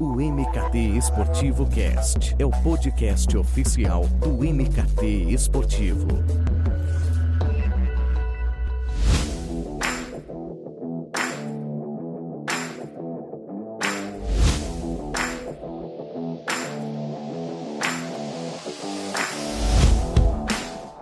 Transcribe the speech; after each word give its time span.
O 0.00 0.14
MKT 0.14 0.78
Esportivo 0.96 1.68
Cast 1.68 2.36
é 2.38 2.46
o 2.46 2.50
podcast 2.62 3.36
oficial 3.36 4.06
do 4.06 4.44
MKT 4.44 5.32
Esportivo. 5.32 6.06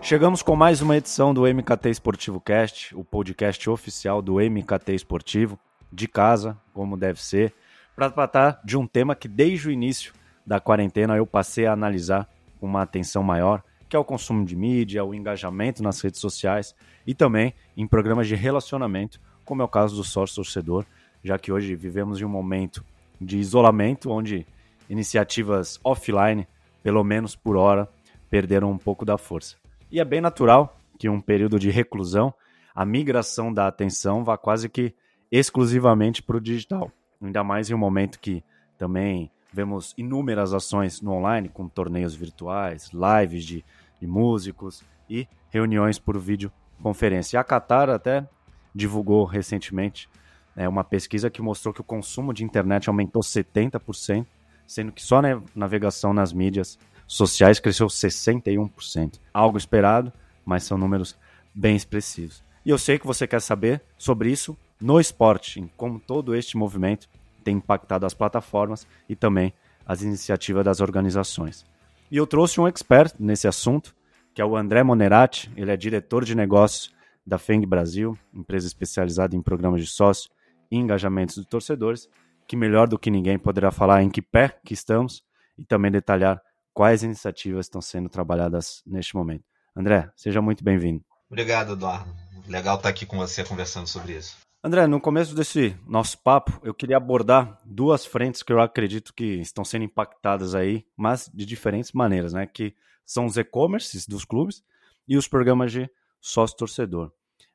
Chegamos 0.01 0.43
com 0.43 0.57
mais 0.57 0.81
uma 0.81 0.97
edição 0.97 1.35
do 1.35 1.43
MKT 1.43 1.91
Esportivo 1.91 2.41
Cast, 2.41 2.97
o 2.97 3.05
podcast 3.05 3.69
oficial 3.69 4.23
do 4.23 4.37
MKT 4.37 4.95
Esportivo, 4.95 5.59
de 5.93 6.09
casa, 6.09 6.57
como 6.73 6.97
deve 6.97 7.23
ser, 7.23 7.53
para 7.97 8.11
tratar 8.11 8.61
de 8.63 8.77
um 8.77 8.87
tema 8.87 9.17
que 9.17 9.27
desde 9.27 9.69
o 9.69 9.71
início 9.71 10.13
da 10.47 10.61
quarentena 10.61 11.17
eu 11.17 11.27
passei 11.27 11.67
a 11.67 11.73
analisar 11.73 12.29
com 12.61 12.67
uma 12.67 12.83
atenção 12.83 13.23
maior, 13.23 13.63
que 13.89 13.97
é 13.97 13.99
o 13.99 14.05
consumo 14.05 14.45
de 14.45 14.55
mídia, 14.55 15.05
o 15.05 15.15
engajamento 15.15 15.83
nas 15.83 16.01
redes 16.01 16.21
sociais 16.21 16.75
e 17.07 17.15
também 17.15 17.55
em 17.75 17.87
programas 17.87 18.29
de 18.29 18.35
relacionamento, 18.35 19.19
como 19.45 19.63
é 19.63 19.65
o 19.65 19.69
caso 19.69 19.97
do 19.97 20.05
sócio 20.05 20.37
torcedor, 20.37 20.85
já 21.25 21.39
que 21.39 21.51
hoje 21.51 21.75
vivemos 21.75 22.21
em 22.21 22.25
um 22.25 22.29
momento 22.29 22.85
de 23.19 23.39
isolamento 23.39 24.11
onde 24.11 24.47
iniciativas 24.91 25.81
offline, 25.83 26.47
pelo 26.83 27.03
menos 27.03 27.35
por 27.35 27.57
hora, 27.57 27.89
perderam 28.29 28.71
um 28.71 28.79
pouco 28.79 29.05
da 29.05 29.17
força. 29.17 29.57
E 29.91 29.99
é 29.99 30.05
bem 30.05 30.21
natural 30.21 30.79
que 30.99 31.09
um 31.09 31.21
período 31.21 31.59
de 31.59 31.71
reclusão, 31.71 32.35
a 32.75 32.85
migração 32.85 33.53
da 33.53 33.67
atenção 33.67 34.23
vá 34.23 34.37
quase 34.37 34.69
que 34.69 34.95
exclusivamente 35.31 36.23
para 36.23 36.37
o 36.37 36.41
digital. 36.41 36.91
Ainda 37.23 37.43
mais 37.43 37.71
em 37.71 37.75
um 37.75 37.79
momento 37.79 38.19
que 38.21 38.43
também 38.79 39.31
vemos 39.53 39.95
inúmeras 39.97 40.53
ações 40.53 41.01
no 41.01 41.13
online, 41.13 41.49
com 41.49 41.69
torneios 41.69 42.15
virtuais, 42.15 42.91
lives 42.93 43.45
de, 43.45 43.65
de 44.01 44.07
músicos 44.07 44.83
e 45.09 45.27
reuniões 45.51 45.99
por 45.99 46.19
videoconferência. 46.19 47.37
E 47.37 47.39
a 47.39 47.45
Qatar 47.45 47.89
até 47.89 48.29
divulgou 48.75 49.25
recentemente 49.25 50.09
é, 50.55 50.69
uma 50.69 50.85
pesquisa 50.85 51.31
que 51.31 51.41
mostrou 51.41 51.73
que 51.73 51.81
o 51.81 51.85
consumo 51.85 52.33
de 52.33 52.45
internet 52.45 52.89
aumentou 52.89 53.23
70%, 53.23 54.27
sendo 54.67 54.93
que 54.93 55.03
só 55.03 55.23
na 55.23 55.41
navegação 55.55 56.13
nas 56.13 56.33
mídias 56.33 56.79
sociais 57.07 57.61
cresceu 57.61 57.87
61%. 57.87 59.21
Algo 59.33 59.57
esperado, 59.57 60.13
mas 60.45 60.65
são 60.65 60.77
números 60.77 61.17
bem 61.55 61.77
expressivos. 61.77 62.45
E 62.65 62.71
eu 62.71 62.79
sei 62.79 62.99
que 62.99 63.07
você 63.07 63.27
quer 63.27 63.41
saber 63.41 63.81
sobre 63.97 64.31
isso 64.31 64.57
no 64.81 65.01
esporte, 65.01 65.61
em 65.61 65.71
como 65.77 65.99
todo 65.99 66.35
este 66.35 66.57
movimento 66.57 67.09
tem 67.43 67.57
impactado 67.57 68.05
as 68.05 68.15
plataformas 68.15 68.87
e 69.09 69.15
também 69.15 69.53
as 69.87 70.03
iniciativas 70.03 70.65
das 70.65 70.81
organizações. 70.81 71.65
E 72.11 72.17
eu 72.17 72.27
trouxe 72.27 72.61
um 72.61 72.67
expert 72.67 73.15
nesse 73.19 73.47
assunto, 73.47 73.95
que 74.35 74.43
é 74.43 74.45
o 74.45 74.57
André 74.57 74.83
Monerati, 74.83 75.51
ele 75.57 75.71
é 75.71 75.77
diretor 75.77 76.25
de 76.25 76.35
negócios 76.35 76.95
da 77.27 77.39
Feng 77.39 77.65
Brasil, 77.67 78.17
empresa 78.35 78.67
especializada 78.67 79.35
em 79.35 79.43
programas 79.43 79.81
de 79.81 79.89
sócio 79.89 80.31
e 80.71 80.77
engajamentos 80.77 81.37
de 81.37 81.45
torcedores, 81.45 82.09
que 82.47 82.57
melhor 82.57 82.87
do 82.87 82.99
que 82.99 83.11
ninguém 83.11 83.39
poderá 83.39 83.71
falar 83.71 84.03
em 84.03 84.11
que 84.11 84.23
pé 84.23 84.59
que 84.65 84.75
estamos 84.75 85.25
e 85.59 85.65
também 85.65 85.91
detalhar 85.91 86.41
quais 86.73 87.03
iniciativas 87.03 87.67
estão 87.67 87.81
sendo 87.81 88.09
trabalhadas 88.09 88.83
neste 88.87 89.17
momento. 89.17 89.45
André, 89.75 90.11
seja 90.15 90.41
muito 90.41 90.63
bem-vindo. 90.63 91.05
Obrigado, 91.29 91.73
Eduardo. 91.73 92.15
Legal 92.47 92.77
estar 92.77 92.89
aqui 92.89 93.05
com 93.05 93.17
você 93.17 93.43
conversando 93.43 93.89
sobre 93.89 94.13
isso. 94.13 94.46
André, 94.67 94.89
no 94.89 95.01
começo 95.01 95.33
desse 95.33 95.77
nosso 95.87 96.19
papo, 96.19 96.61
eu 96.65 96.75
queria 96.75 96.97
abordar 96.97 97.57
duas 97.65 98.05
frentes 98.05 98.43
que 98.43 98.53
eu 98.53 98.59
acredito 98.59 99.15
que 99.15 99.35
estão 99.35 99.65
sendo 99.65 99.85
impactadas 99.85 100.57
aí, 100.57 100.85
mas 100.97 101.31
de 101.33 101.47
diferentes 101.47 101.93
maneiras, 101.93 102.33
né? 102.33 102.49
Que 102.49 102.75
são 103.05 103.27
os 103.27 103.37
e-commerces 103.37 104.09
dos 104.09 104.25
clubes 104.25 104.65
e 105.07 105.17
os 105.17 105.29
programas 105.29 105.71
de 105.71 105.89
sócio-torcedor. 106.21 107.13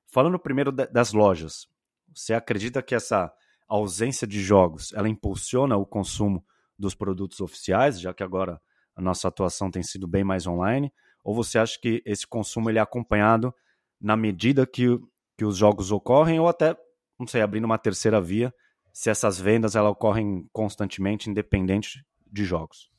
Falando 0.08 0.40
primeiro 0.40 0.72
das 0.72 1.12
lojas, 1.12 1.68
você 2.16 2.34
acredita 2.34 2.82
que 2.82 2.96
essa 2.96 3.30
ausência 3.68 4.26
de 4.26 4.40
jogos, 4.42 4.94
ela 4.94 5.10
impulsiona 5.10 5.76
o 5.76 5.86
consumo 5.86 6.42
dos 6.80 6.96
produtos 6.96 7.42
oficiais, 7.42 8.00
já 8.00 8.14
que 8.14 8.24
agora 8.24 8.58
a 8.96 9.02
nossa 9.02 9.28
atuação 9.28 9.70
tem 9.70 9.84
sido 9.84 10.08
bem 10.08 10.24
mais 10.24 10.48
online? 10.48 10.94
Ou 11.26 11.36
você 11.36 11.60
acha 11.60 11.78
que 11.78 12.02
esse 12.06 12.26
consumo 12.26 12.70
ele 12.70 12.80
é 12.80 12.82
acompanhado 12.82 13.54
na 14.00 14.16
medida 14.16 14.66
que, 14.66 14.98
que 15.38 15.44
os 15.44 15.58
jogos 15.58 15.92
ocorrem, 15.92 16.40
ou 16.40 16.48
até, 16.48 16.74
não 17.22 17.28
sei, 17.28 17.42
abrindo 17.42 17.66
uma 17.66 17.78
terceira 17.78 18.20
via, 18.20 18.54
se 18.94 19.10
essas 19.10 19.40
vendas 19.40 19.76
ela 19.76 19.90
ocorrem 19.90 20.50
constantemente, 20.52 21.30
independente 21.30 22.04
de 22.30 22.44
jogos? 22.44 22.90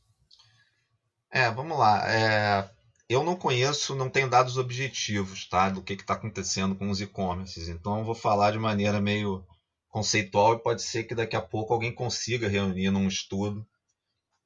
É, 1.30 1.50
vamos 1.50 1.78
lá. 1.78 2.08
É, 2.10 2.70
eu 3.08 3.24
não 3.24 3.36
conheço, 3.36 3.94
não 3.94 4.08
tenho 4.08 4.30
dados 4.30 4.56
objetivos 4.56 5.48
tá, 5.48 5.68
do 5.68 5.82
que 5.82 5.94
está 5.94 6.14
acontecendo 6.14 6.74
com 6.74 6.88
os 6.88 7.00
e-commerces, 7.00 7.68
então 7.68 8.04
vou 8.04 8.14
falar 8.14 8.52
de 8.52 8.58
maneira 8.58 9.00
meio 9.00 9.44
conceitual 9.88 10.54
e 10.54 10.62
pode 10.62 10.82
ser 10.82 11.04
que 11.04 11.14
daqui 11.14 11.36
a 11.36 11.42
pouco 11.42 11.74
alguém 11.74 11.94
consiga 11.94 12.48
reunir 12.48 12.90
num 12.90 13.08
estudo 13.08 13.66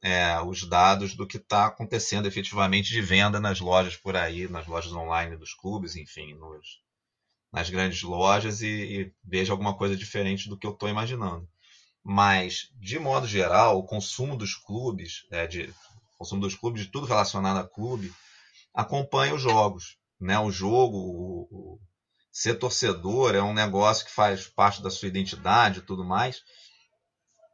é, 0.02 0.40
os 0.40 0.68
dados 0.68 1.14
do 1.14 1.26
que 1.26 1.36
está 1.36 1.66
acontecendo 1.66 2.26
efetivamente 2.26 2.90
de 2.90 3.00
venda 3.00 3.38
nas 3.38 3.60
lojas 3.60 3.96
por 3.96 4.16
aí, 4.16 4.48
nas 4.48 4.66
lojas 4.66 4.92
online 4.92 5.36
dos 5.36 5.54
clubes, 5.54 5.96
enfim, 5.96 6.34
nos, 6.34 6.80
nas 7.56 7.70
grandes 7.70 8.02
lojas 8.02 8.60
e, 8.60 8.66
e 8.66 9.12
veja 9.24 9.50
alguma 9.50 9.74
coisa 9.74 9.96
diferente 9.96 10.46
do 10.46 10.58
que 10.58 10.66
eu 10.66 10.72
estou 10.72 10.90
imaginando. 10.90 11.48
Mas, 12.04 12.70
de 12.78 12.98
modo 12.98 13.26
geral, 13.26 13.78
o 13.78 13.82
consumo 13.82 14.36
dos 14.36 14.54
clubes, 14.54 15.26
é, 15.30 15.46
de, 15.46 15.72
consumo 16.18 16.42
dos 16.42 16.54
clubes, 16.54 16.82
de 16.82 16.90
tudo 16.90 17.06
relacionado 17.06 17.56
a 17.56 17.66
clube, 17.66 18.12
acompanha 18.74 19.34
os 19.34 19.40
jogos. 19.40 19.96
Né? 20.20 20.38
O 20.38 20.50
jogo, 20.50 20.98
o, 20.98 21.48
o, 21.50 21.80
ser 22.30 22.56
torcedor 22.56 23.34
é 23.34 23.42
um 23.42 23.54
negócio 23.54 24.04
que 24.04 24.12
faz 24.12 24.46
parte 24.46 24.82
da 24.82 24.90
sua 24.90 25.08
identidade 25.08 25.78
e 25.78 25.82
tudo 25.82 26.04
mais 26.04 26.42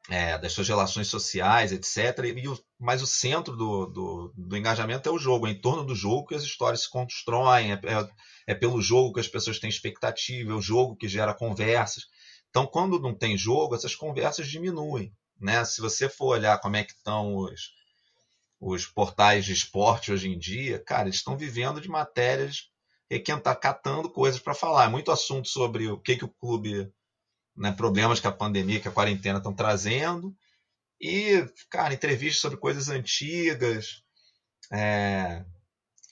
é, 0.09 0.37
das 0.39 0.53
suas 0.53 0.69
relações 0.69 1.09
sociais, 1.09 1.73
etc. 1.73 2.25
E, 2.37 2.49
o, 2.49 2.59
mas 2.79 3.03
o 3.03 3.07
centro 3.07 3.57
do, 3.57 3.87
do, 3.87 4.33
do, 4.37 4.57
engajamento 4.57 5.09
é 5.09 5.13
o 5.13 5.19
jogo, 5.19 5.47
é 5.47 5.51
em 5.51 5.61
torno 5.61 5.85
do 5.85 5.95
jogo 5.95 6.27
que 6.27 6.35
as 6.35 6.43
histórias 6.43 6.83
se 6.83 6.91
constroem, 6.91 7.73
é, 7.73 7.75
é, 7.75 8.09
é, 8.49 8.55
pelo 8.55 8.81
jogo 8.81 9.13
que 9.13 9.21
as 9.21 9.29
pessoas 9.29 9.59
têm 9.59 9.71
expectativa, 9.71 10.53
é 10.53 10.55
o 10.55 10.63
jogo 10.63 10.97
que 10.97 11.09
gera 11.09 11.35
conversas. 11.35 12.05
Então, 12.51 12.67
quando 12.67 13.01
não 13.01 13.15
tem 13.15 13.37
jogo, 13.37 13.75
essas 13.75 13.95
conversas 13.95 14.49
diminuem. 14.49 15.13
Né? 15.41 15.65
Se 15.65 15.81
você 15.81 16.09
for 16.09 16.37
olhar 16.37 16.59
como 16.59 16.77
é 16.77 16.85
que 16.85 16.93
estão 16.93 17.37
os, 17.37 17.71
os 18.61 18.87
portais 18.87 19.45
de 19.45 19.53
esporte 19.53 20.13
hoje 20.13 20.29
em 20.29 20.39
dia, 20.39 20.79
cara, 20.79 21.05
eles 21.05 21.17
estão 21.17 21.37
vivendo 21.37 21.81
de 21.81 21.89
matérias 21.89 22.71
está 23.17 23.55
catando 23.55 24.09
coisas 24.11 24.41
para 24.41 24.55
falar. 24.55 24.87
É 24.87 24.89
muito 24.89 25.11
assunto 25.11 25.49
sobre 25.49 25.89
o 25.89 25.99
que, 25.99 26.17
que 26.17 26.25
o 26.25 26.29
clube 26.29 26.91
né, 27.57 27.73
problemas 27.73 28.21
que 28.21 28.27
a 28.27 28.33
pandemia, 28.33 28.81
que 28.81 28.89
a 28.89 28.93
quarentena 28.93 29.39
estão 29.39 29.55
trazendo. 29.55 30.35
E, 31.01 31.47
cara, 31.69 31.95
entrevistas 31.95 32.41
sobre 32.41 32.59
coisas 32.59 32.89
antigas, 32.89 34.03
é, 34.71 35.45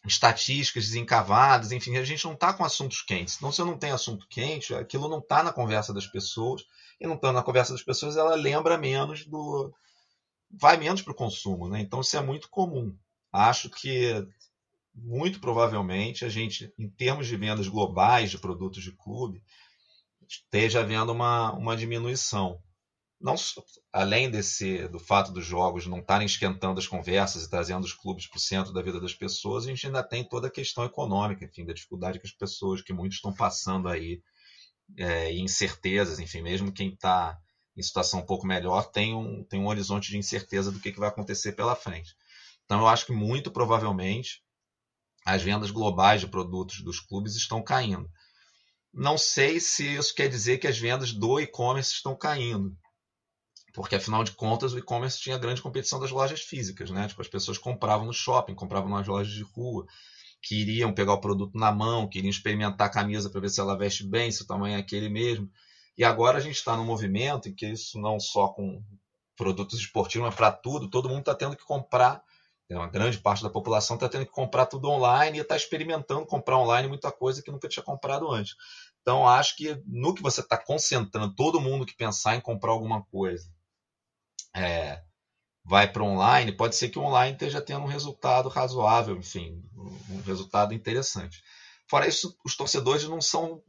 estatísticas 0.06 0.86
desencavadas, 0.86 1.72
enfim, 1.72 1.96
a 1.96 2.04
gente 2.04 2.24
não 2.24 2.32
está 2.32 2.52
com 2.52 2.64
assuntos 2.64 3.02
quentes. 3.02 3.36
Então, 3.36 3.52
se 3.52 3.60
eu 3.60 3.66
não 3.66 3.78
tenho 3.78 3.94
assunto 3.94 4.26
quente, 4.28 4.74
aquilo 4.74 5.08
não 5.08 5.18
está 5.18 5.42
na 5.42 5.52
conversa 5.52 5.92
das 5.92 6.06
pessoas, 6.06 6.62
e 7.00 7.06
não 7.06 7.14
estando 7.14 7.34
na 7.34 7.42
conversa 7.42 7.72
das 7.72 7.82
pessoas, 7.82 8.16
ela 8.16 8.34
lembra 8.34 8.76
menos 8.78 9.24
do. 9.26 9.72
vai 10.50 10.76
menos 10.76 11.02
para 11.02 11.12
o 11.12 11.16
consumo. 11.16 11.68
Né? 11.68 11.80
Então, 11.80 12.00
isso 12.00 12.16
é 12.16 12.20
muito 12.20 12.48
comum. 12.48 12.96
Acho 13.32 13.70
que, 13.70 14.26
muito 14.94 15.40
provavelmente, 15.40 16.24
a 16.24 16.28
gente, 16.28 16.72
em 16.78 16.88
termos 16.88 17.26
de 17.26 17.36
vendas 17.36 17.68
globais 17.68 18.30
de 18.30 18.38
produtos 18.38 18.82
de 18.82 18.92
clube, 18.92 19.42
esteja 20.30 20.80
havendo 20.80 21.12
uma, 21.12 21.52
uma 21.52 21.76
diminuição. 21.76 22.62
Não, 23.20 23.34
além 23.92 24.30
desse 24.30 24.88
do 24.88 24.98
fato 24.98 25.30
dos 25.30 25.44
jogos 25.44 25.86
não 25.86 25.98
estarem 25.98 26.24
esquentando 26.24 26.78
as 26.78 26.86
conversas 26.86 27.44
e 27.44 27.50
trazendo 27.50 27.84
os 27.84 27.92
clubes 27.92 28.26
para 28.26 28.38
o 28.38 28.40
centro 28.40 28.72
da 28.72 28.80
vida 28.80 28.98
das 28.98 29.14
pessoas, 29.14 29.64
a 29.64 29.68
gente 29.68 29.86
ainda 29.86 30.02
tem 30.02 30.24
toda 30.24 30.46
a 30.46 30.50
questão 30.50 30.84
econômica, 30.84 31.44
enfim, 31.44 31.66
da 31.66 31.74
dificuldade 31.74 32.18
que 32.18 32.26
as 32.26 32.32
pessoas, 32.32 32.80
que 32.80 32.94
muitos 32.94 33.16
estão 33.16 33.32
passando 33.34 33.88
aí, 33.88 34.22
é, 34.96 35.32
e 35.32 35.40
incertezas, 35.40 36.18
enfim, 36.18 36.40
mesmo 36.40 36.72
quem 36.72 36.94
está 36.94 37.38
em 37.76 37.82
situação 37.82 38.20
um 38.20 38.26
pouco 38.26 38.46
melhor 38.46 38.90
tem 38.90 39.14
um, 39.14 39.44
tem 39.44 39.60
um 39.60 39.66
horizonte 39.66 40.10
de 40.10 40.18
incerteza 40.18 40.72
do 40.72 40.80
que, 40.80 40.92
que 40.92 40.98
vai 40.98 41.08
acontecer 41.08 41.52
pela 41.52 41.76
frente. 41.76 42.14
Então, 42.64 42.80
eu 42.80 42.88
acho 42.88 43.06
que 43.06 43.12
muito 43.12 43.50
provavelmente 43.50 44.42
as 45.26 45.42
vendas 45.42 45.70
globais 45.70 46.20
de 46.20 46.26
produtos 46.26 46.82
dos 46.82 47.00
clubes 47.00 47.36
estão 47.36 47.62
caindo. 47.62 48.10
Não 48.92 49.16
sei 49.16 49.60
se 49.60 49.96
isso 49.96 50.14
quer 50.14 50.28
dizer 50.28 50.58
que 50.58 50.66
as 50.66 50.78
vendas 50.78 51.12
do 51.12 51.38
e-commerce 51.40 51.92
estão 51.92 52.16
caindo. 52.16 52.76
Porque, 53.72 53.94
afinal 53.94 54.24
de 54.24 54.32
contas, 54.32 54.72
o 54.72 54.78
e-commerce 54.78 55.20
tinha 55.20 55.38
grande 55.38 55.62
competição 55.62 56.00
das 56.00 56.10
lojas 56.10 56.40
físicas. 56.40 56.90
Né? 56.90 57.06
Tipo, 57.06 57.22
as 57.22 57.28
pessoas 57.28 57.56
compravam 57.56 58.06
no 58.06 58.12
shopping, 58.12 58.54
compravam 58.54 58.90
nas 58.90 59.06
lojas 59.06 59.32
de 59.32 59.42
rua, 59.42 59.86
queriam 60.42 60.92
pegar 60.92 61.14
o 61.14 61.20
produto 61.20 61.56
na 61.56 61.70
mão, 61.70 62.08
queriam 62.08 62.30
experimentar 62.30 62.88
a 62.88 62.90
camisa 62.90 63.30
para 63.30 63.40
ver 63.40 63.50
se 63.50 63.60
ela 63.60 63.78
veste 63.78 64.04
bem, 64.04 64.32
se 64.32 64.42
o 64.42 64.46
tamanho 64.46 64.76
é 64.76 64.80
aquele 64.80 65.08
mesmo. 65.08 65.48
E 65.96 66.04
agora 66.04 66.38
a 66.38 66.40
gente 66.40 66.56
está 66.56 66.76
num 66.76 66.84
movimento 66.84 67.48
em 67.48 67.54
que 67.54 67.66
isso 67.66 68.00
não 68.00 68.18
só 68.18 68.48
com 68.48 68.82
produtos 69.36 69.78
esportivos, 69.78 70.28
mas 70.28 70.34
para 70.34 70.50
tudo, 70.50 70.90
todo 70.90 71.08
mundo 71.08 71.20
está 71.20 71.34
tendo 71.34 71.56
que 71.56 71.64
comprar. 71.64 72.22
Né, 72.70 72.76
uma 72.76 72.88
grande 72.88 73.18
parte 73.18 73.42
da 73.42 73.50
população 73.50 73.96
está 73.96 74.08
tendo 74.08 74.24
que 74.24 74.30
comprar 74.30 74.66
tudo 74.66 74.88
online 74.88 75.38
e 75.38 75.40
está 75.40 75.56
experimentando 75.56 76.24
comprar 76.24 76.56
online 76.56 76.86
muita 76.86 77.10
coisa 77.10 77.42
que 77.42 77.50
nunca 77.50 77.68
tinha 77.68 77.82
comprado 77.82 78.30
antes. 78.30 78.54
Então, 79.02 79.26
acho 79.26 79.56
que 79.56 79.82
no 79.86 80.14
que 80.14 80.22
você 80.22 80.40
está 80.40 80.56
concentrando, 80.56 81.34
todo 81.34 81.60
mundo 81.60 81.84
que 81.84 81.96
pensar 81.96 82.36
em 82.36 82.40
comprar 82.40 82.70
alguma 82.70 83.02
coisa 83.06 83.50
é, 84.54 85.02
vai 85.64 85.90
para 85.90 86.04
online, 86.04 86.52
pode 86.52 86.76
ser 86.76 86.90
que 86.90 86.98
o 86.98 87.02
online 87.02 87.32
esteja 87.32 87.60
tendo 87.60 87.80
um 87.80 87.88
resultado 87.88 88.48
razoável, 88.48 89.16
enfim, 89.16 89.62
um 90.08 90.20
resultado 90.22 90.72
interessante. 90.72 91.42
Fora 91.88 92.06
isso, 92.06 92.38
os 92.44 92.56
torcedores 92.56 93.04
não 93.04 93.20
são 93.20 93.62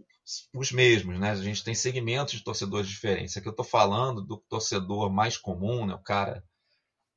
os 0.54 0.72
mesmos, 0.72 1.20
né? 1.20 1.32
A 1.32 1.36
gente 1.36 1.64
tem 1.64 1.74
segmentos 1.74 2.36
de 2.36 2.44
torcedores 2.44 2.88
diferentes. 2.88 3.36
Aqui 3.36 3.48
eu 3.48 3.52
estou 3.52 3.66
falando 3.66 4.22
do 4.22 4.38
torcedor 4.38 5.12
mais 5.12 5.38
comum, 5.38 5.88
né? 5.88 5.96
O 5.96 6.04
cara 6.04 6.44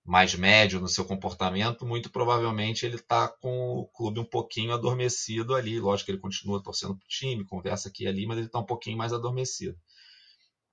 mais 0.05 0.35
médio 0.35 0.81
no 0.81 0.89
seu 0.89 1.05
comportamento, 1.05 1.87
muito 1.87 2.11
provavelmente 2.11 2.85
ele 2.85 2.97
está 2.97 3.27
com 3.27 3.71
o 3.79 3.87
clube 3.87 4.21
um 4.21 4.25
pouquinho 4.25 4.75
adormecido 4.75 5.55
ali. 5.55 5.81
Lógico 5.81 6.06
que 6.06 6.12
ele 6.12 6.21
continua 6.21 6.62
torcendo 6.62 6.95
para 6.95 7.05
o 7.05 7.09
time, 7.09 7.45
conversa 7.47 7.89
aqui 7.89 8.05
e 8.05 8.06
ali, 8.06 8.27
mas 8.27 8.37
ele 8.37 8.47
está 8.47 8.59
um 8.59 8.67
pouquinho 8.67 8.99
mais 8.99 9.12
adormecido. 9.12 9.79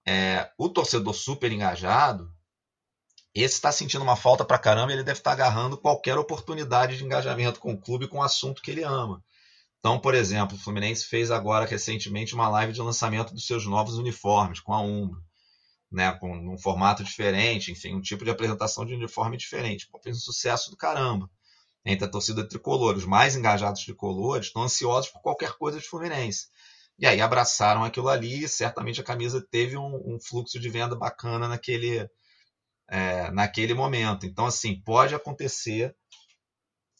É, 0.05 0.51
o 0.57 0.67
torcedor 0.67 1.13
super 1.13 1.51
engajado, 1.51 2.29
esse 3.33 3.55
está 3.55 3.71
sentindo 3.71 4.03
uma 4.03 4.17
falta 4.17 4.43
para 4.43 4.59
caramba 4.59 4.91
ele 4.91 5.03
deve 5.03 5.19
estar 5.19 5.35
tá 5.35 5.43
agarrando 5.43 5.77
qualquer 5.77 6.17
oportunidade 6.17 6.97
de 6.97 7.05
engajamento 7.05 7.59
com 7.59 7.71
o 7.71 7.79
clube 7.79 8.07
com 8.07 8.17
o 8.17 8.23
assunto 8.23 8.61
que 8.61 8.71
ele 8.71 8.83
ama. 8.83 9.23
Então, 9.79 9.97
por 9.97 10.13
exemplo, 10.13 10.57
o 10.57 10.59
Fluminense 10.59 11.05
fez 11.05 11.31
agora 11.31 11.65
recentemente 11.65 12.35
uma 12.35 12.49
live 12.49 12.73
de 12.73 12.81
lançamento 12.81 13.33
dos 13.33 13.47
seus 13.47 13.65
novos 13.65 13.97
uniformes 13.97 14.59
com 14.59 14.73
a 14.73 14.81
Umbro, 14.81 15.23
né, 15.91 16.11
com 16.13 16.31
um 16.31 16.57
formato 16.57 17.03
diferente, 17.03 17.71
enfim, 17.71 17.95
um 17.95 18.01
tipo 18.01 18.23
de 18.23 18.31
apresentação 18.31 18.85
de 18.85 18.93
uniforme 18.93 19.37
diferente. 19.37 19.87
Pô, 19.89 19.99
fez 19.99 20.17
um 20.17 20.21
sucesso 20.21 20.71
do 20.71 20.77
caramba 20.77 21.29
entre 21.85 22.05
a 22.05 22.09
torcida 22.09 22.47
tricolor. 22.47 22.95
Os 22.95 23.05
mais 23.05 23.35
engajados 23.35 23.83
tricolores 23.83 24.47
estão 24.47 24.63
ansiosos 24.63 25.11
por 25.11 25.21
qualquer 25.21 25.53
coisa 25.57 25.79
de 25.79 25.87
Fluminense. 25.87 26.47
E 26.97 27.05
aí 27.05 27.19
abraçaram 27.19 27.83
aquilo 27.83 28.09
ali 28.09 28.43
e 28.43 28.47
certamente 28.47 29.01
a 29.01 29.03
camisa 29.03 29.45
teve 29.49 29.75
um, 29.75 29.95
um 30.05 30.19
fluxo 30.19 30.59
de 30.59 30.69
venda 30.69 30.95
bacana 30.95 31.47
naquele, 31.47 32.07
é, 32.87 33.31
naquele 33.31 33.73
momento. 33.73 34.25
Então, 34.25 34.45
assim, 34.45 34.79
pode 34.81 35.15
acontecer 35.15 35.95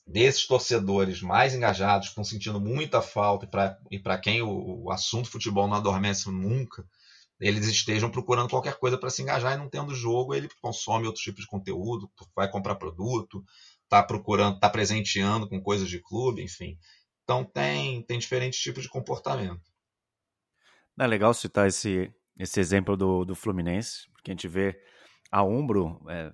desses 0.06 0.46
torcedores 0.46 1.22
mais 1.22 1.54
engajados, 1.54 2.08
que 2.08 2.12
estão 2.12 2.24
sentindo 2.24 2.60
muita 2.60 3.02
falta, 3.02 3.48
e 3.90 4.00
para 4.00 4.18
quem 4.18 4.42
o, 4.42 4.84
o, 4.84 4.92
assunto 4.92 5.30
futebol 5.30 5.68
não 5.68 5.78
adormece 5.78 6.30
nunca, 6.30 6.84
eles 7.42 7.68
estejam 7.68 8.10
procurando 8.10 8.50
qualquer 8.50 8.78
coisa 8.78 8.98
para 8.98 9.10
se 9.10 9.24
engajar 9.24 9.54
e 9.54 9.58
não 9.58 9.68
tendo 9.68 9.96
jogo, 9.96 10.36
ele 10.36 10.48
consome 10.62 11.08
outro 11.08 11.22
tipo 11.22 11.42
de 11.42 11.48
conteúdo, 11.48 12.10
vai 12.36 12.50
comprar 12.50 12.76
produto, 12.76 13.44
está 13.84 14.04
procurando, 14.04 14.56
está 14.56 14.70
presenteando 14.70 15.50
com 15.50 15.60
coisas 15.60 15.90
de 15.90 16.00
clube, 16.00 16.44
enfim. 16.44 16.78
Então 17.24 17.44
tem, 17.44 18.04
tem 18.04 18.20
diferentes 18.20 18.60
tipos 18.60 18.84
de 18.84 18.90
comportamento. 18.90 19.62
É 21.00 21.08
legal 21.08 21.34
citar 21.34 21.68
esse, 21.68 22.14
esse 22.38 22.60
exemplo 22.60 22.96
do, 22.96 23.26
do 23.26 23.34
Fluminense, 23.34 24.08
porque 24.14 24.30
a 24.30 24.34
gente 24.34 24.48
vê 24.48 24.80
a 25.32 25.44
Umbro 25.44 26.00
é, 26.10 26.32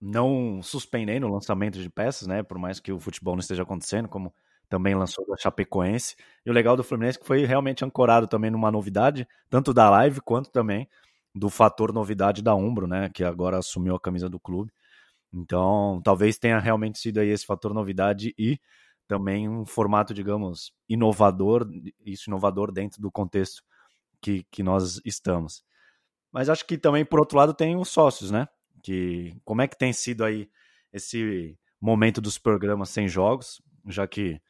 não 0.00 0.60
suspendendo 0.60 1.28
o 1.28 1.32
lançamento 1.32 1.78
de 1.78 1.88
peças, 1.88 2.26
né? 2.26 2.42
Por 2.42 2.58
mais 2.58 2.80
que 2.80 2.90
o 2.90 2.98
futebol 2.98 3.36
não 3.36 3.40
esteja 3.40 3.62
acontecendo, 3.62 4.08
como 4.08 4.34
também 4.72 4.94
lançou 4.94 5.26
a 5.34 5.36
Chapecoense. 5.36 6.16
E 6.46 6.50
o 6.50 6.52
legal 6.52 6.74
do 6.74 6.82
Fluminense 6.82 7.18
é 7.18 7.20
que 7.20 7.26
foi 7.26 7.44
realmente 7.44 7.84
ancorado 7.84 8.26
também 8.26 8.50
numa 8.50 8.70
novidade, 8.70 9.28
tanto 9.50 9.74
da 9.74 9.90
live 9.90 10.22
quanto 10.22 10.50
também 10.50 10.88
do 11.34 11.50
fator 11.50 11.92
novidade 11.92 12.40
da 12.40 12.54
Umbro, 12.54 12.86
né? 12.86 13.10
Que 13.10 13.22
agora 13.22 13.58
assumiu 13.58 13.94
a 13.94 14.00
camisa 14.00 14.30
do 14.30 14.40
clube. 14.40 14.72
Então, 15.30 16.00
talvez 16.02 16.38
tenha 16.38 16.58
realmente 16.58 16.98
sido 16.98 17.20
aí 17.20 17.28
esse 17.28 17.44
fator 17.44 17.74
novidade 17.74 18.34
e 18.38 18.58
também 19.06 19.46
um 19.46 19.66
formato, 19.66 20.14
digamos, 20.14 20.72
inovador, 20.88 21.68
isso 22.06 22.30
inovador 22.30 22.72
dentro 22.72 23.02
do 23.02 23.10
contexto 23.10 23.62
que, 24.22 24.46
que 24.50 24.62
nós 24.62 25.02
estamos. 25.04 25.62
Mas 26.32 26.48
acho 26.48 26.66
que 26.66 26.78
também, 26.78 27.04
por 27.04 27.20
outro 27.20 27.36
lado, 27.36 27.52
tem 27.52 27.76
os 27.76 27.90
sócios, 27.90 28.30
né? 28.30 28.48
que 28.82 29.36
como 29.44 29.60
é 29.60 29.68
que 29.68 29.76
tem 29.76 29.92
sido 29.92 30.24
aí 30.24 30.48
esse 30.92 31.58
momento 31.78 32.22
dos 32.22 32.38
programas 32.38 32.88
sem 32.88 33.06
jogos, 33.06 33.60
já 33.86 34.06
que 34.06 34.40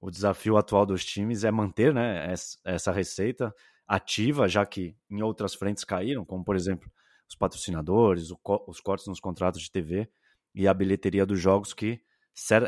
o 0.00 0.10
desafio 0.10 0.56
atual 0.56 0.86
dos 0.86 1.04
times 1.04 1.44
é 1.44 1.50
manter 1.50 1.92
né, 1.92 2.32
essa 2.64 2.90
receita 2.90 3.54
ativa, 3.86 4.48
já 4.48 4.64
que 4.64 4.96
em 5.10 5.20
outras 5.20 5.54
frentes 5.54 5.84
caíram, 5.84 6.24
como 6.24 6.44
por 6.44 6.56
exemplo 6.56 6.90
os 7.28 7.34
patrocinadores, 7.34 8.30
os 8.66 8.80
cortes 8.80 9.06
nos 9.06 9.20
contratos 9.20 9.60
de 9.60 9.70
TV 9.70 10.08
e 10.54 10.66
a 10.66 10.74
bilheteria 10.74 11.26
dos 11.26 11.38
jogos 11.38 11.72
que 11.72 12.00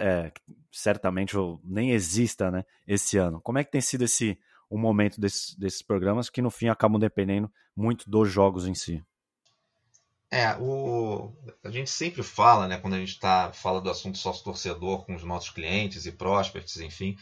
é, 0.00 0.32
certamente 0.70 1.36
nem 1.64 1.92
exista 1.92 2.50
né, 2.50 2.64
esse 2.86 3.16
ano. 3.16 3.40
Como 3.40 3.58
é 3.58 3.64
que 3.64 3.70
tem 3.70 3.80
sido 3.80 4.04
esse 4.04 4.38
o 4.68 4.78
momento 4.78 5.20
desses, 5.20 5.54
desses 5.56 5.82
programas 5.82 6.30
que 6.30 6.40
no 6.40 6.50
fim 6.50 6.68
acabam 6.68 6.98
dependendo 6.98 7.50
muito 7.74 8.08
dos 8.08 8.30
jogos 8.30 8.66
em 8.66 8.74
si? 8.74 9.02
É, 10.32 10.56
o, 10.58 11.30
a 11.62 11.70
gente 11.70 11.90
sempre 11.90 12.22
fala, 12.22 12.66
né, 12.66 12.78
quando 12.78 12.94
a 12.94 12.98
gente 12.98 13.18
tá, 13.18 13.52
fala 13.52 13.82
do 13.82 13.90
assunto 13.90 14.16
sócio-torcedor 14.16 15.04
com 15.04 15.14
os 15.14 15.22
nossos 15.22 15.50
clientes 15.50 16.06
e 16.06 16.12
prospects, 16.12 16.78
enfim, 16.78 17.18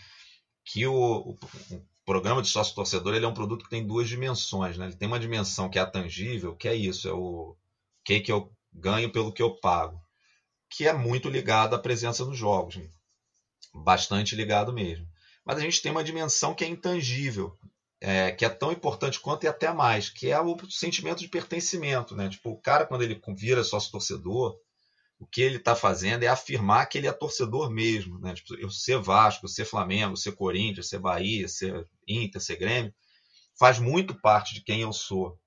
que 0.64 0.86
o, 0.86 0.94
o, 0.94 1.30
o 1.74 1.84
programa 2.04 2.40
de 2.40 2.46
sócio-torcedor 2.46 3.12
ele 3.14 3.24
é 3.24 3.28
um 3.28 3.34
produto 3.34 3.64
que 3.64 3.70
tem 3.70 3.84
duas 3.84 4.08
dimensões. 4.08 4.78
Né? 4.78 4.86
Ele 4.86 4.96
tem 4.96 5.08
uma 5.08 5.18
dimensão 5.18 5.68
que 5.68 5.76
é 5.76 5.84
tangível, 5.84 6.54
que 6.54 6.68
é 6.68 6.74
isso, 6.76 7.08
é 7.08 7.12
o 7.12 7.56
que, 8.04 8.20
que 8.20 8.30
eu 8.30 8.52
ganho 8.72 9.10
pelo 9.10 9.32
que 9.32 9.42
eu 9.42 9.56
pago, 9.56 10.00
que 10.68 10.86
é 10.86 10.92
muito 10.92 11.28
ligado 11.28 11.74
à 11.74 11.80
presença 11.80 12.24
nos 12.24 12.38
jogos, 12.38 12.76
né? 12.76 12.88
bastante 13.74 14.36
ligado 14.36 14.72
mesmo. 14.72 15.04
Mas 15.44 15.58
a 15.58 15.62
gente 15.62 15.82
tem 15.82 15.90
uma 15.90 16.04
dimensão 16.04 16.54
que 16.54 16.64
é 16.64 16.68
intangível, 16.68 17.58
é, 18.00 18.32
que 18.32 18.44
é 18.44 18.48
tão 18.48 18.72
importante 18.72 19.20
quanto 19.20 19.44
e 19.44 19.48
até 19.48 19.72
mais, 19.72 20.08
que 20.08 20.30
é 20.30 20.40
o 20.40 20.56
sentimento 20.70 21.20
de 21.20 21.28
pertencimento. 21.28 22.16
Né? 22.16 22.28
Tipo, 22.28 22.50
o 22.50 22.60
cara, 22.60 22.86
quando 22.86 23.02
ele 23.02 23.20
vira 23.36 23.62
sócio 23.62 23.92
torcedor, 23.92 24.58
o 25.18 25.26
que 25.26 25.42
ele 25.42 25.56
está 25.56 25.76
fazendo 25.76 26.22
é 26.22 26.28
afirmar 26.28 26.86
que 26.86 26.96
ele 26.96 27.06
é 27.06 27.12
torcedor 27.12 27.70
mesmo. 27.70 28.18
Né? 28.18 28.34
Tipo, 28.34 28.54
eu 28.54 28.70
ser 28.70 28.98
Vasco, 28.98 29.46
ser 29.46 29.66
Flamengo, 29.66 30.16
ser 30.16 30.32
Corinthians, 30.32 30.88
ser 30.88 30.98
Bahia, 30.98 31.46
ser 31.46 31.86
Inter, 32.08 32.40
ser 32.40 32.56
Grêmio, 32.56 32.94
faz 33.58 33.78
muito 33.78 34.14
parte 34.14 34.54
de 34.54 34.62
quem 34.62 34.80
eu 34.80 34.92
sou. 34.92 35.38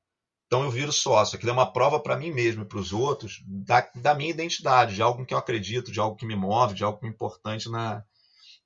Então 0.46 0.64
eu 0.64 0.70
viro 0.70 0.92
sócio. 0.92 1.36
Aquilo 1.36 1.50
é 1.50 1.54
uma 1.54 1.74
prova 1.74 2.00
para 2.00 2.16
mim 2.16 2.32
mesmo 2.32 2.62
e 2.62 2.66
para 2.68 2.78
os 2.78 2.94
outros 2.94 3.42
da, 3.48 3.90
da, 3.96 4.14
minha 4.14 4.30
identidade, 4.30 4.94
de 4.94 5.02
algo 5.02 5.26
que 5.26 5.34
eu 5.34 5.38
acredito, 5.40 5.92
de 5.92 6.00
algo 6.00 6.16
que 6.16 6.28
me 6.28 6.36
move, 6.36 6.76
de 6.76 6.84
algo 6.84 7.04
importante 7.08 7.68
na, 7.68 8.04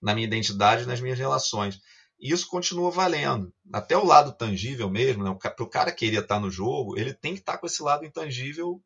na 0.02 0.14
minha 0.14 0.28
identidade 0.28 0.84
e 0.84 0.86
nas 0.86 1.00
minhas 1.00 1.18
relações. 1.18 1.80
Isso 2.20 2.48
continua 2.48 2.90
valendo. 2.90 3.54
Até 3.72 3.96
o 3.96 4.06
lado 4.06 4.36
tangível 4.36 4.90
mesmo, 4.90 5.24
né? 5.24 5.36
para 5.36 5.64
o 5.64 5.70
cara 5.70 5.92
querer 5.92 6.22
estar 6.22 6.40
no 6.40 6.50
jogo, 6.50 6.98
ele 6.98 7.14
tem 7.14 7.34
que 7.34 7.40
estar 7.40 7.58
com 7.58 7.68
esse 7.68 7.82
lado 7.84 8.06
intangível 8.06 8.82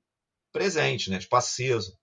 presente, 0.51 1.09
né? 1.09 1.19
tipo 1.19 1.35
aceso. 1.35 1.97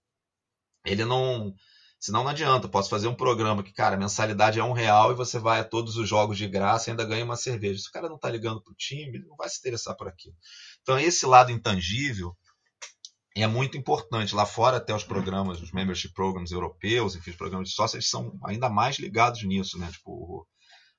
Ele 0.85 1.05
não. 1.05 1.55
Senão 2.01 2.23
não 2.23 2.31
adianta. 2.31 2.69
Posso 2.69 2.89
fazer 2.89 3.09
um 3.09 3.15
programa 3.15 3.63
que, 3.63 3.73
cara, 3.73 3.97
a 3.97 3.99
mensalidade 3.99 4.59
é 4.59 4.65
um 4.65 4.73
real 4.73 5.11
e 5.11 5.17
você 5.17 5.39
vai 5.39 5.61
a 5.61 5.65
todos 5.65 5.97
os 5.97 6.09
jogos 6.09 6.39
de 6.39 6.47
graça 6.47 6.89
e 6.89 6.91
ainda 6.93 7.05
ganha 7.05 7.25
uma 7.25 7.37
cerveja. 7.37 7.81
Se 7.81 7.89
o 7.89 7.93
cara 7.93 8.09
não 8.09 8.17
está 8.17 8.31
ligando 8.31 8.63
para 8.63 8.73
o 8.73 8.77
time, 8.77 9.19
ele 9.19 9.27
não 9.27 9.37
vai 9.37 9.49
se 9.49 9.59
interessar 9.59 9.97
por 9.97 10.09
aquilo. 10.09 10.37
Então, 10.81 10.99
esse 10.99 11.27
lado 11.27 11.51
intangível 11.51 12.37
é 13.37 13.47
muito 13.47 13.77
importante. 13.77 14.35
Lá 14.35 14.47
fora, 14.47 14.77
até 14.77 14.95
os 14.95 15.05
programas, 15.05 15.61
os 15.61 15.73
membership 15.73 16.13
programs 16.13 16.53
europeus, 16.53 17.17
enfim, 17.17 17.31
os 17.31 17.37
programas 17.37 17.69
de 17.69 17.75
sócio, 17.75 17.97
eles 17.97 18.09
são 18.09 18.39
ainda 18.45 18.69
mais 18.69 18.99
ligados 18.99 19.43
nisso, 19.43 19.79
né? 19.79 19.91
Tipo, 19.91 20.47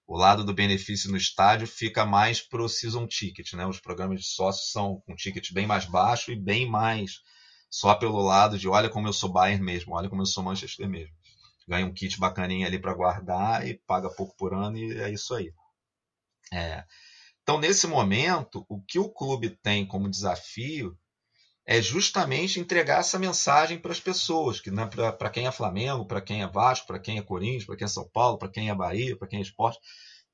o 0.09 0.17
lado 0.17 0.43
do 0.43 0.55
benefício 0.55 1.11
no 1.11 1.17
estádio 1.17 1.67
fica 1.67 2.03
mais 2.03 2.41
para 2.41 2.63
o 2.63 2.67
season 2.67 3.05
ticket, 3.05 3.53
né? 3.53 3.67
Os 3.67 3.79
programas 3.79 4.19
de 4.19 4.25
sócios 4.25 4.71
são 4.71 4.99
com 5.05 5.13
um 5.13 5.15
ticket 5.15 5.53
bem 5.53 5.67
mais 5.67 5.85
baixo 5.85 6.31
e 6.31 6.35
bem 6.35 6.67
mais 6.67 7.21
só 7.69 7.93
pelo 7.93 8.19
lado 8.19 8.57
de 8.57 8.67
olha 8.67 8.89
como 8.89 9.07
eu 9.07 9.13
sou 9.13 9.31
Bayern 9.31 9.63
mesmo, 9.63 9.93
olha 9.93 10.09
como 10.09 10.23
eu 10.23 10.25
sou 10.25 10.43
Manchester 10.43 10.89
mesmo. 10.89 11.13
Ganha 11.67 11.85
um 11.85 11.93
kit 11.93 12.19
bacaninha 12.19 12.65
ali 12.65 12.79
para 12.79 12.95
guardar 12.95 13.67
e 13.67 13.75
paga 13.85 14.09
pouco 14.09 14.35
por 14.35 14.51
ano 14.51 14.79
e 14.79 14.99
é 14.99 15.11
isso 15.11 15.31
aí. 15.35 15.53
É. 16.51 16.83
Então, 17.43 17.59
nesse 17.59 17.85
momento, 17.85 18.65
o 18.67 18.81
que 18.81 18.97
o 18.97 19.11
clube 19.11 19.51
tem 19.61 19.85
como 19.85 20.09
desafio 20.09 20.97
é 21.71 21.83
justamente 21.83 22.59
entregar 22.59 23.01
essa 23.01 23.19
mensagem 23.19 23.77
para 23.77 23.91
as 23.91 23.99
pessoas, 23.99 24.59
que 24.59 24.71
né, 24.71 24.87
para 24.87 25.29
quem 25.29 25.45
é 25.45 25.51
Flamengo, 25.51 26.03
para 26.03 26.19
quem 26.19 26.41
é 26.41 26.47
Vasco, 26.47 26.87
para 26.87 26.97
quem 26.97 27.19
é 27.19 27.21
Corinthians, 27.21 27.63
para 27.63 27.75
quem 27.75 27.85
é 27.85 27.87
São 27.87 28.09
Paulo, 28.09 28.39
para 28.39 28.49
quem 28.49 28.71
é 28.71 28.73
Bahia, 28.73 29.15
para 29.15 29.27
quem 29.27 29.37
é 29.37 29.43
esporte, 29.43 29.77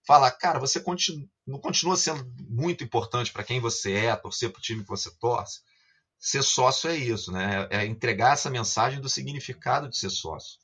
falar, 0.08 0.32
cara, 0.32 0.60
você 0.60 0.80
continua, 0.80 1.28
não 1.46 1.60
continua 1.60 1.98
sendo 1.98 2.26
muito 2.48 2.86
importante 2.86 3.34
para 3.34 3.44
quem 3.44 3.60
você 3.60 4.06
é, 4.06 4.16
torcer 4.16 4.50
para 4.50 4.60
o 4.60 4.62
time 4.62 4.82
que 4.82 4.88
você 4.88 5.12
torce. 5.20 5.60
Ser 6.18 6.42
sócio 6.42 6.90
é 6.90 6.96
isso, 6.96 7.34
né? 7.34 7.68
É 7.70 7.86
entregar 7.86 8.32
essa 8.32 8.50
mensagem 8.50 9.02
do 9.02 9.10
significado 9.10 9.90
de 9.90 9.98
ser 9.98 10.12
sócio. 10.12 10.58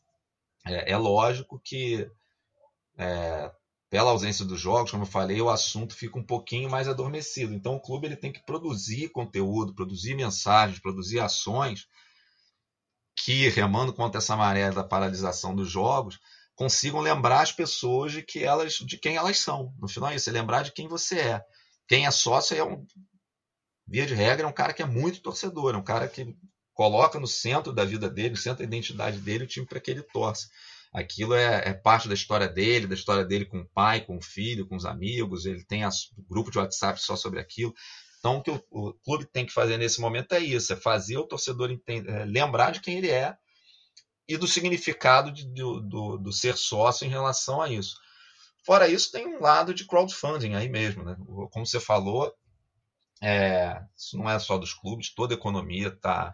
É, 0.65 0.93
é 0.93 0.95
lógico 0.95 1.59
que 1.61 2.09
é, 2.97 3.51
pela 3.91 4.11
ausência 4.11 4.45
dos 4.45 4.57
jogos, 4.57 4.89
como 4.89 5.03
eu 5.03 5.07
falei, 5.07 5.41
o 5.41 5.49
assunto 5.49 5.93
fica 5.93 6.17
um 6.17 6.23
pouquinho 6.23 6.69
mais 6.69 6.87
adormecido. 6.87 7.53
Então 7.53 7.75
o 7.75 7.79
clube 7.79 8.07
ele 8.07 8.15
tem 8.15 8.31
que 8.31 8.43
produzir 8.45 9.09
conteúdo, 9.09 9.75
produzir 9.75 10.15
mensagens, 10.15 10.79
produzir 10.79 11.19
ações 11.19 11.87
que, 13.17 13.49
remando 13.49 13.91
contra 13.91 14.19
essa 14.19 14.37
maré 14.37 14.71
da 14.71 14.81
paralisação 14.81 15.53
dos 15.53 15.69
jogos, 15.69 16.17
consigam 16.55 17.01
lembrar 17.01 17.41
as 17.41 17.51
pessoas 17.51 18.13
de 18.13 18.23
que 18.23 18.41
elas, 18.41 18.75
de 18.75 18.97
quem 18.97 19.17
elas 19.17 19.39
são. 19.39 19.73
No 19.77 19.89
final 19.89 20.09
é 20.09 20.15
isso, 20.15 20.29
é 20.29 20.33
lembrar 20.33 20.63
de 20.63 20.71
quem 20.71 20.87
você 20.87 21.19
é. 21.19 21.41
Quem 21.85 22.05
é 22.05 22.11
sócio 22.11 22.55
é 22.55 22.63
um, 22.63 22.85
via 23.85 24.05
de 24.05 24.13
regra, 24.13 24.47
é 24.47 24.49
um 24.49 24.53
cara 24.53 24.71
que 24.71 24.81
é 24.81 24.85
muito 24.85 25.21
torcedor, 25.21 25.75
é 25.75 25.77
um 25.77 25.83
cara 25.83 26.07
que 26.07 26.33
coloca 26.73 27.19
no 27.19 27.27
centro 27.27 27.73
da 27.73 27.83
vida 27.83 28.09
dele, 28.09 28.29
no 28.29 28.37
centro 28.37 28.59
da 28.59 28.63
identidade 28.63 29.19
dele, 29.19 29.43
o 29.43 29.47
time 29.47 29.65
para 29.65 29.81
que 29.81 29.91
ele 29.91 30.01
torce. 30.01 30.47
Aquilo 30.93 31.33
é, 31.33 31.69
é, 31.69 31.73
parte 31.73 32.07
da 32.07 32.13
história 32.13 32.49
dele, 32.49 32.85
da 32.85 32.95
história 32.95 33.23
dele 33.23 33.45
com 33.45 33.59
o 33.61 33.67
pai, 33.67 34.01
com 34.01 34.17
o 34.17 34.21
filho, 34.21 34.67
com 34.67 34.75
os 34.75 34.85
amigos. 34.85 35.45
Ele 35.45 35.63
tem 35.63 35.85
um 35.85 35.89
grupo 36.29 36.51
de 36.51 36.57
WhatsApp 36.57 37.01
só 37.01 37.15
sobre 37.15 37.39
aquilo. 37.39 37.73
Então, 38.19 38.37
o 38.37 38.43
que 38.43 38.51
o, 38.51 38.61
o, 38.69 38.93
clube 38.93 39.25
tem 39.25 39.45
que 39.45 39.53
fazer 39.53 39.77
nesse 39.77 40.01
momento 40.01 40.33
é 40.33 40.39
isso: 40.39 40.73
é 40.73 40.75
fazer 40.75 41.17
o 41.17 41.27
torcedor 41.27 41.71
entender, 41.71 42.11
é, 42.11 42.25
lembrar 42.25 42.71
de 42.71 42.81
quem 42.81 42.97
ele 42.97 43.09
é 43.09 43.35
e 44.27 44.37
do 44.37 44.47
significado 44.47 45.31
de, 45.31 45.45
do, 45.47 45.79
do, 45.81 46.17
do, 46.17 46.31
ser 46.31 46.55
sócio 46.57 47.05
em 47.05 47.09
relação 47.09 47.61
a 47.61 47.69
isso. 47.69 47.95
Fora 48.65 48.87
isso, 48.87 49.11
tem 49.11 49.25
um 49.27 49.41
lado 49.41 49.73
de 49.73 49.85
crowdfunding 49.85 50.53
aí 50.53 50.69
mesmo. 50.69 51.03
Né? 51.03 51.15
Como 51.51 51.65
você 51.65 51.79
falou, 51.79 52.31
é, 53.21 53.81
isso 53.95 54.17
não 54.17 54.29
é 54.29 54.37
só 54.39 54.57
dos 54.57 54.73
clubes, 54.73 55.13
toda 55.13 55.33
a 55.33 55.37
economia 55.37 55.87
está 55.87 56.33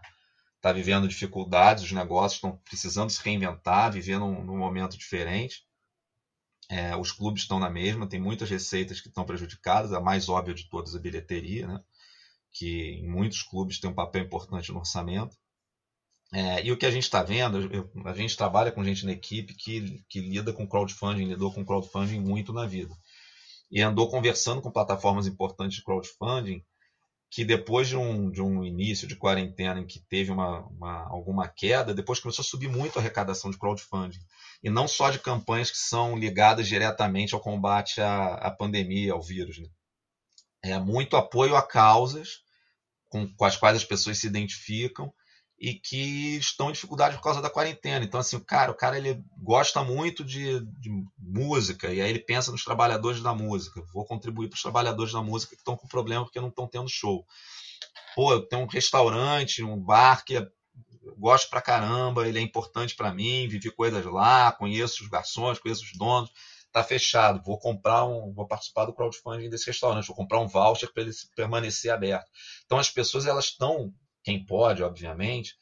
tá 0.60 0.72
vivendo 0.72 1.08
dificuldades, 1.08 1.84
os 1.84 1.92
negócios 1.92 2.34
estão 2.34 2.56
precisando 2.64 3.10
se 3.10 3.22
reinventar, 3.22 3.92
vivendo 3.92 4.26
num, 4.26 4.44
num 4.44 4.58
momento 4.58 4.98
diferente. 4.98 5.64
É, 6.70 6.94
os 6.96 7.12
clubes 7.12 7.42
estão 7.42 7.58
na 7.58 7.70
mesma, 7.70 8.08
tem 8.08 8.20
muitas 8.20 8.50
receitas 8.50 9.00
que 9.00 9.08
estão 9.08 9.24
prejudicadas, 9.24 9.92
a 9.92 10.00
mais 10.00 10.28
óbvia 10.28 10.54
de 10.54 10.68
todas 10.68 10.94
a 10.94 10.98
bilheteria, 10.98 11.66
né? 11.66 11.82
que 12.52 13.00
em 13.00 13.08
muitos 13.08 13.42
clubes 13.42 13.78
tem 13.78 13.88
um 13.88 13.94
papel 13.94 14.24
importante 14.24 14.72
no 14.72 14.80
orçamento. 14.80 15.36
É, 16.32 16.62
e 16.62 16.70
o 16.70 16.76
que 16.76 16.84
a 16.84 16.90
gente 16.90 17.04
está 17.04 17.22
vendo, 17.22 17.72
eu, 17.72 17.90
a 18.04 18.12
gente 18.12 18.36
trabalha 18.36 18.70
com 18.70 18.84
gente 18.84 19.06
na 19.06 19.12
equipe 19.12 19.54
que, 19.54 20.04
que 20.08 20.20
lida 20.20 20.52
com 20.52 20.68
crowdfunding, 20.68 21.24
lidou 21.24 21.52
com 21.52 21.64
crowdfunding 21.64 22.20
muito 22.20 22.52
na 22.52 22.66
vida. 22.66 22.94
E 23.70 23.80
andou 23.80 24.10
conversando 24.10 24.60
com 24.60 24.70
plataformas 24.70 25.26
importantes 25.26 25.78
de 25.78 25.84
crowdfunding 25.84 26.62
que 27.30 27.44
depois 27.44 27.88
de 27.88 27.96
um, 27.96 28.30
de 28.30 28.40
um 28.40 28.64
início 28.64 29.06
de 29.06 29.16
quarentena 29.16 29.80
em 29.80 29.86
que 29.86 30.00
teve 30.00 30.30
uma, 30.30 30.60
uma, 30.68 31.06
alguma 31.08 31.46
queda, 31.46 31.94
depois 31.94 32.20
começou 32.20 32.42
a 32.42 32.46
subir 32.46 32.68
muito 32.68 32.98
a 32.98 33.02
arrecadação 33.02 33.50
de 33.50 33.58
crowdfunding. 33.58 34.20
E 34.62 34.70
não 34.70 34.88
só 34.88 35.10
de 35.10 35.18
campanhas 35.18 35.70
que 35.70 35.76
são 35.76 36.16
ligadas 36.16 36.66
diretamente 36.66 37.34
ao 37.34 37.40
combate 37.40 38.00
à, 38.00 38.34
à 38.34 38.50
pandemia, 38.50 39.12
ao 39.12 39.22
vírus. 39.22 39.58
Né? 39.58 39.68
É 40.62 40.78
muito 40.78 41.16
apoio 41.16 41.54
a 41.54 41.62
causas 41.62 42.40
com, 43.08 43.28
com 43.34 43.44
as 43.44 43.56
quais 43.56 43.76
as 43.76 43.84
pessoas 43.84 44.18
se 44.18 44.26
identificam 44.26 45.12
e 45.58 45.74
que 45.74 46.36
estão 46.36 46.70
em 46.70 46.72
dificuldade 46.72 47.16
por 47.16 47.22
causa 47.22 47.42
da 47.42 47.50
quarentena. 47.50 48.04
Então, 48.04 48.20
assim, 48.20 48.36
o 48.36 48.44
cara, 48.44 48.70
o 48.70 48.76
cara 48.76 48.96
ele 48.96 49.20
gosta 49.38 49.82
muito 49.82 50.24
de, 50.24 50.60
de 50.78 50.90
música, 51.18 51.92
e 51.92 52.00
aí 52.00 52.08
ele 52.08 52.20
pensa 52.20 52.52
nos 52.52 52.64
trabalhadores 52.64 53.20
da 53.20 53.34
música. 53.34 53.82
Vou 53.92 54.04
contribuir 54.04 54.48
para 54.48 54.56
os 54.56 54.62
trabalhadores 54.62 55.12
da 55.12 55.22
música 55.22 55.56
que 55.56 55.60
estão 55.60 55.76
com 55.76 55.88
problema 55.88 56.24
porque 56.24 56.40
não 56.40 56.48
estão 56.48 56.68
tendo 56.68 56.88
show. 56.88 57.26
Pô, 58.14 58.32
eu 58.32 58.46
tenho 58.46 58.62
um 58.62 58.66
restaurante, 58.66 59.64
um 59.64 59.76
bar 59.76 60.24
que 60.24 60.36
é, 60.36 60.48
eu 61.02 61.16
gosto 61.16 61.50
pra 61.50 61.60
caramba, 61.60 62.28
ele 62.28 62.38
é 62.38 62.42
importante 62.42 62.94
para 62.94 63.12
mim, 63.12 63.48
vivi 63.48 63.70
coisas 63.70 64.04
lá, 64.04 64.52
conheço 64.52 65.02
os 65.02 65.08
garçons, 65.08 65.58
conheço 65.58 65.82
os 65.82 65.92
donos. 65.98 66.30
Tá 66.70 66.84
fechado, 66.84 67.42
vou 67.42 67.58
comprar 67.58 68.04
um, 68.04 68.32
vou 68.32 68.46
participar 68.46 68.84
do 68.84 68.92
crowdfunding 68.92 69.48
desse 69.48 69.66
restaurante, 69.66 70.06
vou 70.06 70.14
comprar 70.14 70.38
um 70.38 70.46
voucher 70.46 70.92
para 70.92 71.02
ele 71.02 71.12
permanecer 71.34 71.90
aberto. 71.90 72.30
Então 72.66 72.78
as 72.78 72.90
pessoas 72.90 73.26
elas 73.26 73.46
estão 73.46 73.92
quem 74.22 74.44
pode, 74.44 74.82
obviamente, 74.82 75.56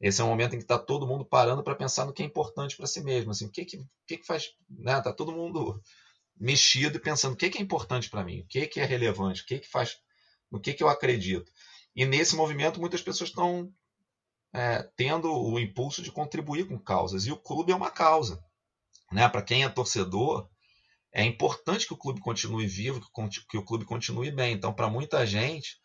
esse 0.00 0.20
é 0.20 0.24
um 0.24 0.28
momento 0.28 0.54
em 0.54 0.58
que 0.58 0.64
está 0.64 0.78
todo 0.78 1.06
mundo 1.06 1.24
parando 1.24 1.62
para 1.62 1.74
pensar 1.74 2.06
no 2.06 2.12
que 2.12 2.22
é 2.22 2.26
importante 2.26 2.76
para 2.76 2.86
si 2.86 3.02
mesmo. 3.02 3.32
Assim, 3.32 3.46
o 3.46 3.50
que, 3.50 3.64
que, 3.64 3.84
que, 4.06 4.18
que 4.18 4.26
faz. 4.26 4.50
Né? 4.70 5.00
Tá 5.00 5.12
todo 5.12 5.32
mundo 5.32 5.82
mexido 6.38 6.96
e 6.96 7.00
pensando 7.00 7.32
o 7.32 7.36
que, 7.36 7.50
que 7.50 7.58
é 7.58 7.60
importante 7.60 8.08
para 8.08 8.24
mim, 8.24 8.40
o 8.40 8.46
que, 8.46 8.66
que 8.68 8.80
é 8.80 8.84
relevante, 8.84 9.42
o 9.42 9.46
que, 9.46 9.58
que 9.58 9.68
faz. 9.68 9.96
no 10.50 10.60
que, 10.60 10.72
que 10.72 10.82
eu 10.82 10.88
acredito. 10.88 11.50
E 11.96 12.06
nesse 12.06 12.36
movimento, 12.36 12.78
muitas 12.78 13.02
pessoas 13.02 13.30
estão 13.30 13.72
é, 14.52 14.88
tendo 14.96 15.32
o 15.32 15.58
impulso 15.58 16.00
de 16.00 16.12
contribuir 16.12 16.68
com 16.68 16.78
causas. 16.78 17.26
E 17.26 17.32
o 17.32 17.36
clube 17.36 17.72
é 17.72 17.76
uma 17.76 17.90
causa. 17.90 18.40
Né? 19.10 19.28
Para 19.28 19.42
quem 19.42 19.64
é 19.64 19.68
torcedor, 19.68 20.48
é 21.12 21.24
importante 21.24 21.86
que 21.86 21.94
o 21.94 21.98
clube 21.98 22.20
continue 22.20 22.68
vivo, 22.68 23.00
que 23.50 23.58
o 23.58 23.64
clube 23.64 23.84
continue 23.84 24.30
bem. 24.30 24.54
Então, 24.54 24.72
para 24.72 24.88
muita 24.88 25.26
gente, 25.26 25.80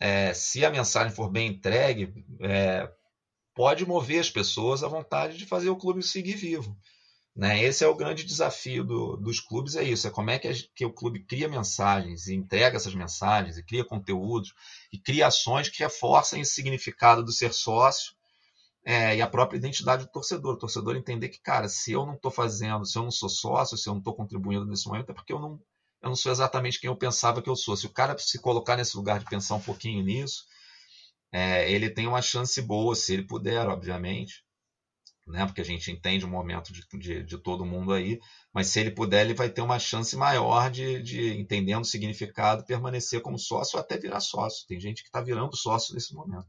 é, 0.00 0.34
se 0.34 0.64
a 0.64 0.70
mensagem 0.70 1.14
for 1.14 1.30
bem 1.30 1.48
entregue, 1.48 2.12
é, 2.40 2.90
pode 3.54 3.86
mover 3.86 4.20
as 4.20 4.30
pessoas 4.30 4.82
à 4.82 4.88
vontade 4.88 5.38
de 5.38 5.46
fazer 5.46 5.70
o 5.70 5.76
clube 5.76 6.02
seguir 6.02 6.34
vivo. 6.34 6.76
Né? 7.34 7.64
Esse 7.64 7.82
é 7.82 7.88
o 7.88 7.96
grande 7.96 8.24
desafio 8.24 8.84
do, 8.84 9.16
dos 9.16 9.40
clubes, 9.40 9.74
é 9.74 9.82
isso, 9.82 10.06
é 10.06 10.10
como 10.10 10.30
é 10.30 10.38
que, 10.38 10.46
a, 10.46 10.52
que, 10.74 10.86
o 10.86 10.92
clube 10.92 11.24
cria 11.24 11.48
mensagens 11.48 12.28
e 12.28 12.34
entrega 12.34 12.76
essas 12.76 12.94
mensagens, 12.94 13.58
e 13.58 13.62
cria 13.64 13.84
conteúdos, 13.84 14.54
e 14.92 14.98
cria 14.98 15.26
ações 15.26 15.68
que 15.68 15.82
reforçem 15.82 16.40
esse 16.40 16.52
significado 16.54 17.24
do 17.24 17.32
ser 17.32 17.52
sócio 17.52 18.14
é, 18.84 19.16
e 19.16 19.22
a 19.22 19.26
própria 19.26 19.58
identidade 19.58 20.04
do 20.04 20.12
torcedor. 20.12 20.54
O 20.54 20.58
torcedor 20.58 20.94
entender 20.94 21.28
que, 21.28 21.40
cara, 21.40 21.68
se 21.68 21.92
eu 21.92 22.06
não 22.06 22.14
estou 22.14 22.30
fazendo, 22.30 22.86
se 22.86 22.96
eu 22.96 23.02
não 23.02 23.10
sou 23.10 23.28
sócio, 23.28 23.76
se 23.76 23.88
eu 23.88 23.94
não 23.94 23.98
estou 23.98 24.14
contribuindo 24.14 24.66
nesse 24.66 24.86
momento, 24.86 25.10
é 25.10 25.14
porque 25.14 25.32
eu 25.32 25.40
não, 25.40 25.60
eu 26.04 26.10
não 26.10 26.16
sou 26.16 26.30
exatamente 26.30 26.78
quem 26.78 26.88
eu 26.88 26.96
pensava 26.96 27.40
que 27.40 27.48
eu 27.48 27.56
sou. 27.56 27.76
Se 27.76 27.86
o 27.86 27.92
cara 27.92 28.16
se 28.18 28.38
colocar 28.40 28.76
nesse 28.76 28.96
lugar 28.96 29.18
de 29.18 29.24
pensar 29.24 29.54
um 29.54 29.60
pouquinho 29.60 30.04
nisso, 30.04 30.44
é, 31.32 31.70
ele 31.70 31.88
tem 31.90 32.06
uma 32.06 32.20
chance 32.20 32.60
boa, 32.60 32.94
se 32.94 33.14
ele 33.14 33.26
puder, 33.26 33.66
obviamente, 33.66 34.44
né? 35.26 35.46
porque 35.46 35.62
a 35.62 35.64
gente 35.64 35.90
entende 35.90 36.24
o 36.24 36.28
momento 36.28 36.72
de, 36.72 36.86
de, 36.98 37.22
de, 37.24 37.38
todo 37.38 37.64
mundo 37.64 37.92
aí, 37.92 38.20
mas 38.52 38.68
se 38.68 38.80
ele 38.80 38.90
puder, 38.90 39.24
ele 39.24 39.34
vai 39.34 39.48
ter 39.48 39.62
uma 39.62 39.78
chance 39.78 40.14
maior 40.14 40.70
de, 40.70 41.02
de 41.02 41.38
entendendo 41.38 41.82
o 41.82 41.86
significado, 41.86 42.66
permanecer 42.66 43.22
como 43.22 43.38
sócio 43.38 43.78
ou 43.78 43.82
até 43.82 43.96
virar 43.96 44.20
sócio. 44.20 44.66
Tem 44.68 44.78
gente 44.78 45.02
que 45.02 45.08
está 45.08 45.22
virando 45.22 45.56
sócio 45.56 45.94
nesse 45.94 46.14
momento. 46.14 46.46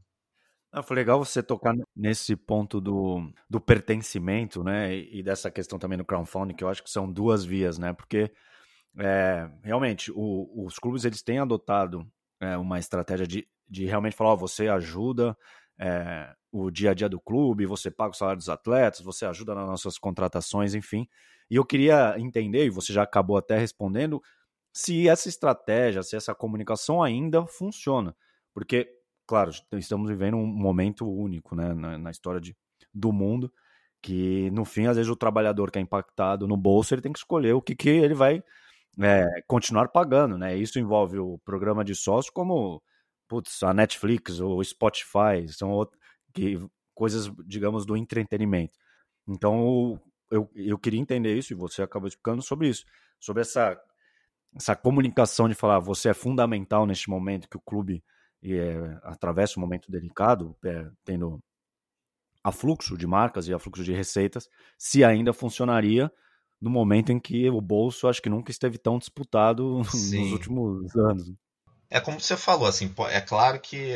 Ah, 0.70 0.82
foi 0.82 0.96
legal 0.96 1.18
você 1.18 1.42
tocar 1.42 1.74
nesse 1.96 2.36
ponto 2.36 2.78
do, 2.78 3.32
do 3.48 3.58
pertencimento, 3.58 4.62
né? 4.62 4.94
E, 4.94 5.22
dessa 5.22 5.50
questão 5.50 5.78
também 5.78 5.96
no 5.96 6.04
crowdfunding, 6.04 6.54
que 6.54 6.62
eu 6.62 6.68
acho 6.68 6.82
que 6.82 6.90
são 6.90 7.10
duas 7.10 7.44
vias, 7.44 7.78
né? 7.78 7.94
Porque 7.94 8.30
é, 8.98 9.48
realmente, 9.62 10.10
o, 10.14 10.64
os 10.64 10.78
clubes 10.78 11.04
eles 11.04 11.22
têm 11.22 11.38
adotado 11.38 12.06
é, 12.40 12.56
uma 12.56 12.78
estratégia 12.78 13.26
de, 13.26 13.46
de 13.68 13.84
realmente 13.84 14.16
falar: 14.16 14.34
você 14.34 14.68
ajuda 14.68 15.36
é, 15.78 16.34
o 16.50 16.70
dia 16.70 16.90
a 16.90 16.94
dia 16.94 17.08
do 17.08 17.20
clube, 17.20 17.66
você 17.66 17.90
paga 17.90 18.12
o 18.12 18.16
salário 18.16 18.38
dos 18.38 18.48
atletas, 18.48 19.00
você 19.00 19.26
ajuda 19.26 19.54
nas 19.54 19.66
nossas 19.66 19.98
contratações, 19.98 20.74
enfim. 20.74 21.06
E 21.50 21.56
eu 21.56 21.64
queria 21.64 22.18
entender, 22.18 22.64
e 22.64 22.70
você 22.70 22.92
já 22.92 23.02
acabou 23.02 23.36
até 23.36 23.58
respondendo, 23.58 24.22
se 24.72 25.08
essa 25.08 25.28
estratégia, 25.28 26.02
se 26.02 26.16
essa 26.16 26.34
comunicação 26.34 27.02
ainda 27.02 27.46
funciona. 27.46 28.16
Porque, 28.52 28.88
claro, 29.26 29.50
estamos 29.74 30.08
vivendo 30.08 30.36
um 30.36 30.46
momento 30.46 31.08
único 31.08 31.54
né, 31.54 31.74
na, 31.74 31.98
na 31.98 32.10
história 32.10 32.40
de, 32.40 32.56
do 32.92 33.12
mundo, 33.12 33.52
que 34.02 34.50
no 34.50 34.64
fim, 34.64 34.86
às 34.86 34.96
vezes, 34.96 35.10
o 35.10 35.16
trabalhador 35.16 35.70
que 35.70 35.78
é 35.78 35.82
impactado 35.82 36.48
no 36.48 36.56
bolso, 36.56 36.94
ele 36.94 37.02
tem 37.02 37.12
que 37.12 37.18
escolher 37.18 37.52
o 37.52 37.62
que, 37.62 37.74
que 37.76 37.88
ele 37.88 38.14
vai 38.14 38.42
é, 39.00 39.42
continuar 39.46 39.88
pagando, 39.88 40.38
né? 40.38 40.56
Isso 40.56 40.78
envolve 40.78 41.18
o 41.18 41.38
programa 41.44 41.84
de 41.84 41.94
sócio, 41.94 42.32
como 42.32 42.82
putz, 43.28 43.62
a 43.62 43.74
Netflix 43.74 44.40
ou 44.40 44.58
o 44.58 44.64
Spotify, 44.64 45.46
são 45.48 45.88
que, 46.32 46.58
coisas, 46.94 47.30
digamos, 47.44 47.84
do 47.84 47.96
entretenimento. 47.96 48.78
Então, 49.28 50.00
eu, 50.30 50.50
eu 50.54 50.78
queria 50.78 51.00
entender 51.00 51.36
isso, 51.36 51.52
e 51.52 51.56
você 51.56 51.82
acabou 51.82 52.08
explicando 52.08 52.42
sobre 52.42 52.68
isso, 52.68 52.84
sobre 53.20 53.42
essa, 53.42 53.78
essa 54.54 54.76
comunicação 54.76 55.48
de 55.48 55.54
falar, 55.54 55.80
você 55.80 56.10
é 56.10 56.14
fundamental 56.14 56.86
neste 56.86 57.10
momento 57.10 57.48
que 57.48 57.56
o 57.56 57.60
clube 57.60 58.02
é, 58.42 58.98
atravessa 59.02 59.58
um 59.58 59.62
momento 59.62 59.90
delicado, 59.90 60.56
é, 60.64 60.88
tendo 61.04 61.40
afluxo 62.44 62.96
de 62.96 63.06
marcas 63.06 63.48
e 63.48 63.54
afluxo 63.54 63.82
de 63.82 63.92
receitas, 63.92 64.48
se 64.78 65.02
ainda 65.02 65.32
funcionaria 65.32 66.10
no 66.66 66.70
momento 66.70 67.12
em 67.12 67.20
que 67.20 67.48
o 67.48 67.60
bolso 67.60 68.08
acho 68.08 68.20
que 68.20 68.28
nunca 68.28 68.50
esteve 68.50 68.76
tão 68.76 68.98
disputado 68.98 69.82
Sim. 69.90 70.24
nos 70.24 70.32
últimos 70.32 70.96
anos. 70.96 71.32
É 71.88 72.00
como 72.00 72.20
você 72.20 72.36
falou, 72.36 72.66
assim, 72.66 72.92
é 73.10 73.20
claro 73.20 73.60
que 73.60 73.94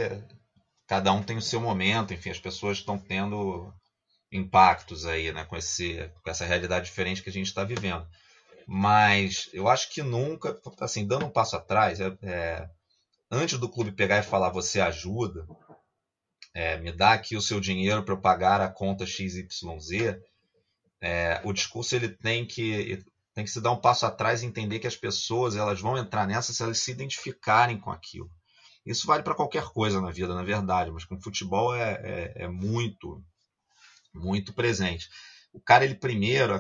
cada 0.87 1.13
um 1.13 1.23
tem 1.23 1.37
o 1.37 1.43
seu 1.43 1.61
momento, 1.61 2.15
enfim, 2.15 2.31
as 2.31 2.39
pessoas 2.39 2.79
estão 2.79 2.97
tendo 2.97 3.73
impactos 4.33 5.05
aí, 5.05 5.33
né, 5.33 5.45
com, 5.45 5.57
esse, 5.57 6.09
com 6.23 6.31
essa 6.31 6.47
realidade 6.47 6.85
diferente 6.85 7.23
que 7.23 7.29
a 7.29 7.33
gente 7.33 7.49
está 7.49 7.65
vivendo. 7.65 8.07
Mas 8.67 9.51
eu 9.53 9.67
acho 9.67 9.93
que 9.93 10.03
nunca, 10.03 10.57
assim, 10.81 11.05
dando 11.05 11.27
um 11.27 11.31
passo 11.31 11.57
atrás, 11.57 11.99
é, 11.99 12.17
é, 12.23 12.69
antes 13.29 13.59
do 13.59 13.69
clube 13.69 13.91
pegar 13.91 14.19
e 14.19 14.23
falar 14.23 14.51
você 14.51 14.81
ajuda, 14.81 15.45
é, 16.55 16.79
me 16.79 16.93
dá 16.93 17.15
aqui 17.15 17.37
o 17.37 17.43
seu 17.43 17.59
dinheiro 17.61 18.05
para 18.05 18.15
eu 18.15 18.21
pagar 18.21 18.61
a 18.61 18.69
conta 18.69 19.05
XYZ, 19.05 19.49
é, 21.01 21.41
o 21.45 21.53
discurso 21.53 21.95
ele 21.97 22.09
tem 22.09 22.47
que 22.47 23.03
tem 23.33 23.45
que 23.45 23.51
se 23.51 23.61
dar 23.61 23.71
um 23.71 23.81
passo 23.81 24.05
atrás 24.05 24.43
e 24.43 24.47
entender 24.47 24.81
que 24.81 24.87
as 24.87 24.97
pessoas 24.97 25.57
elas 25.57 25.81
vão 25.81 25.97
entrar 25.97 26.27
nessa 26.27 26.53
se 26.53 26.63
elas 26.63 26.79
se 26.79 26.91
identificarem 26.91 27.79
com 27.79 27.91
aquilo. 27.91 28.31
Isso 28.85 29.07
vale 29.07 29.23
para 29.23 29.35
qualquer 29.35 29.65
coisa 29.65 30.01
na 30.01 30.11
vida, 30.11 30.35
na 30.35 30.43
verdade, 30.43 30.91
mas 30.91 31.05
com 31.05 31.21
futebol 31.21 31.75
é, 31.75 31.93
é, 32.03 32.45
é 32.45 32.49
muito, 32.49 33.23
muito 34.13 34.53
presente. 34.53 35.09
O 35.53 35.61
cara, 35.61 35.85
ele 35.85 35.95
primeiro, 35.95 36.55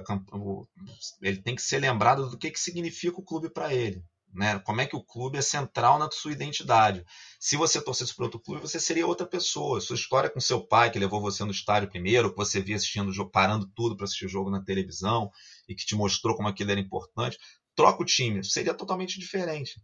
ele 1.23 1.42
tem 1.42 1.54
que 1.54 1.62
ser 1.62 1.78
lembrado 1.78 2.28
do 2.28 2.38
que, 2.38 2.50
que 2.50 2.61
significa 2.61 3.20
o 3.20 3.25
clube 3.25 3.49
para 3.50 3.75
ele. 3.75 4.02
Né? 4.33 4.59
Como 4.61 4.81
é 4.81 4.87
que 4.87 4.95
o 4.95 5.03
clube 5.03 5.39
é 5.39 5.43
central 5.43 5.99
na 5.99 6.09
sua 6.11 6.33
identidade. 6.33 7.05
Se 7.39 7.57
você 7.57 7.83
torcesse 7.83 8.15
para 8.15 8.27
outro 8.27 8.41
clube, 8.41 8.61
você 8.61 8.79
seria 8.79 9.07
outra 9.07 9.27
pessoa. 9.27 9.81
Sua 9.81 9.97
história 9.97 10.31
com 10.31 10.41
seu 10.41 10.65
pai, 10.65 10.91
que 10.91 10.99
levou 10.99 11.21
você 11.21 11.45
no 11.45 11.51
estádio 11.51 11.91
primeiro, 11.91 12.31
que 12.31 12.37
você 12.37 12.61
via 12.61 12.77
assistindo, 12.77 13.13
parando 13.31 13.67
tudo 13.75 13.97
para 13.97 14.05
assistir 14.05 14.27
o 14.27 14.29
jogo 14.29 14.51
na 14.51 14.63
televisão 14.63 15.31
e 15.69 15.75
que 15.75 15.85
te 15.85 15.95
mostrou 15.95 16.37
como 16.37 16.49
aquilo 16.49 16.71
era 16.71 16.81
importante, 16.81 17.39
troca 17.75 18.03
o 18.03 18.07
time, 18.07 18.45
seria 18.45 18.75
totalmente 18.75 19.19
diferente. 19.19 19.81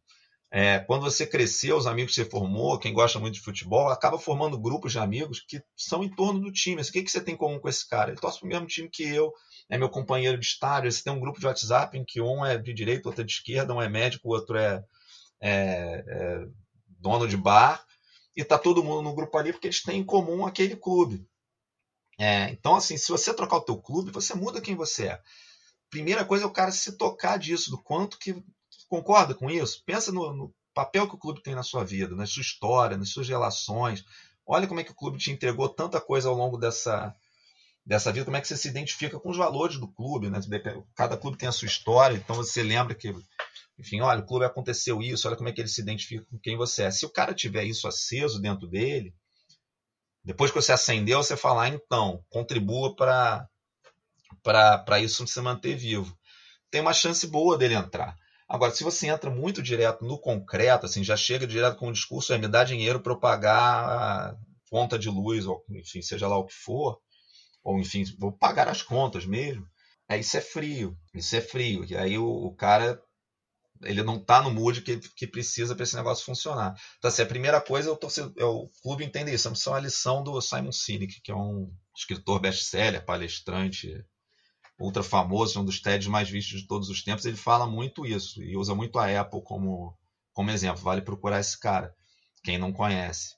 É, 0.51 0.79
quando 0.79 1.03
você 1.03 1.27
cresceu, 1.27 1.77
os 1.77 1.87
amigos 1.87 2.15
que 2.15 2.23
você 2.23 2.31
formou, 2.31 2.79
quem 2.79 2.93
gosta 2.93 3.19
muito 3.19 3.35
de 3.35 3.41
futebol, 3.41 3.89
acaba 3.89 4.19
formando 4.19 4.59
grupos 4.59 4.93
de 4.93 4.99
amigos 4.99 5.41
que 5.41 5.61
são 5.77 6.05
em 6.05 6.09
torno 6.09 6.41
do 6.41 6.53
time. 6.53 6.81
O 6.81 6.85
que, 6.85 7.03
que 7.03 7.11
você 7.11 7.21
tem 7.21 7.35
em 7.35 7.37
comum 7.37 7.59
com 7.59 7.69
esse 7.69 7.87
cara? 7.89 8.11
Ele 8.11 8.21
torce 8.21 8.39
para 8.39 8.47
o 8.47 8.49
mesmo 8.49 8.67
time 8.67 8.89
que 8.89 9.03
eu, 9.03 9.33
é 9.69 9.77
meu 9.77 9.89
companheiro 9.89 10.39
de 10.39 10.47
estádio. 10.47 10.91
Você 10.91 11.03
tem 11.03 11.13
um 11.13 11.21
grupo 11.21 11.41
de 11.41 11.47
WhatsApp 11.47 11.97
em 11.97 12.05
que 12.05 12.21
um 12.21 12.45
é 12.45 12.57
de 12.57 12.73
direita, 12.73 13.09
outro 13.09 13.23
é 13.23 13.25
de 13.25 13.33
esquerda, 13.33 13.75
um 13.75 13.83
é 13.83 13.89
médico, 13.89 14.29
o 14.29 14.33
outro 14.33 14.57
é, 14.57 14.85
é, 15.41 16.05
é 16.07 16.47
dono 17.01 17.27
de 17.27 17.37
bar. 17.37 17.85
E 18.37 18.45
tá 18.45 18.59
todo 18.59 18.85
mundo 18.85 19.03
no 19.03 19.15
grupo 19.15 19.37
ali 19.39 19.53
porque 19.53 19.67
eles 19.67 19.83
têm 19.83 20.01
em 20.01 20.05
comum 20.05 20.47
aquele 20.47 20.77
clube. 20.77 21.27
É, 22.19 22.51
então, 22.51 22.77
assim, 22.77 22.97
se 22.97 23.11
você 23.11 23.33
trocar 23.35 23.57
o 23.57 23.63
teu 23.63 23.79
clube, 23.79 24.11
você 24.11 24.35
muda 24.35 24.61
quem 24.61 24.75
você 24.75 25.09
é. 25.09 25.23
Primeira 25.91 26.25
coisa 26.25 26.45
é 26.45 26.47
o 26.47 26.53
cara 26.53 26.71
se 26.71 26.97
tocar 26.97 27.39
disso, 27.39 27.71
do 27.71 27.83
quanto 27.83 28.19
que 28.19 28.43
concorda 28.89 29.35
com 29.35 29.51
isso? 29.51 29.83
Pensa 29.85 30.13
no, 30.13 30.33
no 30.33 30.55
papel 30.75 31.09
que 31.09 31.15
o 31.15 31.19
clube 31.19 31.43
tem 31.43 31.55
na 31.55 31.63
sua 31.63 31.85
vida, 31.85 32.15
na 32.15 32.27
sua 32.27 32.43
história, 32.43 32.97
nas 32.97 33.11
suas 33.11 33.29
relações. 33.29 34.05
Olha 34.47 34.67
como 34.67 34.81
é 34.81 34.85
que 34.85 34.93
o 34.93 34.97
clube 34.97 35.19
te 35.19 35.31
entregou 35.31 35.69
tanta 35.69 36.01
coisa 36.01 36.29
ao 36.29 36.35
longo 36.35 36.57
dessa, 36.57 37.15
dessa 37.87 38.11
vida, 38.11 38.25
como 38.25 38.37
é 38.37 38.41
que 38.41 38.49
você 38.49 38.57
se 38.57 38.69
identifica 38.69 39.21
com 39.21 39.31
os 39.31 39.37
valores 39.37 39.79
do 39.79 39.87
clube, 39.87 40.29
né? 40.29 40.41
Cada 40.97 41.17
clube 41.17 41.39
tem 41.39 41.49
a 41.49 41.53
sua 41.53 41.67
história, 41.67 42.17
então 42.17 42.35
você 42.35 42.61
lembra 42.63 42.97
que, 42.97 43.15
enfim, 43.79 44.01
olha, 44.01 44.21
o 44.21 44.27
clube 44.27 44.45
aconteceu 44.45 45.01
isso, 45.01 45.29
olha 45.29 45.37
como 45.37 45.49
é 45.49 45.53
que 45.53 45.61
ele 45.61 45.69
se 45.69 45.81
identifica 45.81 46.25
com 46.29 46.39
quem 46.39 46.57
você 46.57 46.83
é. 46.83 46.91
Se 46.91 47.07
o 47.07 47.11
cara 47.11 47.33
tiver 47.33 47.63
isso 47.63 47.87
aceso 47.87 48.41
dentro 48.41 48.67
dele, 48.67 49.15
depois 50.25 50.51
que 50.51 50.61
você 50.61 50.73
acendeu, 50.73 51.23
você 51.23 51.37
falar, 51.37 51.63
ah, 51.63 51.69
então, 51.69 52.25
contribua 52.29 52.97
para 52.97 53.49
para 54.43 55.01
isso 55.01 55.27
se 55.27 55.41
manter 55.41 55.77
vivo. 55.77 56.17
Tem 56.71 56.81
uma 56.81 56.93
chance 56.93 57.27
boa 57.27 57.57
dele 57.57 57.75
entrar. 57.75 58.17
Agora, 58.49 58.73
se 58.73 58.85
você 58.85 59.09
entra 59.09 59.29
muito 59.29 59.61
direto 59.61 60.05
no 60.05 60.21
concreto, 60.21 60.87
assim, 60.87 61.03
já 61.03 61.17
chega 61.17 61.47
direto 61.47 61.77
com 61.77 61.89
o 61.89 61.93
discurso, 61.93 62.33
é 62.33 62.39
me 62.39 62.47
dá 62.47 62.63
dinheiro 62.63 63.01
para 63.01 63.13
eu 63.13 63.19
pagar 63.19 64.37
conta 64.71 64.99
de 64.99 65.09
luz, 65.09 65.47
ou 65.47 65.65
enfim, 65.71 66.01
seja 66.01 66.29
lá 66.29 66.37
o 66.37 66.45
que 66.45 66.55
for, 66.55 67.01
ou 67.67 67.81
enfim, 67.81 68.05
vou 68.17 68.31
pagar 68.31 68.69
as 68.69 68.81
contas 68.81 69.27
mesmo. 69.27 69.67
É, 70.09 70.17
isso 70.17 70.37
é 70.37 70.41
frio, 70.41 70.97
isso 71.13 71.35
é 71.35 71.41
frio. 71.41 71.85
E 71.85 71.97
aí 71.97 72.17
o, 72.17 72.25
o 72.25 72.55
cara 72.55 73.03
ele 73.83 74.03
não 74.05 74.17
está 74.17 74.41
no 74.41 74.51
mood 74.51 74.81
que, 74.81 74.97
que 74.99 75.27
precisa 75.27 75.75
para 75.75 75.83
esse 75.83 75.97
negócio 75.97 76.25
funcionar. 76.25 76.75
Então, 76.97 77.09
assim, 77.09 77.23
a 77.23 77.27
primeira 77.27 77.61
coisa 77.61 77.91
é 77.91 77.93
o, 77.93 77.97
torcedor, 77.97 78.33
é 78.39 78.45
o 78.45 78.71
clube 78.83 79.05
entender 79.05 79.35
isso. 79.35 79.53
Isso 79.53 79.69
é 79.69 79.73
uma 79.73 79.81
lição 79.81 80.23
do 80.23 80.41
Simon 80.41 80.71
Sinek, 80.71 81.21
que 81.21 81.33
é 81.33 81.35
um 81.35 81.71
escritor 81.95 82.41
best-seller, 82.41 83.05
palestrante, 83.05 83.93
ultra 84.79 85.03
famoso, 85.03 85.61
um 85.61 85.65
dos 85.65 85.81
TEDs 85.81 86.07
mais 86.07 86.31
vistos 86.31 86.61
de 86.61 86.67
todos 86.69 86.89
os 86.89 87.03
tempos, 87.03 87.25
ele 87.25 87.37
fala 87.37 87.67
muito 87.67 88.07
isso 88.07 88.43
e 88.43 88.57
usa 88.57 88.75
muito 88.75 88.99
a 88.99 89.21
Apple 89.21 89.43
como, 89.43 89.93
como 90.33 90.51
exemplo. 90.51 90.83
Vale 90.83 91.03
procurar 91.03 91.41
esse 91.41 91.59
cara, 91.59 91.93
quem 92.45 92.59
não 92.59 92.73
conhece. 92.73 93.35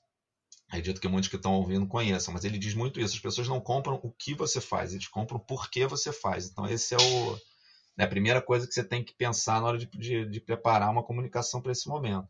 Acredito 0.69 1.01
que 1.01 1.07
muitos 1.07 1.27
que 1.27 1.35
estão 1.35 1.53
ouvindo 1.53 1.87
conheçam, 1.87 2.31
mas 2.31 2.45
ele 2.45 2.59
diz 2.59 2.75
muito 2.75 2.99
isso. 2.99 3.15
As 3.15 3.19
pessoas 3.19 3.47
não 3.47 3.59
compram 3.59 3.99
o 4.03 4.11
que 4.11 4.35
você 4.35 4.61
faz, 4.61 4.93
eles 4.93 5.07
compram 5.07 5.39
por 5.39 5.67
que 5.69 5.87
você 5.87 6.13
faz. 6.13 6.47
Então, 6.47 6.67
esse 6.67 6.93
é 6.93 6.97
o, 6.97 7.33
né, 7.97 8.05
a 8.05 8.07
primeira 8.07 8.39
coisa 8.39 8.67
que 8.67 8.73
você 8.73 8.83
tem 8.83 9.03
que 9.03 9.15
pensar 9.15 9.59
na 9.59 9.67
hora 9.67 9.77
de, 9.79 9.87
de, 9.87 10.29
de 10.29 10.39
preparar 10.39 10.91
uma 10.91 11.03
comunicação 11.03 11.59
para 11.59 11.71
esse 11.71 11.89
momento. 11.89 12.27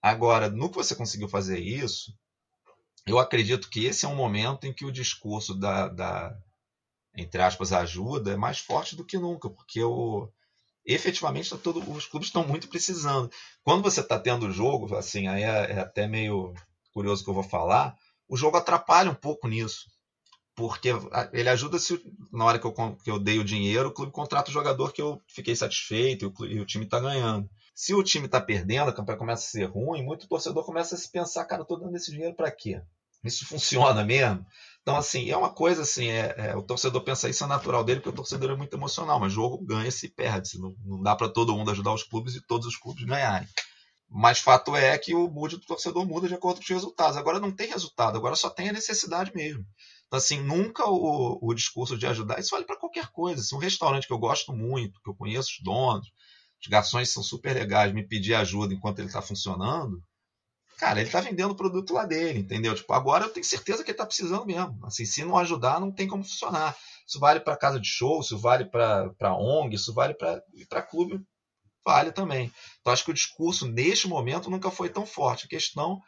Agora, 0.00 0.48
no 0.48 0.70
que 0.70 0.76
você 0.76 0.94
conseguiu 0.94 1.28
fazer 1.28 1.58
isso, 1.58 2.16
eu 3.04 3.18
acredito 3.18 3.68
que 3.68 3.86
esse 3.86 4.06
é 4.06 4.08
um 4.08 4.14
momento 4.14 4.64
em 4.64 4.72
que 4.72 4.84
o 4.84 4.92
discurso 4.92 5.52
da, 5.52 5.88
da, 5.88 6.38
entre 7.16 7.42
aspas, 7.42 7.72
ajuda 7.72 8.32
é 8.32 8.36
mais 8.36 8.60
forte 8.60 8.94
do 8.94 9.04
que 9.04 9.18
nunca, 9.18 9.50
porque 9.50 9.82
o, 9.82 10.30
efetivamente 10.86 11.50
tá 11.50 11.56
todo, 11.56 11.80
os 11.90 12.06
clubes 12.06 12.28
estão 12.28 12.46
muito 12.46 12.68
precisando. 12.68 13.30
Quando 13.64 13.82
você 13.82 14.00
está 14.00 14.16
tendo 14.16 14.52
jogo, 14.52 14.94
assim, 14.94 15.26
aí 15.26 15.42
é, 15.42 15.72
é, 15.72 15.80
até 15.80 16.06
meio 16.06 16.54
curioso 16.98 17.22
que 17.22 17.30
eu 17.30 17.34
vou 17.34 17.44
falar, 17.44 17.96
o 18.28 18.36
jogo 18.36 18.56
atrapalha 18.56 19.08
um 19.08 19.14
pouco 19.14 19.46
nisso. 19.46 19.86
Porque 20.56 20.88
ele 21.32 21.48
ajuda 21.48 21.78
se 21.78 22.02
na 22.32 22.44
hora 22.44 22.58
que 22.58 22.66
eu, 22.66 22.72
que 22.72 23.08
eu 23.08 23.20
dei 23.20 23.38
o 23.38 23.44
dinheiro, 23.44 23.90
o 23.90 23.92
clube 23.92 24.10
contrata 24.10 24.50
o 24.50 24.52
jogador 24.52 24.92
que 24.92 25.00
eu 25.00 25.22
fiquei 25.28 25.54
satisfeito 25.54 26.24
e 26.24 26.26
o, 26.26 26.46
e 26.46 26.60
o 26.60 26.66
time 26.66 26.84
está 26.84 26.98
ganhando. 26.98 27.48
Se 27.72 27.94
o 27.94 28.02
time 28.02 28.26
está 28.26 28.40
perdendo, 28.40 28.88
a 28.88 28.92
campanha 28.92 29.16
começa 29.16 29.46
a 29.46 29.50
ser 29.50 29.66
ruim, 29.66 30.02
muito 30.02 30.26
torcedor 30.26 30.64
começa 30.64 30.96
a 30.96 30.98
se 30.98 31.08
pensar, 31.12 31.44
cara, 31.44 31.60
eu 31.60 31.62
estou 31.62 31.78
dando 31.78 31.94
esse 31.96 32.10
dinheiro 32.10 32.34
para 32.34 32.50
quê? 32.50 32.82
Isso 33.22 33.46
funciona 33.46 34.04
mesmo? 34.04 34.44
Então, 34.82 34.96
assim, 34.96 35.30
é 35.30 35.36
uma 35.36 35.50
coisa 35.50 35.82
assim, 35.82 36.08
é, 36.08 36.34
é, 36.36 36.56
o 36.56 36.62
torcedor 36.62 37.02
pensa 37.02 37.28
isso 37.28 37.44
é 37.44 37.46
natural 37.46 37.84
dele, 37.84 38.00
porque 38.00 38.08
o 38.10 38.16
torcedor 38.16 38.50
é 38.50 38.56
muito 38.56 38.74
emocional, 38.76 39.20
mas 39.20 39.32
jogo 39.32 39.64
ganha-se 39.64 40.06
e 40.06 40.10
perde-se. 40.10 40.58
Não, 40.58 40.74
não 40.84 41.00
dá 41.00 41.14
para 41.14 41.28
todo 41.28 41.54
mundo 41.54 41.70
ajudar 41.70 41.92
os 41.92 42.02
clubes 42.02 42.34
e 42.34 42.44
todos 42.44 42.66
os 42.66 42.76
clubes 42.76 43.04
ganharem. 43.04 43.46
Mas 44.10 44.38
fato 44.38 44.74
é 44.74 44.96
que 44.96 45.14
o 45.14 45.28
mood 45.28 45.56
do 45.56 45.66
torcedor 45.66 46.06
muda 46.06 46.28
de 46.28 46.34
acordo 46.34 46.56
com 46.56 46.62
os 46.62 46.68
resultados. 46.68 47.16
Agora 47.16 47.38
não 47.38 47.52
tem 47.52 47.68
resultado, 47.68 48.16
agora 48.16 48.34
só 48.36 48.48
tem 48.48 48.70
a 48.70 48.72
necessidade 48.72 49.32
mesmo. 49.34 49.64
Então, 50.06 50.16
assim, 50.16 50.40
nunca 50.40 50.88
o, 50.88 51.38
o 51.42 51.54
discurso 51.54 51.96
de 51.98 52.06
ajudar, 52.06 52.40
isso 52.40 52.50
vale 52.50 52.64
para 52.64 52.78
qualquer 52.78 53.08
coisa. 53.08 53.42
Se 53.42 53.54
um 53.54 53.58
restaurante 53.58 54.06
que 54.06 54.12
eu 54.12 54.18
gosto 54.18 54.52
muito, 54.54 55.00
que 55.02 55.10
eu 55.10 55.14
conheço 55.14 55.50
os 55.50 55.62
donos, 55.62 56.10
os 56.60 56.66
garçons 56.66 57.10
são 57.10 57.22
super 57.22 57.54
legais, 57.54 57.92
me 57.92 58.06
pedir 58.06 58.34
ajuda 58.34 58.72
enquanto 58.72 59.00
ele 59.00 59.08
está 59.08 59.20
funcionando, 59.20 60.02
cara, 60.78 61.00
ele 61.00 61.10
tá 61.10 61.20
vendendo 61.20 61.50
o 61.50 61.56
produto 61.56 61.92
lá 61.92 62.06
dele, 62.06 62.38
entendeu? 62.38 62.74
Tipo, 62.74 62.94
agora 62.94 63.26
eu 63.26 63.30
tenho 63.30 63.44
certeza 63.44 63.84
que 63.84 63.90
ele 63.90 63.98
tá 63.98 64.06
precisando 64.06 64.46
mesmo. 64.46 64.78
Assim, 64.86 65.04
se 65.04 65.22
não 65.24 65.36
ajudar, 65.36 65.78
não 65.78 65.92
tem 65.92 66.08
como 66.08 66.24
funcionar. 66.24 66.74
Isso 67.06 67.20
vale 67.20 67.40
para 67.40 67.56
casa 67.56 67.78
de 67.78 67.88
show, 67.88 68.20
isso 68.20 68.38
vale 68.38 68.64
para 68.64 69.36
ONG, 69.36 69.74
isso 69.74 69.92
vale 69.92 70.14
para 70.14 70.82
clube, 70.82 71.20
vale 71.88 72.12
também. 72.12 72.52
Então 72.80 72.92
acho 72.92 73.02
que 73.02 73.10
o 73.10 73.14
discurso 73.14 73.66
neste 73.66 74.06
momento 74.06 74.50
nunca 74.50 74.70
foi 74.70 74.90
tão 74.90 75.06
forte. 75.06 75.46
A 75.46 75.48
questão 75.48 76.02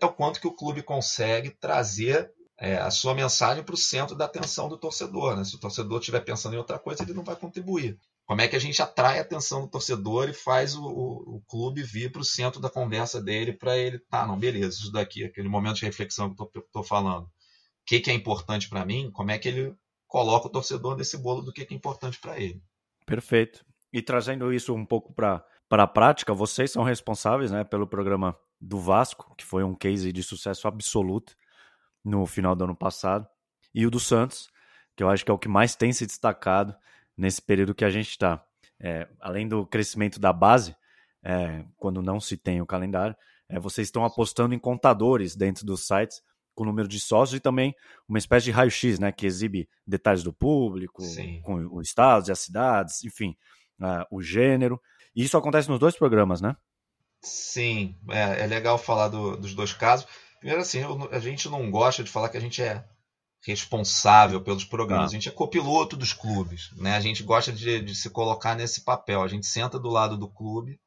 é 0.00 0.06
o 0.06 0.12
quanto 0.12 0.40
que 0.40 0.46
o 0.46 0.56
clube 0.56 0.82
consegue 0.82 1.50
trazer 1.50 2.32
é, 2.58 2.76
a 2.78 2.90
sua 2.90 3.14
mensagem 3.14 3.62
para 3.62 3.74
o 3.74 3.78
centro 3.78 4.16
da 4.16 4.24
atenção 4.24 4.66
do 4.66 4.78
torcedor. 4.78 5.36
Né? 5.36 5.44
Se 5.44 5.54
o 5.54 5.60
torcedor 5.60 6.00
estiver 6.00 6.20
pensando 6.20 6.54
em 6.54 6.58
outra 6.58 6.78
coisa, 6.78 7.02
ele 7.02 7.12
não 7.12 7.22
vai 7.22 7.36
contribuir. 7.36 7.98
Como 8.24 8.40
é 8.40 8.48
que 8.48 8.56
a 8.56 8.58
gente 8.58 8.80
atrai 8.80 9.18
a 9.18 9.22
atenção 9.22 9.60
do 9.60 9.68
torcedor 9.68 10.30
e 10.30 10.32
faz 10.32 10.74
o, 10.74 10.82
o, 10.82 11.36
o 11.36 11.42
clube 11.46 11.82
vir 11.82 12.10
para 12.10 12.22
o 12.22 12.24
centro 12.24 12.58
da 12.58 12.70
conversa 12.70 13.22
dele 13.22 13.52
para 13.52 13.76
ele, 13.76 13.98
tá, 13.98 14.26
não, 14.26 14.38
beleza, 14.38 14.78
isso 14.78 14.90
daqui, 14.90 15.22
aquele 15.22 15.50
momento 15.50 15.76
de 15.76 15.84
reflexão 15.84 16.34
que 16.34 16.42
eu 16.42 16.62
estou 16.62 16.82
falando. 16.82 17.24
O 17.24 17.30
que, 17.84 18.00
que 18.00 18.10
é 18.10 18.14
importante 18.14 18.70
para 18.70 18.86
mim? 18.86 19.10
Como 19.12 19.30
é 19.30 19.38
que 19.38 19.48
ele 19.48 19.74
coloca 20.08 20.48
o 20.48 20.50
torcedor 20.50 20.96
nesse 20.96 21.18
bolo 21.18 21.42
do 21.42 21.52
que, 21.52 21.66
que 21.66 21.74
é 21.74 21.76
importante 21.76 22.18
para 22.18 22.40
ele? 22.40 22.60
Perfeito. 23.04 23.64
E 23.92 24.02
trazendo 24.02 24.52
isso 24.52 24.74
um 24.74 24.84
pouco 24.84 25.12
para 25.12 25.44
a 25.70 25.86
prática, 25.86 26.34
vocês 26.34 26.70
são 26.70 26.82
responsáveis 26.82 27.50
né, 27.50 27.64
pelo 27.64 27.86
programa 27.86 28.36
do 28.60 28.78
Vasco, 28.78 29.34
que 29.36 29.44
foi 29.44 29.62
um 29.62 29.74
case 29.74 30.12
de 30.12 30.22
sucesso 30.22 30.66
absoluto 30.66 31.36
no 32.04 32.24
final 32.26 32.54
do 32.54 32.64
ano 32.64 32.76
passado, 32.76 33.26
e 33.74 33.86
o 33.86 33.90
do 33.90 34.00
Santos, 34.00 34.48
que 34.96 35.02
eu 35.02 35.08
acho 35.08 35.24
que 35.24 35.30
é 35.30 35.34
o 35.34 35.38
que 35.38 35.48
mais 35.48 35.74
tem 35.74 35.92
se 35.92 36.06
destacado 36.06 36.74
nesse 37.16 37.42
período 37.42 37.74
que 37.74 37.84
a 37.84 37.90
gente 37.90 38.10
está. 38.10 38.44
É, 38.78 39.08
além 39.20 39.48
do 39.48 39.66
crescimento 39.66 40.20
da 40.20 40.32
base, 40.32 40.76
é, 41.22 41.64
quando 41.76 42.02
não 42.02 42.20
se 42.20 42.36
tem 42.36 42.60
o 42.60 42.66
calendário, 42.66 43.16
é, 43.48 43.58
vocês 43.58 43.88
estão 43.88 44.04
apostando 44.04 44.54
em 44.54 44.58
contadores 44.58 45.34
dentro 45.36 45.64
dos 45.64 45.86
sites 45.86 46.22
com 46.54 46.62
o 46.62 46.66
número 46.66 46.88
de 46.88 46.98
sócios 46.98 47.36
e 47.36 47.40
também 47.40 47.74
uma 48.08 48.18
espécie 48.18 48.46
de 48.46 48.50
raio-x, 48.50 48.98
né, 48.98 49.12
que 49.12 49.26
exibe 49.26 49.68
detalhes 49.86 50.22
do 50.22 50.32
público, 50.32 51.02
Sim. 51.02 51.40
com 51.42 51.76
os 51.76 51.88
estados 51.88 52.28
e 52.28 52.32
as 52.32 52.40
cidades, 52.40 53.04
enfim, 53.04 53.36
uh, 53.80 54.04
o 54.10 54.22
gênero. 54.22 54.80
E 55.14 55.24
isso 55.24 55.36
acontece 55.36 55.68
nos 55.68 55.78
dois 55.78 55.96
programas, 55.96 56.40
né? 56.40 56.56
Sim, 57.22 57.96
é, 58.10 58.44
é 58.44 58.46
legal 58.46 58.78
falar 58.78 59.08
do, 59.08 59.36
dos 59.36 59.54
dois 59.54 59.72
casos. 59.72 60.06
Primeiro, 60.38 60.60
assim, 60.60 60.80
a 61.10 61.18
gente 61.18 61.48
não 61.48 61.70
gosta 61.70 62.04
de 62.04 62.10
falar 62.10 62.28
que 62.28 62.36
a 62.36 62.40
gente 62.40 62.62
é 62.62 62.84
responsável 63.44 64.40
pelos 64.40 64.64
programas. 64.64 65.04
Ah. 65.04 65.08
A 65.08 65.12
gente 65.12 65.28
é 65.28 65.32
copiloto 65.32 65.96
dos 65.96 66.12
clubes, 66.12 66.70
né? 66.76 66.96
A 66.96 67.00
gente 67.00 67.22
gosta 67.22 67.52
de, 67.52 67.80
de, 67.80 67.94
se 67.94 68.10
colocar 68.10 68.54
nesse 68.54 68.82
papel. 68.82 69.22
A 69.22 69.28
gente 69.28 69.46
senta 69.46 69.78
do 69.78 69.88
lado 69.88 70.16
do 70.16 70.28
clube 70.28 70.80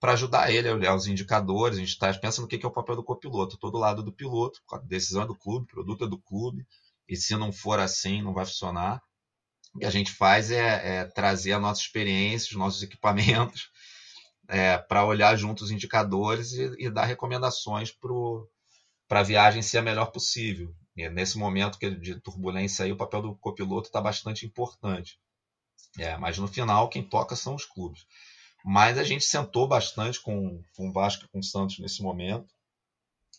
para 0.00 0.12
ajudar 0.12 0.50
ele 0.50 0.68
a 0.68 0.74
olhar 0.74 0.94
os 0.94 1.06
indicadores. 1.06 1.76
A 1.76 1.80
gente 1.80 1.98
tá, 1.98 2.12
pensa 2.14 2.40
no 2.40 2.46
que 2.46 2.64
é 2.64 2.68
o 2.68 2.72
papel 2.72 2.96
do 2.96 3.04
copiloto. 3.04 3.58
Todo 3.58 3.78
lado 3.78 4.02
do 4.02 4.12
piloto, 4.12 4.60
a 4.72 4.78
decisão 4.78 5.22
é 5.22 5.26
do 5.26 5.36
clube, 5.36 5.66
produto 5.66 6.04
é 6.04 6.08
do 6.08 6.18
clube. 6.18 6.66
E 7.08 7.16
se 7.16 7.36
não 7.36 7.52
for 7.52 7.78
assim, 7.78 8.22
não 8.22 8.32
vai 8.32 8.46
funcionar. 8.46 9.02
O 9.74 9.78
que 9.80 9.84
a 9.84 9.90
gente 9.90 10.12
faz 10.12 10.50
é, 10.50 10.98
é 10.98 11.04
trazer 11.04 11.52
a 11.52 11.58
nossa 11.58 11.80
experiência, 11.80 12.50
os 12.50 12.56
nossos 12.56 12.82
equipamentos, 12.84 13.70
é, 14.48 14.78
para 14.78 15.04
olhar 15.04 15.36
junto 15.36 15.64
os 15.64 15.70
indicadores 15.70 16.52
e, 16.52 16.74
e 16.78 16.90
dar 16.90 17.04
recomendações 17.04 17.92
para 19.08 19.20
a 19.20 19.24
viagem 19.24 19.62
ser 19.62 19.78
a 19.78 19.82
melhor 19.82 20.12
possível. 20.12 20.74
E 20.96 21.08
nesse 21.08 21.36
momento 21.38 21.78
que 21.78 21.90
de 21.90 22.20
turbulência 22.20 22.84
aí, 22.84 22.92
o 22.92 22.96
papel 22.96 23.22
do 23.22 23.36
copiloto 23.36 23.88
está 23.88 24.00
bastante 24.00 24.46
importante. 24.46 25.18
É, 25.98 26.16
mas 26.16 26.38
no 26.38 26.48
final, 26.48 26.88
quem 26.88 27.02
toca 27.02 27.34
são 27.34 27.54
os 27.54 27.64
clubes. 27.64 28.06
Mas 28.64 28.96
a 28.96 29.04
gente 29.04 29.24
sentou 29.24 29.68
bastante 29.68 30.20
com, 30.20 30.62
com 30.76 30.88
o 30.88 30.92
Vasco 30.92 31.24
e 31.24 31.28
com 31.28 31.40
o 31.40 31.44
Santos 31.44 31.78
nesse 31.78 32.02
momento. 32.02 32.54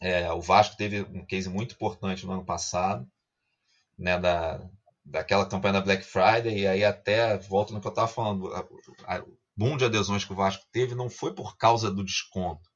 É, 0.01 0.31
o 0.31 0.41
Vasco 0.41 0.75
teve 0.75 1.01
um 1.01 1.25
case 1.25 1.49
muito 1.49 1.73
importante 1.73 2.25
no 2.25 2.33
ano 2.33 2.45
passado, 2.45 3.07
né, 3.97 4.19
da, 4.19 4.61
daquela 5.05 5.45
campanha 5.45 5.73
da 5.73 5.81
Black 5.81 6.03
Friday, 6.03 6.59
e 6.59 6.67
aí 6.67 6.83
até 6.83 7.37
volto 7.37 7.73
no 7.73 7.79
que 7.79 7.87
eu 7.87 7.89
estava 7.91 8.07
falando, 8.07 8.45
o 8.47 9.37
boom 9.55 9.77
de 9.77 9.85
adesões 9.85 10.25
que 10.25 10.33
o 10.33 10.35
Vasco 10.35 10.65
teve 10.71 10.95
não 10.95 11.09
foi 11.09 11.33
por 11.33 11.55
causa 11.57 11.91
do 11.91 12.03
desconto. 12.03 12.69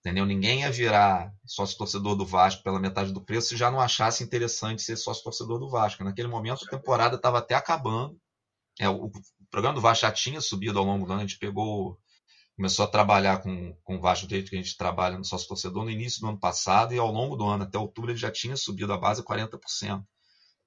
Entendeu? 0.00 0.26
Ninguém 0.26 0.60
ia 0.60 0.70
virar 0.70 1.32
sócio 1.46 1.78
torcedor 1.78 2.14
do 2.14 2.26
Vasco 2.26 2.62
pela 2.62 2.78
metade 2.78 3.10
do 3.10 3.24
preço 3.24 3.48
se 3.48 3.56
já 3.56 3.70
não 3.70 3.80
achasse 3.80 4.22
interessante 4.22 4.82
ser 4.82 4.96
sócio 4.96 5.24
torcedor 5.24 5.58
do 5.58 5.70
Vasco. 5.70 6.04
Naquele 6.04 6.28
momento 6.28 6.64
a 6.66 6.70
temporada 6.70 7.16
estava 7.16 7.38
até 7.38 7.54
acabando. 7.54 8.16
É, 8.78 8.88
o, 8.88 9.10
programa 9.50 9.74
do 9.74 9.80
Vasco 9.80 10.02
já 10.02 10.12
tinha 10.12 10.40
subido 10.40 10.78
ao 10.78 10.84
longo 10.84 11.06
do 11.06 11.12
ano, 11.12 11.22
a 11.22 11.26
gente 11.26 11.38
pegou 11.38 11.98
começou 12.56 12.84
a 12.84 12.88
trabalhar 12.88 13.40
com, 13.42 13.74
com 13.82 13.96
o 13.96 14.00
Vasco 14.00 14.28
desde 14.28 14.50
que 14.50 14.56
a 14.56 14.62
gente 14.62 14.76
trabalha 14.76 15.18
no 15.18 15.24
sócio 15.24 15.48
torcedor 15.48 15.84
no 15.84 15.90
início 15.90 16.20
do 16.20 16.28
ano 16.28 16.38
passado 16.38 16.94
e 16.94 16.98
ao 16.98 17.10
longo 17.10 17.34
do 17.34 17.44
ano, 17.44 17.64
até 17.64 17.76
outubro, 17.78 18.10
ele 18.10 18.18
já 18.18 18.30
tinha 18.30 18.56
subido 18.56 18.92
a 18.92 18.98
base 18.98 19.24
40%. 19.24 20.04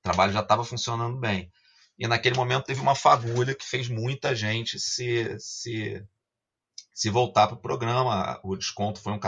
Trabalho 0.08 0.34
já 0.34 0.40
estava 0.40 0.64
funcionando 0.64 1.18
bem. 1.18 1.52
E 2.00 2.08
naquele 2.08 2.36
momento 2.36 2.66
teve 2.66 2.80
uma 2.80 2.96
fagulha 2.96 3.54
que 3.54 3.66
fez 3.66 3.90
muita 3.90 4.34
gente 4.36 4.80
se, 4.80 5.38
se, 5.40 6.02
se 6.94 7.10
voltar 7.10 7.48
para 7.48 7.56
o 7.56 7.62
programa. 7.62 8.40
O 8.44 8.56
desconto 8.56 9.02
foi 9.02 9.14
um, 9.14 9.20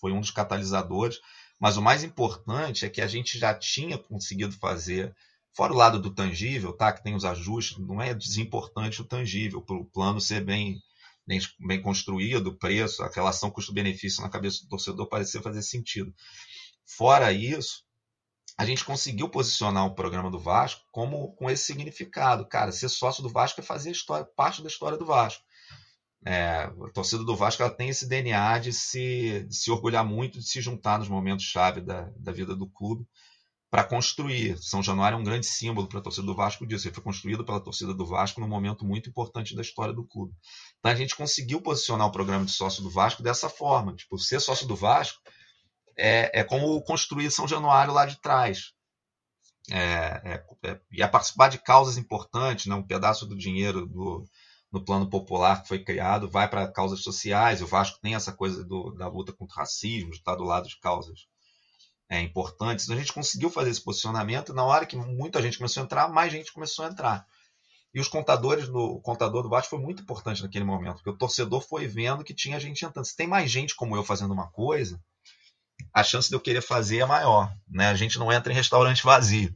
foi 0.00 0.12
um 0.12 0.20
dos 0.20 0.30
catalisadores. 0.30 1.18
Mas 1.60 1.76
o 1.76 1.82
mais 1.82 2.02
importante 2.04 2.86
é 2.86 2.88
que 2.88 3.02
a 3.02 3.06
gente 3.06 3.38
já 3.38 3.52
tinha 3.52 3.98
conseguido 3.98 4.52
fazer, 4.52 5.14
fora 5.52 5.72
o 5.72 5.76
lado 5.76 6.00
do 6.00 6.14
tangível, 6.14 6.72
tá? 6.72 6.92
que 6.92 7.02
tem 7.02 7.14
os 7.14 7.24
ajustes, 7.24 7.78
não 7.78 8.00
é 8.00 8.14
desimportante 8.14 9.02
o 9.02 9.04
tangível, 9.04 9.60
para 9.60 9.76
o 9.76 9.84
plano 9.84 10.20
ser 10.20 10.42
bem, 10.42 10.80
bem, 11.26 11.40
bem 11.58 11.82
construído, 11.82 12.46
o 12.46 12.56
preço, 12.56 13.02
a 13.02 13.10
relação 13.10 13.50
custo-benefício 13.50 14.22
na 14.22 14.30
cabeça 14.30 14.62
do 14.62 14.68
torcedor 14.68 15.08
parecer 15.08 15.42
fazer 15.42 15.62
sentido. 15.62 16.14
Fora 16.86 17.32
isso, 17.32 17.82
a 18.58 18.64
gente 18.64 18.84
conseguiu 18.84 19.28
posicionar 19.28 19.86
o 19.86 19.94
programa 19.94 20.32
do 20.32 20.38
Vasco 20.38 20.84
como 20.90 21.32
com 21.36 21.48
esse 21.48 21.62
significado. 21.62 22.44
Cara, 22.44 22.72
ser 22.72 22.88
sócio 22.88 23.22
do 23.22 23.28
Vasco 23.28 23.60
é 23.60 23.62
fazer 23.62 23.92
história, 23.92 24.26
parte 24.36 24.60
da 24.60 24.68
história 24.68 24.98
do 24.98 25.06
Vasco. 25.06 25.44
É, 26.26 26.62
a 26.62 26.90
torcida 26.92 27.22
do 27.22 27.36
Vasco 27.36 27.62
ela 27.62 27.70
tem 27.70 27.88
esse 27.88 28.08
DNA 28.08 28.58
de 28.58 28.72
se, 28.72 29.46
de 29.48 29.54
se 29.54 29.70
orgulhar 29.70 30.04
muito, 30.04 30.40
de 30.40 30.44
se 30.44 30.60
juntar 30.60 30.98
nos 30.98 31.08
momentos-chave 31.08 31.80
da, 31.80 32.10
da 32.16 32.32
vida 32.32 32.56
do 32.56 32.68
clube 32.68 33.06
para 33.70 33.84
construir. 33.84 34.58
São 34.58 34.82
Januário 34.82 35.14
é 35.14 35.20
um 35.20 35.24
grande 35.24 35.46
símbolo 35.46 35.86
para 35.86 36.00
a 36.00 36.02
torcida 36.02 36.26
do 36.26 36.34
Vasco 36.34 36.66
disso. 36.66 36.88
Ele 36.88 36.94
foi 36.94 37.04
construído 37.04 37.44
pela 37.44 37.60
torcida 37.60 37.94
do 37.94 38.04
Vasco 38.04 38.40
num 38.40 38.48
momento 38.48 38.84
muito 38.84 39.08
importante 39.08 39.54
da 39.54 39.62
história 39.62 39.94
do 39.94 40.04
clube. 40.04 40.34
Então 40.80 40.90
a 40.90 40.96
gente 40.96 41.14
conseguiu 41.14 41.60
posicionar 41.60 42.08
o 42.08 42.12
programa 42.12 42.44
de 42.44 42.50
sócio 42.50 42.82
do 42.82 42.90
Vasco 42.90 43.22
dessa 43.22 43.48
forma. 43.48 43.94
Tipo, 43.94 44.18
ser 44.18 44.40
sócio 44.40 44.66
do 44.66 44.74
Vasco 44.74 45.20
é, 45.98 46.40
é 46.40 46.44
como 46.44 46.80
construir 46.82 47.30
São 47.30 47.48
Januário 47.48 47.92
lá 47.92 48.06
de 48.06 48.20
trás. 48.20 48.72
É, 49.70 49.76
é, 49.76 50.44
é, 50.64 50.80
e 50.90 51.02
a 51.02 51.08
participar 51.08 51.48
de 51.48 51.58
causas 51.58 51.98
importantes, 51.98 52.66
né? 52.66 52.74
um 52.74 52.86
pedaço 52.86 53.26
do 53.26 53.36
dinheiro 53.36 53.84
do, 53.86 54.24
no 54.72 54.82
plano 54.82 55.10
popular 55.10 55.62
que 55.62 55.68
foi 55.68 55.84
criado 55.84 56.30
vai 56.30 56.48
para 56.48 56.70
causas 56.70 57.02
sociais. 57.02 57.60
O 57.60 57.66
Vasco 57.66 57.98
tem 58.00 58.14
essa 58.14 58.32
coisa 58.32 58.64
do, 58.64 58.92
da 58.92 59.08
luta 59.08 59.32
contra 59.32 59.56
o 59.56 59.58
racismo, 59.58 60.10
estar 60.10 60.36
do 60.36 60.44
lado 60.44 60.68
de 60.68 60.78
causas 60.78 61.26
é, 62.08 62.20
importantes. 62.20 62.84
Então 62.84 62.96
a 62.96 62.98
gente 62.98 63.12
conseguiu 63.12 63.50
fazer 63.50 63.70
esse 63.70 63.82
posicionamento. 63.82 64.54
Na 64.54 64.64
hora 64.64 64.86
que 64.86 64.96
muita 64.96 65.42
gente 65.42 65.58
começou 65.58 65.82
a 65.82 65.84
entrar, 65.84 66.08
mais 66.08 66.32
gente 66.32 66.52
começou 66.52 66.86
a 66.86 66.88
entrar. 66.88 67.26
E 67.92 68.00
os 68.00 68.08
contadores, 68.08 68.68
no, 68.68 68.80
o 68.80 69.00
contador 69.00 69.42
do 69.42 69.48
Vasco 69.48 69.70
foi 69.70 69.78
muito 69.80 70.02
importante 70.02 70.42
naquele 70.42 70.64
momento, 70.64 70.96
porque 70.96 71.10
o 71.10 71.16
torcedor 71.16 71.60
foi 71.60 71.86
vendo 71.86 72.22
que 72.22 72.34
tinha 72.34 72.60
gente 72.60 72.84
entrando. 72.84 73.04
Se 73.04 73.16
tem 73.16 73.26
mais 73.26 73.50
gente 73.50 73.74
como 73.74 73.96
eu 73.96 74.04
fazendo 74.04 74.32
uma 74.32 74.50
coisa, 74.50 75.02
a 75.92 76.02
chance 76.02 76.28
de 76.28 76.34
eu 76.34 76.40
querer 76.40 76.60
fazer 76.60 76.98
é 76.98 77.06
maior. 77.06 77.52
Né? 77.68 77.88
A 77.88 77.94
gente 77.94 78.18
não 78.18 78.32
entra 78.32 78.52
em 78.52 78.56
restaurante 78.56 79.02
vazio, 79.02 79.54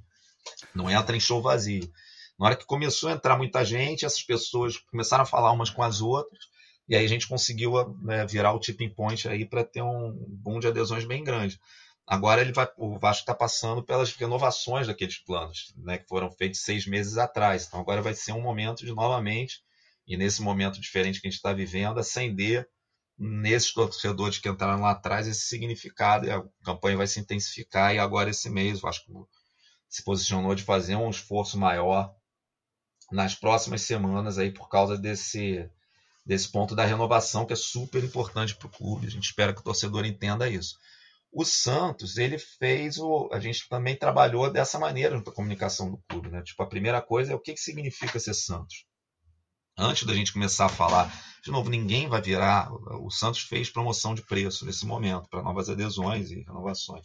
não 0.74 0.90
entra 0.90 1.16
em 1.16 1.20
show 1.20 1.40
vazio. 1.42 1.90
Na 2.38 2.46
hora 2.46 2.56
que 2.56 2.64
começou 2.64 3.08
a 3.08 3.12
entrar 3.12 3.36
muita 3.36 3.64
gente, 3.64 4.04
essas 4.04 4.22
pessoas 4.22 4.76
começaram 4.76 5.22
a 5.22 5.26
falar 5.26 5.52
umas 5.52 5.70
com 5.70 5.82
as 5.82 6.00
outras, 6.00 6.40
e 6.88 6.96
aí 6.96 7.04
a 7.04 7.08
gente 7.08 7.28
conseguiu 7.28 7.72
né, 8.02 8.26
virar 8.26 8.52
o 8.52 8.58
tipping 8.58 8.88
point 8.88 9.28
aí 9.28 9.46
para 9.46 9.64
ter 9.64 9.82
um 9.82 10.12
boom 10.28 10.58
de 10.58 10.66
adesões 10.66 11.04
bem 11.04 11.22
grande. 11.22 11.60
Agora 12.06 12.40
ele 12.40 12.52
vai, 12.52 12.68
o 12.76 12.98
Vasco 12.98 13.22
está 13.22 13.34
passando 13.34 13.82
pelas 13.82 14.12
renovações 14.12 14.88
daqueles 14.88 15.18
planos, 15.18 15.72
né, 15.76 15.98
que 15.98 16.08
foram 16.08 16.30
feitos 16.32 16.60
seis 16.60 16.86
meses 16.86 17.16
atrás. 17.16 17.66
Então 17.66 17.80
agora 17.80 18.02
vai 18.02 18.12
ser 18.12 18.32
um 18.32 18.40
momento 18.40 18.84
de 18.84 18.92
novamente, 18.92 19.62
e 20.06 20.16
nesse 20.16 20.42
momento 20.42 20.80
diferente 20.80 21.20
que 21.20 21.28
a 21.28 21.30
gente 21.30 21.38
está 21.38 21.52
vivendo, 21.52 22.00
acender 22.00 22.68
nesses 23.22 23.72
torcedores 23.72 24.38
que 24.38 24.48
entraram 24.48 24.82
lá 24.82 24.90
atrás 24.90 25.28
esse 25.28 25.42
significado, 25.42 26.28
a 26.28 26.44
campanha 26.64 26.96
vai 26.96 27.06
se 27.06 27.20
intensificar, 27.20 27.94
e 27.94 27.98
agora 27.98 28.30
esse 28.30 28.50
mês 28.50 28.78
o 28.78 28.82
Vasco 28.82 29.28
se 29.88 30.02
posicionou 30.02 30.56
de 30.56 30.64
fazer 30.64 30.96
um 30.96 31.08
esforço 31.08 31.56
maior 31.56 32.12
nas 33.12 33.36
próximas 33.36 33.82
semanas 33.82 34.38
aí 34.38 34.50
por 34.50 34.68
causa 34.68 34.98
desse, 34.98 35.70
desse 36.26 36.50
ponto 36.50 36.74
da 36.74 36.84
renovação 36.84 37.46
que 37.46 37.52
é 37.52 37.56
super 37.56 38.02
importante 38.02 38.56
para 38.56 38.66
o 38.66 38.70
clube. 38.70 39.06
A 39.06 39.10
gente 39.10 39.24
espera 39.24 39.54
que 39.54 39.60
o 39.60 39.64
torcedor 39.64 40.04
entenda 40.04 40.48
isso. 40.48 40.76
O 41.30 41.44
Santos, 41.44 42.16
ele 42.16 42.38
fez 42.38 42.98
o. 42.98 43.30
A 43.32 43.38
gente 43.38 43.68
também 43.68 43.96
trabalhou 43.96 44.50
dessa 44.50 44.78
maneira 44.78 45.16
na 45.16 45.22
comunicação 45.22 45.90
do 45.90 46.02
clube. 46.08 46.28
Né? 46.28 46.42
Tipo, 46.42 46.62
a 46.62 46.68
primeira 46.68 47.00
coisa 47.00 47.32
é 47.32 47.34
o 47.34 47.40
que, 47.40 47.54
que 47.54 47.60
significa 47.60 48.18
ser 48.18 48.34
Santos. 48.34 48.84
Antes 49.78 50.06
da 50.06 50.14
gente 50.14 50.32
começar 50.32 50.66
a 50.66 50.68
falar, 50.68 51.10
de 51.42 51.50
novo, 51.50 51.68
ninguém 51.68 52.08
vai 52.08 52.22
virar. 52.22 52.72
O 53.02 53.10
Santos 53.10 53.40
fez 53.40 53.68
promoção 53.68 54.14
de 54.14 54.22
preço 54.22 54.64
nesse 54.64 54.86
momento 54.86 55.28
para 55.28 55.42
novas 55.42 55.68
adesões 55.68 56.30
e 56.30 56.42
renovações. 56.42 57.04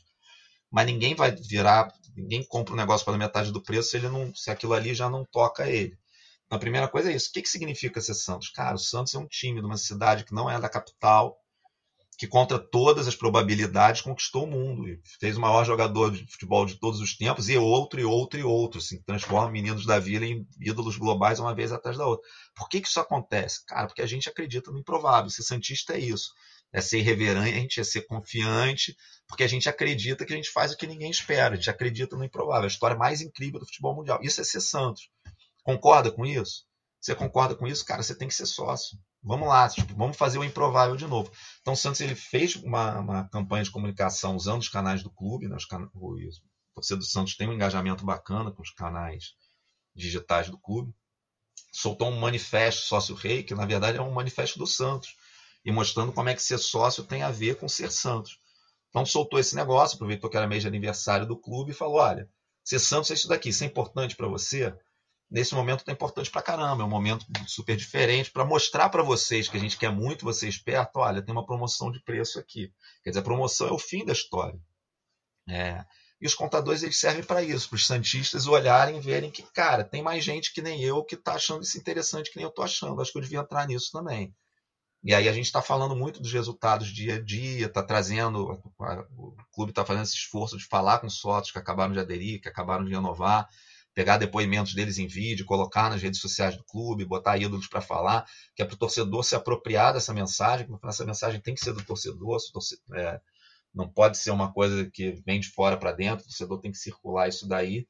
Mas 0.71 0.85
ninguém 0.85 1.15
vai 1.15 1.35
virar, 1.35 1.91
ninguém 2.15 2.43
compra 2.43 2.73
um 2.73 2.77
negócio 2.77 3.03
pela 3.05 3.17
metade 3.17 3.51
do 3.51 3.61
preço 3.61 3.89
se 3.89 3.97
ele 3.97 4.09
não, 4.09 4.33
se 4.35 4.51
aquilo 4.51 4.73
ali 4.73 4.93
já 4.93 5.09
não 5.09 5.25
toca 5.25 5.67
ele. 5.67 5.97
Então, 6.45 6.57
a 6.57 6.59
primeira 6.59 6.87
coisa 6.87 7.11
é 7.11 7.15
isso. 7.15 7.29
O 7.29 7.33
que, 7.33 7.41
que 7.41 7.49
significa 7.49 7.99
ser 7.99 8.13
Santos? 8.13 8.49
Cara, 8.49 8.75
o 8.75 8.79
Santos 8.79 9.13
é 9.15 9.17
um 9.17 9.27
time 9.27 9.59
de 9.59 9.65
uma 9.65 9.77
cidade 9.77 10.23
que 10.23 10.33
não 10.33 10.49
é 10.49 10.59
da 10.59 10.69
capital, 10.69 11.37
que 12.17 12.27
contra 12.27 12.57
todas 12.57 13.07
as 13.07 13.15
probabilidades 13.15 14.01
conquistou 14.01 14.45
o 14.45 14.47
mundo 14.47 14.87
e 14.87 14.99
fez 15.19 15.37
o 15.37 15.39
maior 15.39 15.63
jogador 15.63 16.11
de 16.11 16.25
futebol 16.31 16.65
de 16.65 16.79
todos 16.79 16.99
os 16.99 17.15
tempos 17.15 17.47
e 17.47 17.57
outro 17.57 17.99
e 17.99 18.05
outro 18.05 18.39
e 18.39 18.43
outro, 18.43 18.79
assim, 18.79 18.99
transforma 19.03 19.51
meninos 19.51 19.85
da 19.85 19.99
vila 19.99 20.25
em 20.25 20.45
ídolos 20.59 20.97
globais 20.97 21.39
uma 21.39 21.53
vez 21.53 21.71
atrás 21.71 21.95
da 21.95 22.07
outra. 22.07 22.27
Por 22.55 22.67
que, 22.69 22.81
que 22.81 22.87
isso 22.87 22.99
acontece? 22.99 23.63
Cara, 23.67 23.85
porque 23.85 24.01
a 24.01 24.07
gente 24.07 24.27
acredita 24.27 24.71
no 24.71 24.79
improvável. 24.79 25.29
Ser 25.29 25.43
santista 25.43 25.93
é 25.93 25.99
isso. 25.99 26.31
É 26.73 26.81
ser 26.81 26.99
irreverente, 26.99 27.79
é 27.79 27.83
ser 27.83 28.01
confiante, 28.01 28.95
porque 29.27 29.43
a 29.43 29.47
gente 29.47 29.69
acredita 29.69 30.25
que 30.25 30.33
a 30.33 30.35
gente 30.35 30.51
faz 30.51 30.73
o 30.73 30.77
que 30.77 30.87
ninguém 30.87 31.11
espera, 31.11 31.53
a 31.53 31.55
gente 31.55 31.69
acredita 31.69 32.17
no 32.17 32.25
improvável. 32.25 32.63
A 32.63 32.67
história 32.67 32.97
mais 32.97 33.21
incrível 33.21 33.59
do 33.59 33.65
futebol 33.67 33.95
mundial. 33.95 34.19
Isso 34.23 34.41
é 34.41 34.43
ser 34.43 34.61
Santos. 34.61 35.07
Concorda 35.63 36.11
com 36.11 36.25
isso? 36.25 36.65
Você 36.99 37.13
concorda 37.13 37.55
com 37.55 37.67
isso? 37.67 37.85
Cara, 37.85 38.01
você 38.01 38.17
tem 38.17 38.27
que 38.27 38.33
ser 38.33 38.47
sócio. 38.47 38.97
Vamos 39.23 39.47
lá, 39.47 39.67
tipo, 39.67 39.93
vamos 39.95 40.15
fazer 40.15 40.37
o 40.37 40.43
improvável 40.43 40.95
de 40.95 41.07
novo. 41.07 41.31
Então 41.61 41.73
o 41.73 41.77
Santos 41.77 42.01
ele 42.01 42.15
fez 42.15 42.55
uma, 42.55 42.99
uma 42.99 43.29
campanha 43.29 43.63
de 43.63 43.71
comunicação 43.71 44.35
usando 44.35 44.61
os 44.61 44.69
canais 44.69 45.03
do 45.03 45.09
clube, 45.09 45.47
né? 45.47 45.55
os 45.55 45.65
can... 45.65 45.89
o 45.93 46.17
torcedor 46.73 46.99
do 46.99 47.05
Santos 47.05 47.35
tem 47.35 47.47
um 47.47 47.53
engajamento 47.53 48.05
bacana 48.05 48.51
com 48.51 48.61
os 48.61 48.71
canais 48.71 49.33
digitais 49.95 50.49
do 50.49 50.57
clube. 50.57 50.93
Soltou 51.73 52.09
um 52.09 52.19
manifesto 52.19 52.83
sócio-rei, 52.83 53.43
que 53.43 53.53
na 53.53 53.65
verdade 53.65 53.97
é 53.97 54.01
um 54.01 54.13
manifesto 54.13 54.57
do 54.57 54.67
Santos, 54.67 55.15
e 55.65 55.71
mostrando 55.71 56.13
como 56.13 56.29
é 56.29 56.35
que 56.35 56.41
ser 56.41 56.57
sócio 56.57 57.03
tem 57.03 57.23
a 57.23 57.31
ver 57.31 57.57
com 57.57 57.67
ser 57.67 57.91
Santos. 57.91 58.39
Então 58.89 59.05
soltou 59.05 59.39
esse 59.39 59.55
negócio, 59.55 59.95
aproveitou 59.95 60.29
que 60.29 60.37
era 60.37 60.47
mês 60.47 60.61
de 60.61 60.67
aniversário 60.67 61.27
do 61.27 61.37
clube 61.37 61.71
e 61.71 61.75
falou: 61.75 61.97
olha, 61.97 62.29
ser 62.63 62.79
Santos 62.79 63.11
é 63.11 63.13
isso 63.15 63.27
daqui, 63.27 63.49
isso 63.49 63.63
é 63.63 63.67
importante 63.67 64.15
para 64.15 64.27
você 64.27 64.73
nesse 65.29 65.53
momento 65.53 65.83
tá 65.83 65.91
importante 65.91 66.29
para 66.31 66.41
caramba, 66.41 66.83
é 66.83 66.85
um 66.85 66.89
momento 66.89 67.25
super 67.47 67.75
diferente 67.75 68.31
para 68.31 68.45
mostrar 68.45 68.89
para 68.89 69.03
vocês 69.03 69.47
que 69.47 69.57
a 69.57 69.59
gente 69.59 69.77
quer 69.77 69.91
muito 69.91 70.25
vocês 70.25 70.57
perto, 70.57 70.97
olha, 70.97 71.21
tem 71.21 71.33
uma 71.33 71.45
promoção 71.45 71.91
de 71.91 72.01
preço 72.01 72.39
aqui. 72.39 72.71
Quer 73.03 73.11
dizer, 73.11 73.19
a 73.19 73.23
promoção 73.23 73.67
é 73.67 73.71
o 73.71 73.79
fim 73.79 74.05
da 74.05 74.13
história. 74.13 74.59
É, 75.49 75.85
e 76.19 76.25
os 76.25 76.33
contadores 76.33 76.81
eles 76.81 76.99
servem 76.99 77.23
para 77.23 77.43
isso, 77.43 77.69
para 77.69 77.75
os 77.75 77.85
santistas 77.85 78.47
olharem 78.47 78.97
e 78.97 79.01
verem 79.01 79.29
que, 79.29 79.43
cara, 79.43 79.83
tem 79.83 80.01
mais 80.01 80.23
gente 80.23 80.51
que 80.51 80.61
nem 80.61 80.81
eu 80.81 81.03
que 81.03 81.15
está 81.15 81.33
achando 81.33 81.63
isso 81.63 81.77
interessante 81.77 82.31
que 82.31 82.37
nem 82.37 82.43
eu 82.43 82.49
estou 82.49 82.65
achando. 82.65 82.99
Acho 83.01 83.11
que 83.11 83.17
eu 83.17 83.21
devia 83.21 83.39
entrar 83.39 83.67
nisso 83.67 83.91
também. 83.91 84.33
E 85.03 85.13
aí 85.13 85.29
a 85.29 85.31
gente 85.31 85.45
está 85.45 85.61
falando 85.61 85.95
muito 85.95 86.19
dos 86.19 86.33
resultados 86.33 86.87
dia 86.87 87.15
a 87.15 87.23
dia, 87.23 87.67
está 87.67 87.83
trazendo, 87.83 88.59
o 89.15 89.35
clube 89.53 89.71
está 89.71 89.85
fazendo 89.85 90.03
esse 90.03 90.15
esforço 90.15 90.57
de 90.57 90.65
falar 90.65 90.99
com 90.99 91.09
sócios 91.09 91.51
que 91.51 91.59
acabaram 91.59 91.93
de 91.93 91.99
aderir, 91.99 92.41
que 92.41 92.49
acabaram 92.49 92.83
de 92.83 92.91
renovar, 92.91 93.47
pegar 93.97 94.19
depoimentos 94.19 94.75
deles 94.75 94.99
em 94.99 95.07
vídeo, 95.07 95.43
colocar 95.43 95.89
nas 95.89 96.03
redes 96.03 96.19
sociais 96.19 96.55
do 96.55 96.63
clube, 96.63 97.03
botar 97.03 97.35
ídolos 97.35 97.65
para 97.65 97.81
falar, 97.81 98.27
que 98.55 98.61
é 98.61 98.65
para 98.65 98.75
o 98.75 98.77
torcedor 98.77 99.23
se 99.23 99.33
apropriar 99.35 99.91
dessa 99.91 100.13
mensagem, 100.13 100.67
que 100.67 100.87
essa 100.87 101.03
mensagem 101.03 101.41
tem 101.41 101.55
que 101.55 101.61
ser 101.61 101.73
do 101.73 101.83
torcedor, 101.83 102.37
torcedor 102.53 102.95
é, 102.95 103.19
não 103.73 103.89
pode 103.89 104.19
ser 104.19 104.29
uma 104.29 104.53
coisa 104.53 104.87
que 104.91 105.13
vem 105.25 105.39
de 105.39 105.49
fora 105.49 105.75
para 105.75 105.93
dentro, 105.93 106.23
o 106.23 106.27
torcedor 106.27 106.59
tem 106.59 106.71
que 106.71 106.77
circular 106.77 107.27
isso 107.27 107.47
daí. 107.47 107.87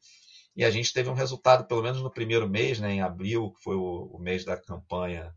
E 0.55 0.63
a 0.63 0.71
gente 0.71 0.93
teve 0.93 1.09
um 1.09 1.13
resultado, 1.13 1.67
pelo 1.67 1.83
menos 1.83 2.01
no 2.01 2.09
primeiro 2.09 2.49
mês, 2.49 2.79
né, 2.79 2.93
em 2.93 3.01
abril, 3.01 3.51
que 3.51 3.61
foi 3.61 3.75
o, 3.75 4.09
o 4.13 4.17
mês 4.17 4.45
da 4.45 4.55
campanha 4.55 5.35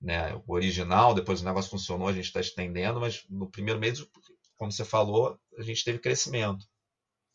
né, 0.00 0.40
original, 0.46 1.14
depois 1.14 1.42
o 1.42 1.44
negócio 1.44 1.68
funcionou, 1.68 2.06
a 2.06 2.12
gente 2.12 2.26
está 2.26 2.38
estendendo, 2.38 3.00
mas 3.00 3.24
no 3.28 3.50
primeiro 3.50 3.80
mês, 3.80 4.06
como 4.54 4.70
você 4.70 4.84
falou, 4.84 5.36
a 5.58 5.62
gente 5.64 5.82
teve 5.82 5.98
crescimento 5.98 6.64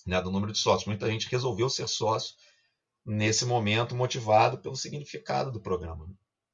né, 0.07 0.21
do 0.21 0.31
número 0.31 0.53
de 0.53 0.57
sócios. 0.57 0.87
Muita 0.87 1.11
gente 1.11 1.27
resolveu 1.27 1.69
ser 1.69 1.89
sócio 1.89 2.33
nesse 3.05 3.45
momento, 3.45 3.95
motivado 3.95 4.57
pelo 4.57 4.75
significado 4.75 5.51
do 5.51 5.59
programa. 5.59 6.07
Né. 6.07 6.13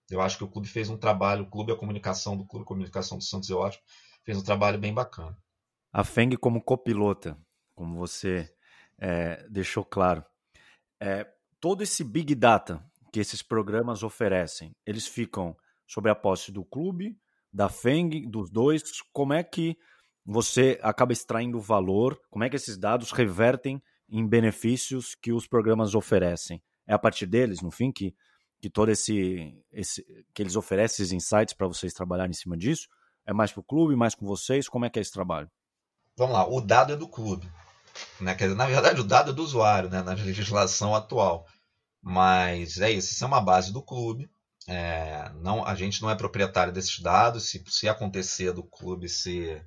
Eu 0.10 0.22
acho 0.22 0.38
que 0.38 0.44
o 0.44 0.48
clube 0.48 0.68
fez 0.68 0.90
um 0.90 0.98
trabalho, 0.98 1.44
o 1.44 1.50
clube, 1.50 1.72
a 1.72 1.76
comunicação 1.76 2.38
do 2.38 2.46
clube, 2.46 2.64
a 2.64 2.68
comunicação 2.68 3.18
do 3.18 3.24
Santos 3.24 3.50
Eótico, 3.50 3.84
fez 4.24 4.38
um 4.38 4.44
trabalho 4.44 4.80
bem 4.80 4.94
bacana. 4.94 5.38
A 5.92 6.04
FENG 6.04 6.38
como 6.38 6.62
copilota, 6.62 7.38
como 7.76 7.98
você 7.98 8.50
é, 8.98 9.48
deixou 9.50 9.84
claro, 9.84 10.24
é, 11.00 11.28
todo 11.60 11.84
esse 11.84 12.04
big 12.04 12.34
data 12.36 12.84
que 13.12 13.20
esses 13.20 13.42
programas 13.42 14.04
oferecem, 14.04 14.76
eles 14.86 15.08
ficam 15.08 15.56
sobre 15.86 16.12
a 16.12 16.16
posse 16.16 16.52
do 16.52 16.64
clube, 16.64 17.18
da 17.52 17.70
FENG, 17.70 18.28
dos 18.28 18.50
dois. 18.50 18.84
Como 19.14 19.34
é 19.34 19.44
que 19.44 19.78
você 20.26 20.80
acaba 20.84 21.14
extraindo 21.14 21.60
valor? 21.60 22.20
Como 22.30 22.44
é 22.44 22.50
que 22.50 22.56
esses 22.56 22.78
dados 22.78 23.12
revertem 23.12 23.82
em 24.10 24.28
benefícios 24.28 25.16
que 25.16 25.32
os 25.32 25.48
programas 25.48 25.96
oferecem? 25.96 26.62
É 26.88 26.94
a 26.94 27.00
partir 27.00 27.26
deles, 27.26 27.62
no 27.62 27.72
fim, 27.72 27.92
que, 27.92 28.16
que 28.62 28.70
todo 28.70 28.90
esse, 28.90 29.62
esse 29.72 30.04
que 30.34 30.42
eles 30.42 30.56
oferecem 30.56 31.04
esses 31.04 31.12
insights 31.12 31.54
para 31.54 31.68
vocês 31.68 31.94
trabalharem 31.94 32.32
em 32.32 32.34
cima 32.34 32.58
disso? 32.58 32.88
É 33.26 33.34
mais 33.34 33.52
para 33.52 33.60
o 33.60 33.64
clube, 33.64 33.96
mais 33.96 34.16
com 34.16 34.26
vocês? 34.26 34.70
Como 34.70 34.86
é 34.86 34.90
que 34.90 35.00
é 35.00 35.02
esse 35.02 35.12
trabalho? 35.12 35.50
Vamos 36.16 36.34
lá, 36.34 36.48
o 36.48 36.62
dado 36.62 36.94
é 36.94 36.96
do 36.96 37.08
clube. 37.08 37.52
Né? 38.22 38.34
Quer 38.36 38.46
dizer, 38.46 38.56
na 38.56 38.66
verdade, 38.66 39.02
o 39.02 39.04
dado 39.04 39.32
é 39.32 39.34
do 39.34 39.44
usuário, 39.44 39.90
né? 39.90 40.02
na 40.02 40.14
legislação 40.14 40.96
atual. 40.96 41.46
Mas 42.02 42.80
é 42.80 42.90
isso, 42.90 43.12
isso 43.12 43.24
é 43.24 43.28
uma 43.28 43.42
base 43.42 43.74
do 43.74 43.84
clube. 43.84 44.30
É, 44.68 45.30
não, 45.36 45.66
a 45.66 45.76
gente 45.76 46.02
não 46.02 46.10
é 46.10 46.16
proprietário 46.16 46.74
desses 46.74 47.00
dados. 47.00 47.50
Se, 47.50 47.64
se 47.68 47.88
acontecer 47.88 48.52
do 48.54 48.64
clube 48.64 49.10
se 49.10 49.62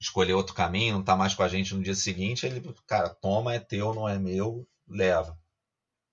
escolher 0.00 0.34
outro 0.34 0.54
caminho, 0.54 0.94
não 0.94 1.00
está 1.00 1.16
mais 1.16 1.34
com 1.34 1.42
a 1.42 1.48
gente 1.48 1.74
no 1.74 1.82
dia 1.82 1.94
seguinte, 1.94 2.46
ele, 2.46 2.62
cara, 2.86 3.08
toma, 3.08 3.54
é 3.54 3.58
teu, 3.58 3.94
não 3.94 4.08
é 4.08 4.18
meu, 4.18 4.66
leva. 4.88 5.38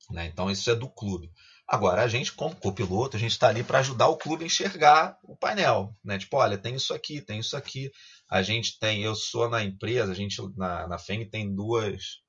Né? 0.09 0.27
Então 0.27 0.49
isso 0.49 0.69
é 0.69 0.75
do 0.75 0.89
clube. 0.89 1.31
Agora, 1.67 2.03
a 2.03 2.07
gente, 2.07 2.33
como 2.33 2.55
copiloto, 2.55 3.15
a 3.15 3.19
gente 3.19 3.31
está 3.31 3.47
ali 3.47 3.63
para 3.63 3.79
ajudar 3.79 4.07
o 4.07 4.17
clube 4.17 4.43
a 4.43 4.47
enxergar 4.47 5.17
o 5.23 5.35
painel. 5.35 5.95
Né? 6.03 6.19
Tipo, 6.19 6.37
olha, 6.37 6.57
tem 6.57 6.75
isso 6.75 6.93
aqui, 6.93 7.21
tem 7.21 7.39
isso 7.39 7.55
aqui. 7.55 7.91
A 8.29 8.41
gente 8.41 8.77
tem, 8.79 9.01
eu 9.01 9.15
sou 9.15 9.49
na 9.49 9.63
empresa, 9.63 10.11
a 10.11 10.15
gente 10.15 10.41
na, 10.57 10.87
na 10.87 10.97
FENG 10.97 11.25
tem 11.29 11.53
duas, 11.53 12.19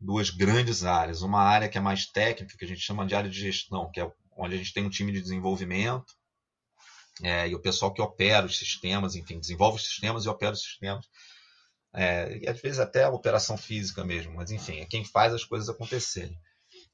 duas 0.00 0.30
grandes 0.30 0.84
áreas. 0.84 1.22
Uma 1.22 1.42
área 1.42 1.68
que 1.68 1.76
é 1.76 1.80
mais 1.80 2.06
técnica, 2.06 2.56
que 2.56 2.64
a 2.64 2.68
gente 2.68 2.80
chama 2.80 3.04
de 3.04 3.14
área 3.14 3.28
de 3.28 3.38
gestão, 3.38 3.90
que 3.90 4.00
é 4.00 4.10
onde 4.36 4.54
a 4.54 4.58
gente 4.58 4.72
tem 4.72 4.84
um 4.84 4.90
time 4.90 5.12
de 5.12 5.20
desenvolvimento 5.20 6.14
é, 7.22 7.48
e 7.48 7.54
o 7.54 7.60
pessoal 7.60 7.92
que 7.92 8.02
opera 8.02 8.46
os 8.46 8.58
sistemas, 8.58 9.14
enfim, 9.14 9.38
desenvolve 9.38 9.78
os 9.78 9.86
sistemas 9.86 10.24
e 10.24 10.28
opera 10.28 10.52
os 10.52 10.62
sistemas. 10.62 11.06
É, 11.94 12.38
e 12.38 12.48
às 12.48 12.60
vezes 12.60 12.78
até 12.78 13.04
a 13.04 13.10
operação 13.10 13.56
física 13.56 14.04
mesmo, 14.04 14.34
mas 14.34 14.50
enfim, 14.50 14.80
é 14.80 14.84
quem 14.84 15.04
faz 15.04 15.32
as 15.32 15.44
coisas 15.44 15.68
acontecerem. 15.68 16.38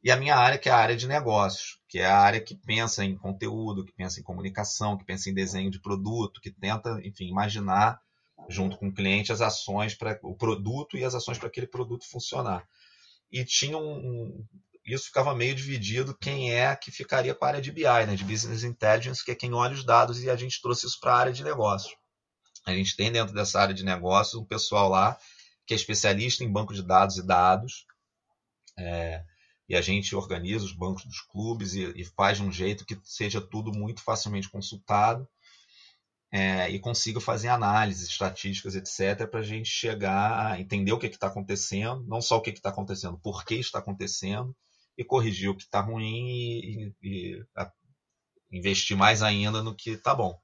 E 0.02 0.10
a 0.10 0.16
minha 0.16 0.36
área, 0.36 0.58
que 0.58 0.68
é 0.68 0.72
a 0.72 0.76
área 0.76 0.96
de 0.96 1.06
negócios, 1.06 1.78
que 1.88 1.98
é 1.98 2.06
a 2.06 2.18
área 2.18 2.40
que 2.40 2.54
pensa 2.54 3.04
em 3.04 3.16
conteúdo, 3.16 3.84
que 3.84 3.92
pensa 3.92 4.20
em 4.20 4.22
comunicação, 4.22 4.96
que 4.96 5.04
pensa 5.04 5.30
em 5.30 5.34
desenho 5.34 5.70
de 5.70 5.80
produto, 5.80 6.40
que 6.40 6.50
tenta, 6.50 7.00
enfim, 7.04 7.28
imaginar 7.28 8.00
junto 8.48 8.76
com 8.76 8.88
o 8.88 8.92
cliente 8.92 9.32
as 9.32 9.40
ações 9.40 9.94
para 9.94 10.18
o 10.22 10.34
produto 10.34 10.96
e 10.96 11.04
as 11.04 11.14
ações 11.14 11.38
para 11.38 11.48
aquele 11.48 11.66
produto 11.66 12.08
funcionar. 12.08 12.66
E 13.30 13.44
tinha 13.44 13.78
um, 13.78 14.44
isso 14.84 15.06
ficava 15.06 15.34
meio 15.34 15.54
dividido 15.54 16.16
quem 16.16 16.52
é 16.52 16.74
que 16.74 16.90
ficaria 16.90 17.34
com 17.34 17.44
a 17.44 17.48
área 17.48 17.62
de 17.62 17.70
BI, 17.70 17.84
né, 17.84 18.16
de 18.16 18.24
Business 18.24 18.64
Intelligence, 18.64 19.24
que 19.24 19.30
é 19.30 19.34
quem 19.34 19.52
olha 19.52 19.74
os 19.74 19.84
dados, 19.84 20.22
e 20.22 20.28
a 20.28 20.36
gente 20.36 20.60
trouxe 20.60 20.86
isso 20.86 20.98
para 21.00 21.14
a 21.14 21.18
área 21.18 21.32
de 21.32 21.44
negócio. 21.44 21.96
A 22.66 22.72
gente 22.72 22.96
tem 22.96 23.10
dentro 23.10 23.34
dessa 23.34 23.60
área 23.60 23.74
de 23.74 23.84
negócio 23.84 24.40
um 24.40 24.44
pessoal 24.44 24.88
lá 24.88 25.18
que 25.66 25.74
é 25.74 25.76
especialista 25.76 26.42
em 26.42 26.50
banco 26.50 26.74
de 26.74 26.82
dados 26.82 27.16
e 27.16 27.26
dados, 27.26 27.86
é, 28.76 29.24
e 29.68 29.76
a 29.76 29.80
gente 29.80 30.14
organiza 30.14 30.64
os 30.64 30.72
bancos 30.72 31.04
dos 31.04 31.20
clubes 31.20 31.74
e, 31.74 31.84
e, 31.96 32.04
faz 32.04 32.38
de 32.38 32.44
um 32.44 32.50
jeito 32.50 32.84
que 32.84 32.98
seja 33.04 33.40
tudo 33.40 33.72
muito 33.72 34.02
facilmente 34.02 34.50
consultado 34.50 35.28
é, 36.32 36.68
e 36.70 36.78
consiga 36.80 37.20
fazer 37.20 37.48
análises, 37.48 38.08
estatísticas, 38.08 38.74
etc., 38.74 39.28
para 39.28 39.40
a 39.40 39.44
gente 39.44 39.68
chegar 39.68 40.52
a 40.52 40.60
entender 40.60 40.92
o 40.92 40.98
que 40.98 41.06
está 41.06 41.28
acontecendo, 41.28 42.04
não 42.08 42.20
só 42.20 42.38
o 42.38 42.40
que 42.40 42.50
está 42.50 42.70
acontecendo, 42.70 43.18
por 43.18 43.44
que 43.44 43.54
está 43.56 43.78
acontecendo, 43.78 44.56
e 44.96 45.04
corrigir 45.04 45.50
o 45.50 45.56
que 45.56 45.62
está 45.64 45.80
ruim 45.80 46.26
e, 46.26 46.94
e, 47.02 47.34
e 47.34 47.46
a, 47.56 47.70
investir 48.50 48.96
mais 48.96 49.22
ainda 49.22 49.62
no 49.62 49.74
que 49.74 49.90
está 49.90 50.14
bom. 50.14 50.38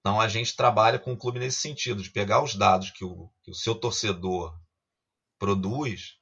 Então 0.00 0.20
a 0.20 0.28
gente 0.28 0.54
trabalha 0.54 0.98
com 0.98 1.12
o 1.12 1.16
clube 1.16 1.40
nesse 1.40 1.60
sentido, 1.60 2.02
de 2.02 2.10
pegar 2.10 2.42
os 2.42 2.54
dados 2.54 2.90
que 2.90 3.04
o, 3.04 3.30
que 3.42 3.50
o 3.50 3.54
seu 3.54 3.74
torcedor 3.74 4.54
produz 5.38 6.16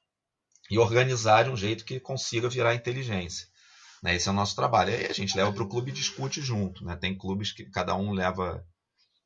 e 0.71 0.79
organizar 0.79 1.43
de 1.43 1.49
um 1.49 1.57
jeito 1.57 1.85
que 1.85 1.99
consiga 1.99 2.49
virar 2.49 2.73
inteligência. 2.73 3.47
Né? 4.01 4.15
Esse 4.15 4.27
é 4.27 4.31
o 4.31 4.35
nosso 4.35 4.55
trabalho. 4.55 4.93
Aí 4.93 5.05
a 5.05 5.13
gente 5.13 5.35
leva 5.35 5.51
para 5.51 5.63
o 5.63 5.69
clube 5.69 5.91
e 5.91 5.93
discute 5.93 6.41
junto. 6.41 6.83
Né? 6.85 6.95
Tem 6.95 7.17
clubes 7.17 7.51
que 7.51 7.65
cada 7.65 7.95
um 7.95 8.11
leva 8.11 8.65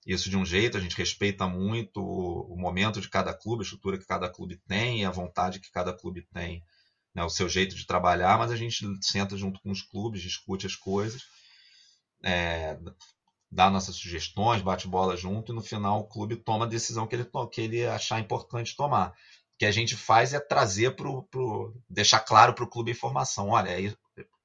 isso 0.06 0.30
de 0.30 0.38
um 0.38 0.46
jeito, 0.46 0.78
a 0.78 0.80
gente 0.80 0.96
respeita 0.96 1.48
muito 1.48 2.00
o, 2.00 2.54
o 2.54 2.58
momento 2.58 3.02
de 3.02 3.10
cada 3.10 3.34
clube, 3.34 3.62
a 3.62 3.64
estrutura 3.64 3.98
que 3.98 4.06
cada 4.06 4.30
clube 4.30 4.58
tem, 4.66 5.06
a 5.06 5.12
vontade 5.12 5.60
que 5.60 5.70
cada 5.70 5.94
clube 5.94 6.26
tem 6.34 6.64
né, 7.18 7.24
o 7.24 7.30
seu 7.32 7.50
jeito 7.50 7.76
de 7.76 7.88
trabalhar, 7.88 8.38
mas 8.38 8.52
a 8.52 8.56
gente 8.56 8.86
senta 9.02 9.36
junto 9.36 9.60
com 9.62 9.72
os 9.72 9.82
clubes, 9.82 10.22
discute 10.22 10.68
as 10.68 10.76
coisas, 10.76 11.24
é, 12.24 12.78
dá 13.52 13.72
nossas 13.72 13.96
sugestões, 13.96 14.62
bate 14.62 14.88
bola 14.88 15.18
junto 15.18 15.52
e 15.52 15.56
no 15.56 15.64
final 15.64 16.00
o 16.00 16.08
clube 16.08 16.36
toma 16.36 16.66
a 16.66 16.68
decisão 16.68 17.08
que 17.08 17.16
ele, 17.16 17.28
que 17.52 17.62
ele 17.62 17.88
achar 17.88 18.20
importante 18.20 18.76
tomar. 18.76 19.10
O 19.10 19.14
que 19.58 19.66
a 19.66 19.72
gente 19.72 19.96
faz 19.96 20.32
é 20.32 20.40
trazer 20.40 20.96
para 20.96 21.10
o. 21.10 21.74
deixar 21.90 22.20
claro 22.20 22.54
para 22.54 22.64
o 22.64 22.70
clube 22.70 22.92
a 22.92 22.94
informação. 22.94 23.50
Olha, 23.50 23.72
é, 23.72 23.96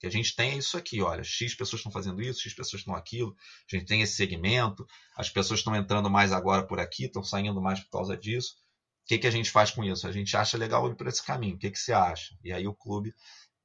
que 0.00 0.06
a 0.06 0.10
gente 0.10 0.34
tem 0.34 0.52
é 0.52 0.56
isso 0.56 0.78
aqui, 0.78 1.02
olha, 1.02 1.22
X 1.22 1.54
pessoas 1.54 1.80
estão 1.80 1.92
fazendo 1.92 2.22
isso, 2.22 2.40
X 2.40 2.54
pessoas 2.54 2.80
estão 2.80 2.94
aquilo, 2.94 3.36
a 3.70 3.76
gente 3.76 3.86
tem 3.86 4.00
esse 4.00 4.14
segmento, 4.14 4.86
as 5.14 5.28
pessoas 5.28 5.60
estão 5.60 5.76
entrando 5.76 6.08
mais 6.08 6.32
agora 6.32 6.66
por 6.66 6.80
aqui, 6.80 7.04
estão 7.04 7.22
saindo 7.22 7.60
mais 7.60 7.80
por 7.80 7.90
causa 7.90 8.16
disso. 8.16 8.56
O 9.04 9.06
que, 9.06 9.18
que 9.18 9.26
a 9.26 9.30
gente 9.30 9.50
faz 9.50 9.70
com 9.70 9.82
isso? 9.82 10.06
A 10.06 10.12
gente 10.12 10.36
acha 10.36 10.56
legal 10.56 10.88
ir 10.88 10.94
por 10.94 11.06
esse 11.06 11.24
caminho. 11.24 11.56
O 11.56 11.58
que, 11.58 11.70
que 11.70 11.78
você 11.78 11.92
acha? 11.92 12.36
E 12.42 12.52
aí 12.52 12.66
o 12.68 12.74
clube, 12.74 13.12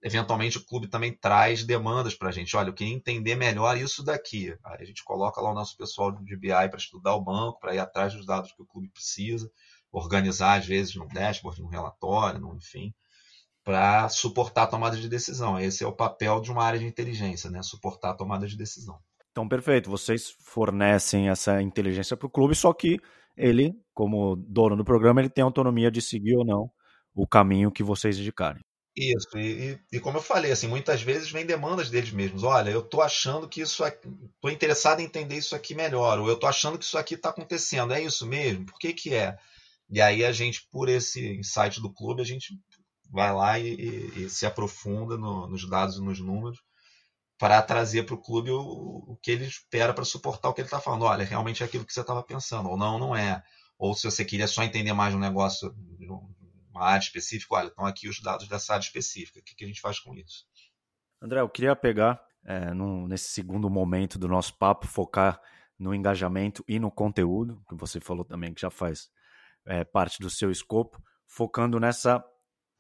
eventualmente, 0.02 0.58
o 0.58 0.66
clube 0.66 0.88
também 0.88 1.14
traz 1.14 1.64
demandas 1.64 2.16
para 2.16 2.30
a 2.30 2.32
gente. 2.32 2.56
Olha, 2.58 2.70
eu 2.70 2.74
queria 2.74 2.94
entender 2.94 3.36
melhor 3.36 3.78
isso 3.78 4.04
daqui. 4.04 4.56
Aí 4.64 4.82
a 4.82 4.86
gente 4.86 5.04
coloca 5.04 5.40
lá 5.40 5.52
o 5.52 5.54
nosso 5.54 5.78
pessoal 5.78 6.12
de 6.12 6.36
BI 6.36 6.50
para 6.50 6.78
estudar 6.78 7.16
o 7.16 7.24
banco, 7.24 7.60
para 7.60 7.76
ir 7.76 7.80
atrás 7.80 8.14
dos 8.14 8.26
dados 8.26 8.52
que 8.52 8.62
o 8.62 8.66
clube 8.66 8.90
precisa, 8.90 9.50
organizar, 9.92 10.60
às 10.60 10.66
vezes, 10.66 10.96
no 10.96 11.08
dashboard, 11.08 11.62
no 11.62 11.68
relatório, 11.68 12.40
no, 12.40 12.56
enfim, 12.56 12.94
para 13.64 14.10
suportar 14.10 14.64
a 14.64 14.68
tomada 14.68 14.98
de 14.98 15.08
decisão. 15.08 15.60
Esse 15.60 15.84
é 15.84 15.88
o 15.88 15.94
papel 15.94 16.42
de 16.42 16.52
uma 16.52 16.64
área 16.64 16.80
de 16.80 16.86
inteligência, 16.86 17.50
né? 17.50 17.62
Suportar 17.62 18.12
a 18.12 18.16
tomada 18.16 18.48
de 18.48 18.58
decisão. 18.58 19.00
Então, 19.32 19.48
perfeito. 19.48 19.90
Vocês 19.90 20.36
fornecem 20.40 21.30
essa 21.30 21.62
inteligência 21.62 22.18
para 22.18 22.26
o 22.26 22.30
clube, 22.30 22.56
só 22.56 22.74
que 22.74 22.98
ele, 23.38 23.74
como 23.94 24.36
dono 24.36 24.76
do 24.76 24.84
programa, 24.84 25.22
ele 25.22 25.30
tem 25.30 25.44
autonomia 25.44 25.92
de 25.92 26.02
seguir 26.02 26.36
ou 26.36 26.46
não 26.46 26.70
o 27.14 27.28
caminho 27.28 27.72
que 27.72 27.84
vocês 27.84 28.18
indicarem. 28.18 28.62
Isso, 28.96 29.38
e, 29.38 29.80
e, 29.92 30.00
como 30.00 30.18
eu 30.18 30.22
falei, 30.24 30.52
assim, 30.52 30.68
muitas 30.68 31.04
vezes 31.04 31.30
vem 31.30 31.46
demandas 31.46 31.90
deles 31.90 32.12
mesmos. 32.12 32.44
Olha, 32.44 32.72
eu 32.72 32.80
estou 32.80 33.02
achando 33.02 33.48
que 33.48 33.62
isso 33.62 33.84
aqui, 33.84 34.08
estou 34.08 34.50
interessado 34.50 35.00
em 35.00 35.06
entender 35.06 35.36
isso 35.36 35.56
aqui 35.56 35.76
melhor, 35.76 36.20
ou 36.20 36.28
eu 36.28 36.34
estou 36.34 36.50
achando 36.50 36.80
que 36.80 36.86
isso 36.86 36.98
aqui 36.98 37.14
está 37.14 37.30
acontecendo. 37.30 37.94
É 37.94 38.02
isso 38.02 38.26
mesmo? 38.26 38.66
Por 38.66 38.80
que, 38.80 38.94
que 38.94 39.14
é? 39.14 39.38
E 39.90 40.02
aí 40.02 40.26
a 40.26 40.32
gente, 40.32 40.68
por 40.72 40.90
esse 40.90 41.38
insight 41.38 41.80
do 41.80 41.94
clube, 41.94 42.22
a 42.22 42.26
gente 42.26 42.58
vai 43.12 43.32
lá 43.32 43.60
e, 43.60 43.68
e, 43.68 44.24
e 44.24 44.30
se 44.30 44.48
aprofunda 44.48 45.16
no, 45.16 45.48
nos 45.48 45.70
dados 45.70 45.98
e 45.98 46.02
nos 46.02 46.20
números 46.20 46.60
para 47.38 47.62
trazer 47.62 48.04
para 48.04 48.16
o 48.16 48.22
clube 48.22 48.50
o, 48.52 49.18
que 49.22 49.32
ele 49.32 49.46
espera 49.46 49.94
para 49.94 50.04
suportar 50.04 50.50
o 50.50 50.54
que 50.54 50.62
ele 50.62 50.68
está 50.68 50.80
falando. 50.80 51.04
Olha, 51.04 51.24
realmente 51.24 51.62
é 51.62 51.66
aquilo 51.66 51.86
que 51.86 51.94
você 51.94 52.02
estava 52.02 52.24
pensando, 52.24 52.70
ou 52.70 52.78
não, 52.78 52.98
não 52.98 53.16
é. 53.16 53.44
Ou 53.78 53.94
se 53.94 54.10
você 54.10 54.26
queria 54.26 54.48
só 54.48 54.64
entender 54.64 54.94
mais 54.94 55.14
um 55.14 55.20
negócio, 55.20 55.74
uma 56.72 56.84
área 56.84 57.04
específica, 57.04 57.56
olha, 57.56 57.68
estão 57.68 57.86
aqui 57.86 58.10
os 58.10 58.20
dados 58.22 58.48
dessa 58.48 58.74
área 58.74 58.84
específica. 58.84 59.40
O 59.40 59.44
que, 59.44 59.56
que 59.56 59.64
a 59.64 59.68
gente 59.68 59.82
faz 59.82 60.00
com 60.00 60.16
isso? 60.16 60.46
André, 61.22 61.42
eu 61.42 61.50
queria 61.50 61.76
pegar 61.76 62.20
é, 62.44 62.74
num, 62.74 63.08
nesse 63.08 63.30
segundo 63.30 63.70
momento 63.70 64.18
do 64.18 64.28
nosso 64.28 64.58
papo, 64.58 64.88
focar 64.88 65.40
no 65.78 65.94
engajamento 65.94 66.64
e 66.68 66.80
no 66.80 66.90
conteúdo, 66.90 67.62
que 67.70 67.76
você 67.76 68.00
falou 68.00 68.26
também 68.26 68.54
que 68.54 68.62
já 68.62 68.70
faz 68.70 69.10
é, 69.66 69.84
parte 69.84 70.20
do 70.20 70.30
seu 70.30 70.50
escopo, 70.50 71.02
focando 71.28 71.80
nessa 71.80 72.24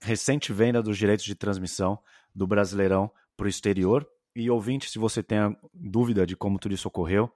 recente 0.01 0.53
venda 0.53 0.81
dos 0.81 0.97
direitos 0.97 1.25
de 1.25 1.35
transmissão 1.35 1.99
do 2.33 2.47
Brasileirão 2.47 3.11
para 3.35 3.45
o 3.45 3.49
exterior. 3.49 4.07
E 4.37 4.51
ouvinte, 4.51 4.87
se 4.87 4.99
você 4.99 5.23
tem 5.23 5.57
dúvida 5.73 6.23
de 6.23 6.35
como 6.35 6.59
tudo 6.59 6.75
isso 6.75 6.87
ocorreu, 6.87 7.33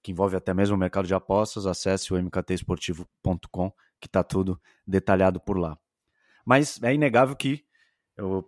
que 0.00 0.12
envolve 0.12 0.36
até 0.36 0.54
mesmo 0.54 0.76
o 0.76 0.78
mercado 0.78 1.04
de 1.04 1.12
apostas, 1.12 1.66
acesse 1.66 2.14
o 2.14 2.16
mktesportivo.com, 2.16 3.72
que 4.00 4.06
está 4.06 4.22
tudo 4.22 4.60
detalhado 4.86 5.40
por 5.40 5.58
lá. 5.58 5.76
Mas 6.46 6.80
é 6.80 6.94
inegável 6.94 7.34
que 7.34 7.64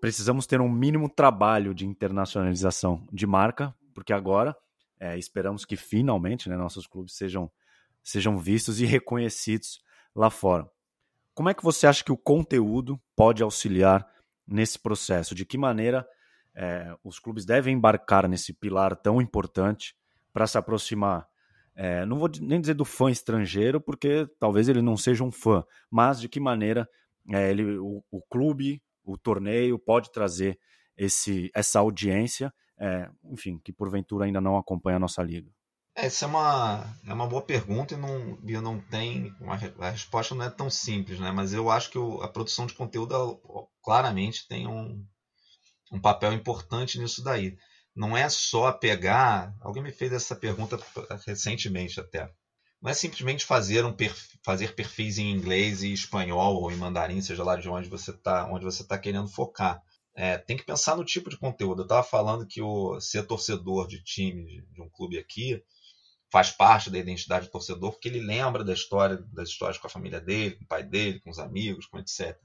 precisamos 0.01 0.47
ter 0.47 0.61
um 0.61 0.69
mínimo 0.69 1.09
trabalho 1.09 1.75
de 1.75 1.85
internacionalização 1.85 3.05
de 3.13 3.27
marca, 3.27 3.75
porque 3.93 4.13
agora 4.13 4.57
é, 5.01 5.19
esperamos 5.19 5.65
que 5.65 5.75
finalmente 5.75 6.49
né, 6.49 6.57
nossos 6.57 6.87
clubes 6.87 7.17
sejam, 7.17 7.51
sejam 8.05 8.39
vistos 8.39 8.81
e 8.81 8.87
reconhecidos 8.87 9.83
lá 10.15 10.31
fora. 10.31 10.71
Como 11.35 11.49
é 11.49 11.55
que 11.55 11.65
você 11.65 11.89
acha 11.89 12.05
que 12.05 12.13
o 12.13 12.17
conteúdo 12.17 13.01
pode 13.17 13.43
auxiliar 13.43 14.09
nesse 14.47 14.79
processo? 14.79 15.35
De 15.35 15.45
que 15.45 15.59
maneira 15.59 16.07
é, 16.57 16.97
os 17.05 17.19
clubes 17.19 17.45
devem 17.45 17.75
embarcar 17.75 18.27
nesse 18.27 18.53
pilar 18.55 18.97
tão 18.97 19.21
importante 19.21 19.95
para 20.33 20.47
se 20.47 20.57
aproximar? 20.57 21.27
É, 21.75 22.07
não 22.07 22.19
vou 22.19 22.31
nem 22.41 22.59
dizer 22.59 22.75
do 22.75 22.85
fã 22.85 23.11
estrangeiro, 23.11 23.81
porque 23.81 24.27
talvez 24.41 24.67
ele 24.69 24.81
não 24.81 24.97
seja 24.97 25.23
um 25.23 25.31
fã, 25.31 25.63
mas 25.91 26.19
de 26.19 26.29
que 26.29 26.41
maneira 26.41 26.89
é, 27.31 27.51
ele, 27.51 27.77
o, 27.79 28.03
o, 28.11 28.23
clube, 28.31 28.83
o 29.05 29.19
torneio 29.19 29.79
pode 29.79 30.11
trazer 30.11 30.59
esse, 30.97 31.51
essa 31.55 31.79
audiência, 31.79 32.53
é, 32.81 33.11
enfim, 33.25 33.61
que 33.63 33.73
porventura 33.73 34.25
ainda 34.25 34.41
não 34.41 34.57
acompanha 34.57 34.97
a 34.97 35.01
nossa 35.01 35.23
liga. 35.23 35.51
Essa 35.95 36.27
é 36.27 36.29
uma, 36.29 36.85
é 37.07 37.13
uma 37.13 37.27
boa 37.27 37.43
pergunta 37.43 37.95
e 37.95 37.97
não, 37.97 38.39
eu 38.47 38.61
não 38.63 38.79
tem 38.79 39.35
uma, 39.41 39.55
a 39.55 39.91
resposta 39.91 40.35
não 40.35 40.45
é 40.45 40.51
tão 40.51 40.71
simples, 40.71 41.19
né? 41.19 41.33
Mas 41.33 41.53
eu 41.55 41.71
acho 41.71 41.91
que 41.91 41.99
o, 41.99 42.23
a 42.23 42.29
produção 42.29 42.67
de 42.67 42.75
conteúdo 42.75 43.15
ela, 43.15 43.39
claramente 43.83 44.47
tem 44.47 44.67
um, 44.67 45.03
um 45.93 46.01
papel 46.01 46.33
importante 46.33 46.99
nisso 46.99 47.23
daí. 47.23 47.57
Não 47.95 48.17
é 48.17 48.29
só 48.29 48.73
pegar. 48.73 49.55
Alguém 49.61 49.83
me 49.83 49.93
fez 49.93 50.13
essa 50.13 50.37
pergunta 50.37 50.79
recentemente 51.27 51.99
até. 51.99 52.31
Não 52.81 52.91
é 52.91 52.95
simplesmente 52.95 53.45
fazer 53.45 53.85
um 53.85 53.97
fazer 54.45 54.75
perfis 54.75 55.19
em 55.19 55.31
inglês 55.33 55.83
e 55.83 55.93
espanhol 55.93 56.57
ou 56.57 56.71
em 56.71 56.77
mandarim, 56.77 57.23
seja 57.23 57.43
lá 57.43 57.57
de 57.57 57.69
onde 57.69 57.89
você 57.89 58.11
está, 58.11 58.47
onde 58.51 58.65
você 58.65 58.83
está 58.83 58.99
querendo 58.99 59.29
focar. 59.29 59.83
É, 60.15 60.39
tem 60.39 60.57
que 60.57 60.65
pensar 60.65 60.97
no 60.97 61.05
tipo 61.05 61.29
de 61.31 61.39
conteúdo. 61.39 61.83
Eu 61.83 61.85
estava 61.85 62.03
falando 62.03 62.47
que 62.47 62.61
o 62.63 63.01
ser 63.01 63.27
torcedor 63.27 63.87
de 63.87 64.03
time 64.03 64.63
de, 64.73 64.81
um 64.81 64.89
clube 64.89 65.19
aqui 65.19 65.63
faz 66.31 66.51
parte 66.51 66.91
da 66.91 66.99
identidade 66.99 67.47
do 67.47 67.53
torcedor, 67.53 67.93
porque 67.93 68.09
ele 68.09 68.21
lembra 68.21 68.65
da 68.65 68.73
história, 68.73 69.19
das 69.33 69.49
histórias 69.49 69.79
com 69.79 69.87
a 69.87 69.91
família 69.91 70.21
dele, 70.21 70.57
com 70.57 70.65
o 70.65 70.69
pai 70.69 70.83
dele, 70.83 71.21
com 71.21 71.31
os 71.31 71.39
amigos, 71.39 71.87
com 71.87 71.99
etc. 71.99 72.39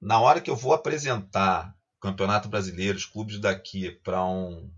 Na 0.00 0.20
hora 0.20 0.40
que 0.40 0.50
eu 0.50 0.56
vou 0.56 0.72
apresentar 0.72 1.74
Campeonato 2.02 2.48
Brasileiro, 2.48 2.98
os 2.98 3.06
clubes 3.06 3.38
daqui 3.38 3.90
para 3.90 4.24
um 4.24 4.70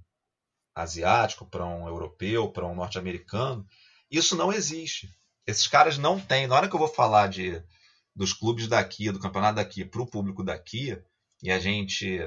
asiático, 0.75 1.47
para 1.47 1.65
um 1.65 1.89
europeu, 1.89 2.51
para 2.51 2.67
um 2.67 2.75
norte-americano, 2.75 3.67
isso 4.11 4.37
não 4.37 4.53
existe. 4.53 5.09
Esses 5.47 5.67
caras 5.67 5.97
não 5.97 6.21
têm. 6.21 6.47
Na 6.47 6.57
hora 6.57 6.69
que 6.69 6.75
eu 6.75 6.79
vou 6.79 6.89
falar 6.89 7.29
de 7.29 7.63
dos 8.15 8.33
clubes 8.33 8.69
daqui, 8.69 9.11
do 9.11 9.19
campeonato 9.19 9.57
daqui, 9.57 9.85
para 9.85 10.03
o 10.03 10.07
público 10.07 10.45
daqui, 10.45 10.97
e 11.43 11.51
a 11.51 11.59
gente 11.59 12.21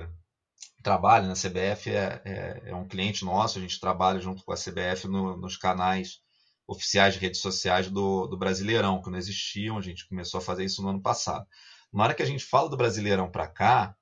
trabalha 0.83 1.27
na 1.27 1.33
CBF, 1.33 1.89
é, 1.89 2.21
é, 2.25 2.61
é, 2.65 2.75
um 2.75 2.87
cliente 2.87 3.23
nosso, 3.23 3.57
a 3.57 3.61
gente 3.61 3.79
trabalha 3.79 4.19
junto 4.19 4.43
com 4.43 4.51
a 4.51 4.57
CBF 4.57 5.07
no, 5.07 5.37
nos 5.37 5.57
canais 5.57 6.21
oficiais 6.67 7.13
de 7.13 7.19
redes 7.19 7.39
sociais 7.39 7.89
do, 7.89 8.27
do 8.27 8.37
Brasileirão, 8.37 9.01
que 9.01 9.09
não 9.09 9.17
existiam, 9.17 9.77
a 9.77 9.81
gente 9.81 10.07
começou 10.07 10.39
a 10.39 10.41
fazer 10.41 10.65
isso 10.65 10.81
no 10.81 10.89
ano 10.89 11.01
passado. 11.01 11.47
Na 11.93 12.03
hora 12.03 12.13
que 12.13 12.23
a 12.23 12.25
gente 12.25 12.43
fala 12.43 12.69
do 12.69 12.75
Brasileirão 12.75 13.31
para 13.31 13.47
cá, 13.47 13.95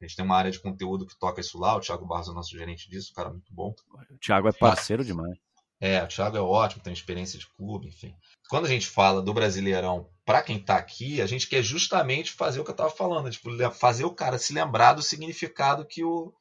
a 0.00 0.06
gente 0.06 0.16
tem 0.16 0.24
uma 0.24 0.36
área 0.36 0.50
de 0.50 0.60
conteúdo 0.60 1.06
que 1.06 1.18
toca 1.18 1.40
isso 1.40 1.58
lá, 1.58 1.76
o 1.76 1.80
Thiago 1.80 2.06
Barros 2.06 2.28
é 2.28 2.30
o 2.30 2.34
nosso 2.34 2.50
gerente 2.50 2.88
disso, 2.88 3.10
um 3.12 3.14
cara 3.14 3.30
muito 3.30 3.52
bom. 3.52 3.74
O 4.10 4.18
Thiago 4.18 4.48
é 4.48 4.52
parceiro 4.52 5.04
demais. 5.04 5.38
É, 5.80 6.02
o 6.02 6.08
Thiago 6.08 6.36
é 6.36 6.40
ótimo, 6.40 6.82
tem 6.82 6.92
experiência 6.92 7.38
de 7.38 7.46
clube, 7.46 7.86
enfim. 7.86 8.14
Quando 8.48 8.66
a 8.66 8.68
gente 8.68 8.86
fala 8.86 9.22
do 9.22 9.32
Brasileirão 9.32 10.08
para 10.24 10.42
quem 10.42 10.56
está 10.56 10.76
aqui, 10.76 11.20
a 11.22 11.26
gente 11.26 11.48
quer 11.48 11.62
justamente 11.62 12.32
fazer 12.32 12.60
o 12.60 12.64
que 12.64 12.70
eu 12.70 12.74
estava 12.74 12.90
falando, 12.90 13.30
tipo, 13.30 13.50
fazer 13.74 14.04
o 14.04 14.14
cara 14.14 14.38
se 14.38 14.52
lembrar 14.52 14.94
do 14.94 15.02
significado 15.02 15.86
que 15.86 16.02
o, 16.02 16.32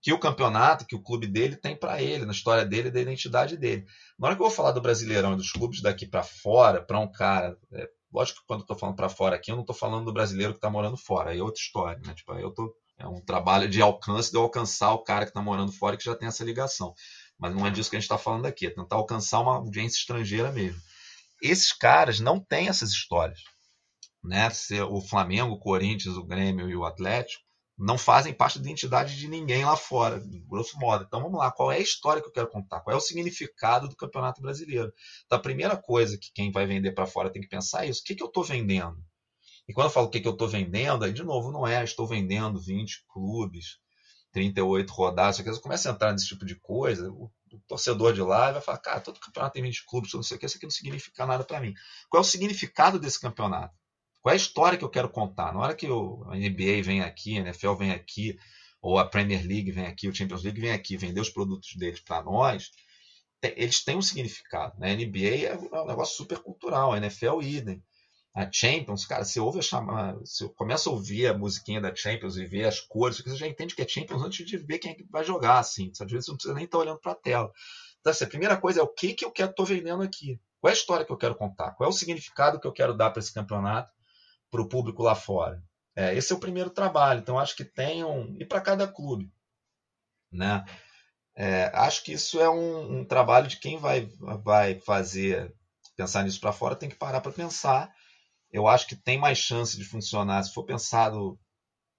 que 0.00 0.12
o 0.12 0.18
campeonato, 0.18 0.84
que 0.84 0.96
o 0.96 1.02
clube 1.02 1.28
dele 1.28 1.56
tem 1.56 1.76
para 1.76 2.02
ele, 2.02 2.26
na 2.26 2.32
história 2.32 2.64
dele, 2.64 2.90
da 2.90 3.00
identidade 3.00 3.56
dele. 3.56 3.86
Na 4.18 4.26
hora 4.26 4.36
que 4.36 4.42
eu 4.42 4.46
vou 4.46 4.54
falar 4.54 4.72
do 4.72 4.80
Brasileirão 4.80 5.34
e 5.34 5.36
dos 5.36 5.52
clubes 5.52 5.80
daqui 5.80 6.06
para 6.06 6.24
fora, 6.24 6.82
para 6.82 6.98
um 6.98 7.10
cara, 7.10 7.56
é, 7.72 7.88
lógico 8.12 8.40
que 8.40 8.46
quando 8.46 8.60
eu 8.60 8.64
estou 8.64 8.76
falando 8.76 8.96
para 8.96 9.08
fora 9.08 9.36
aqui, 9.36 9.52
eu 9.52 9.56
não 9.56 9.62
estou 9.62 9.76
falando 9.76 10.04
do 10.04 10.12
brasileiro 10.12 10.52
que 10.52 10.58
está 10.58 10.68
morando 10.68 10.96
fora, 10.96 11.30
aí 11.30 11.38
é 11.38 11.42
outra 11.42 11.60
história, 11.60 12.00
né? 12.04 12.14
Tipo, 12.14 12.34
eu 12.34 12.50
tô, 12.50 12.74
é 12.98 13.06
um 13.06 13.20
trabalho 13.20 13.68
de 13.68 13.80
alcance, 13.82 14.30
de 14.30 14.36
eu 14.36 14.42
alcançar 14.42 14.92
o 14.92 15.02
cara 15.02 15.24
que 15.24 15.30
está 15.30 15.42
morando 15.42 15.72
fora 15.72 15.94
e 15.94 15.98
que 15.98 16.04
já 16.04 16.14
tem 16.14 16.28
essa 16.28 16.44
ligação. 16.44 16.94
Mas 17.38 17.54
não 17.54 17.66
é 17.66 17.70
disso 17.70 17.90
que 17.90 17.96
a 17.96 17.98
gente 17.98 18.04
está 18.04 18.18
falando 18.18 18.46
aqui, 18.46 18.66
é 18.66 18.70
tentar 18.70 18.96
alcançar 18.96 19.40
uma 19.40 19.56
audiência 19.56 19.98
estrangeira 19.98 20.52
mesmo. 20.52 20.80
Esses 21.42 21.72
caras 21.72 22.20
não 22.20 22.38
têm 22.38 22.68
essas 22.68 22.90
histórias. 22.90 23.40
Né? 24.22 24.48
O 24.88 25.00
Flamengo, 25.00 25.54
o 25.54 25.58
Corinthians, 25.58 26.16
o 26.16 26.24
Grêmio 26.24 26.70
e 26.70 26.76
o 26.76 26.84
Atlético 26.84 27.42
não 27.76 27.98
fazem 27.98 28.32
parte 28.32 28.58
da 28.58 28.64
identidade 28.64 29.18
de 29.18 29.26
ninguém 29.26 29.64
lá 29.64 29.76
fora, 29.76 30.22
grosso 30.46 30.78
modo. 30.78 31.04
Então 31.04 31.20
vamos 31.20 31.38
lá, 31.38 31.50
qual 31.50 31.72
é 31.72 31.76
a 31.76 31.80
história 31.80 32.22
que 32.22 32.28
eu 32.28 32.32
quero 32.32 32.48
contar? 32.48 32.80
Qual 32.80 32.94
é 32.94 32.96
o 32.96 33.00
significado 33.00 33.88
do 33.88 33.96
Campeonato 33.96 34.40
Brasileiro? 34.40 34.92
Então 35.26 35.38
a 35.38 35.42
primeira 35.42 35.76
coisa 35.76 36.16
que 36.16 36.30
quem 36.32 36.52
vai 36.52 36.66
vender 36.66 36.92
para 36.92 37.06
fora 37.06 37.30
tem 37.30 37.42
que 37.42 37.48
pensar 37.48 37.84
é 37.84 37.88
isso: 37.88 38.00
o 38.00 38.04
que, 38.04 38.14
que 38.14 38.22
eu 38.22 38.28
estou 38.28 38.44
vendendo? 38.44 38.96
E 39.68 39.72
quando 39.72 39.86
eu 39.86 39.92
falo 39.92 40.06
o 40.06 40.10
que, 40.10 40.20
que 40.20 40.28
eu 40.28 40.32
estou 40.32 40.48
vendendo, 40.48 41.04
aí 41.04 41.12
de 41.12 41.22
novo 41.22 41.52
não 41.52 41.66
é 41.66 41.82
estou 41.84 42.06
vendendo 42.06 42.60
20 42.60 43.04
clubes, 43.12 43.78
38 44.32 44.90
rodadas, 44.92 45.36
você 45.36 45.60
começa 45.60 45.90
a 45.90 45.92
entrar 45.92 46.12
nesse 46.12 46.26
tipo 46.26 46.44
de 46.44 46.56
coisa, 46.56 47.10
o, 47.10 47.30
torcedor 47.68 48.14
de 48.14 48.22
lá 48.22 48.50
vai 48.50 48.62
falar, 48.62 48.78
cara, 48.78 49.00
todo 49.00 49.20
campeonato 49.20 49.52
tem 49.52 49.62
20 49.62 49.84
clubes, 49.86 50.12
não 50.14 50.22
sei 50.22 50.36
o 50.36 50.40
que, 50.40 50.46
isso 50.46 50.56
aqui 50.56 50.66
não 50.66 50.70
significa 50.70 51.26
nada 51.26 51.44
para 51.44 51.60
mim. 51.60 51.74
Qual 52.08 52.22
é 52.22 52.24
o 52.24 52.28
significado 52.28 52.98
desse 52.98 53.20
campeonato? 53.20 53.74
Qual 54.22 54.30
é 54.30 54.34
a 54.34 54.36
história 54.36 54.78
que 54.78 54.84
eu 54.84 54.88
quero 54.88 55.10
contar? 55.10 55.52
Na 55.52 55.60
hora 55.60 55.74
que 55.74 55.86
o, 55.86 56.24
NBA 56.30 56.82
vem 56.82 57.02
aqui, 57.02 57.36
a 57.36 57.40
NFL 57.40 57.74
vem 57.74 57.90
aqui, 57.90 58.38
ou 58.80 58.98
a 58.98 59.04
Premier 59.04 59.46
League 59.46 59.70
vem 59.70 59.86
aqui, 59.86 60.08
o 60.08 60.14
Champions 60.14 60.42
League 60.42 60.60
vem 60.60 60.72
aqui, 60.72 60.96
vender 60.96 61.20
os 61.20 61.28
produtos 61.28 61.76
deles 61.76 62.00
para 62.00 62.22
nós, 62.22 62.70
eles 63.42 63.84
têm 63.84 63.96
um 63.96 64.02
significado. 64.02 64.78
Né? 64.78 64.92
A 64.92 64.96
NBA 64.96 65.46
é 65.46 65.82
um 65.82 65.86
negócio 65.86 66.16
super 66.16 66.38
cultural, 66.38 66.92
a 66.92 66.96
NFL 66.96 67.42
idem 67.42 67.82
a 68.34 68.50
Champions, 68.50 69.04
cara, 69.04 69.24
você 69.24 69.38
ouve 69.38 69.58
a 69.58 69.62
chamar, 69.62 70.14
você 70.14 70.48
começa 70.50 70.88
a 70.88 70.92
ouvir 70.92 71.26
a 71.26 71.36
musiquinha 71.36 71.80
da 71.80 71.94
Champions 71.94 72.36
e 72.36 72.46
ver 72.46 72.64
as 72.64 72.80
cores, 72.80 73.20
você 73.20 73.36
já 73.36 73.46
entende 73.46 73.74
que 73.74 73.82
é 73.82 73.88
Champions 73.88 74.22
antes 74.22 74.46
de 74.46 74.56
ver 74.56 74.78
quem 74.78 74.92
é 74.92 74.94
que 74.94 75.04
vai 75.04 75.22
jogar, 75.22 75.58
assim. 75.58 75.90
Às 76.00 76.10
vezes 76.10 76.24
você 76.24 76.30
não 76.30 76.36
precisa 76.36 76.54
nem 76.54 76.64
estar 76.64 76.78
olhando 76.78 76.98
para 76.98 77.12
a 77.12 77.16
tela. 77.16 77.52
Então, 78.00 78.10
assim, 78.10 78.24
a 78.24 78.28
primeira 78.28 78.56
coisa 78.56 78.80
é 78.80 78.82
o 78.82 78.88
que, 78.88 79.12
que 79.12 79.24
eu 79.24 79.30
quero, 79.30 79.52
tô 79.52 79.64
vendendo 79.64 80.02
aqui. 80.02 80.40
Qual 80.60 80.70
é 80.70 80.72
a 80.72 80.76
história 80.76 81.04
que 81.04 81.12
eu 81.12 81.16
quero 81.16 81.34
contar? 81.34 81.72
Qual 81.72 81.86
é 81.86 81.90
o 81.90 81.94
significado 81.94 82.58
que 82.58 82.66
eu 82.66 82.72
quero 82.72 82.96
dar 82.96 83.10
para 83.10 83.20
esse 83.20 83.34
campeonato, 83.34 83.92
para 84.50 84.62
o 84.62 84.68
público 84.68 85.02
lá 85.02 85.14
fora? 85.14 85.62
É, 85.94 86.14
esse 86.16 86.32
é 86.32 86.36
o 86.36 86.40
primeiro 86.40 86.70
trabalho. 86.70 87.20
Então, 87.20 87.38
acho 87.38 87.54
que 87.54 87.64
tem 87.64 88.02
um. 88.02 88.34
E 88.40 88.46
para 88.46 88.62
cada 88.62 88.88
clube. 88.88 89.30
Né? 90.32 90.64
É, 91.36 91.70
acho 91.74 92.02
que 92.02 92.12
isso 92.12 92.40
é 92.40 92.48
um, 92.48 93.00
um 93.00 93.04
trabalho 93.04 93.46
de 93.46 93.58
quem 93.58 93.76
vai, 93.76 94.08
vai 94.42 94.80
fazer, 94.80 95.54
pensar 95.94 96.22
nisso 96.22 96.40
para 96.40 96.52
fora, 96.52 96.74
tem 96.74 96.88
que 96.88 96.96
parar 96.96 97.20
para 97.20 97.30
pensar 97.30 97.92
eu 98.52 98.68
acho 98.68 98.86
que 98.86 98.94
tem 98.94 99.18
mais 99.18 99.38
chance 99.38 99.76
de 99.76 99.84
funcionar 99.84 100.42
se 100.42 100.52
for 100.52 100.64
pensado 100.64 101.38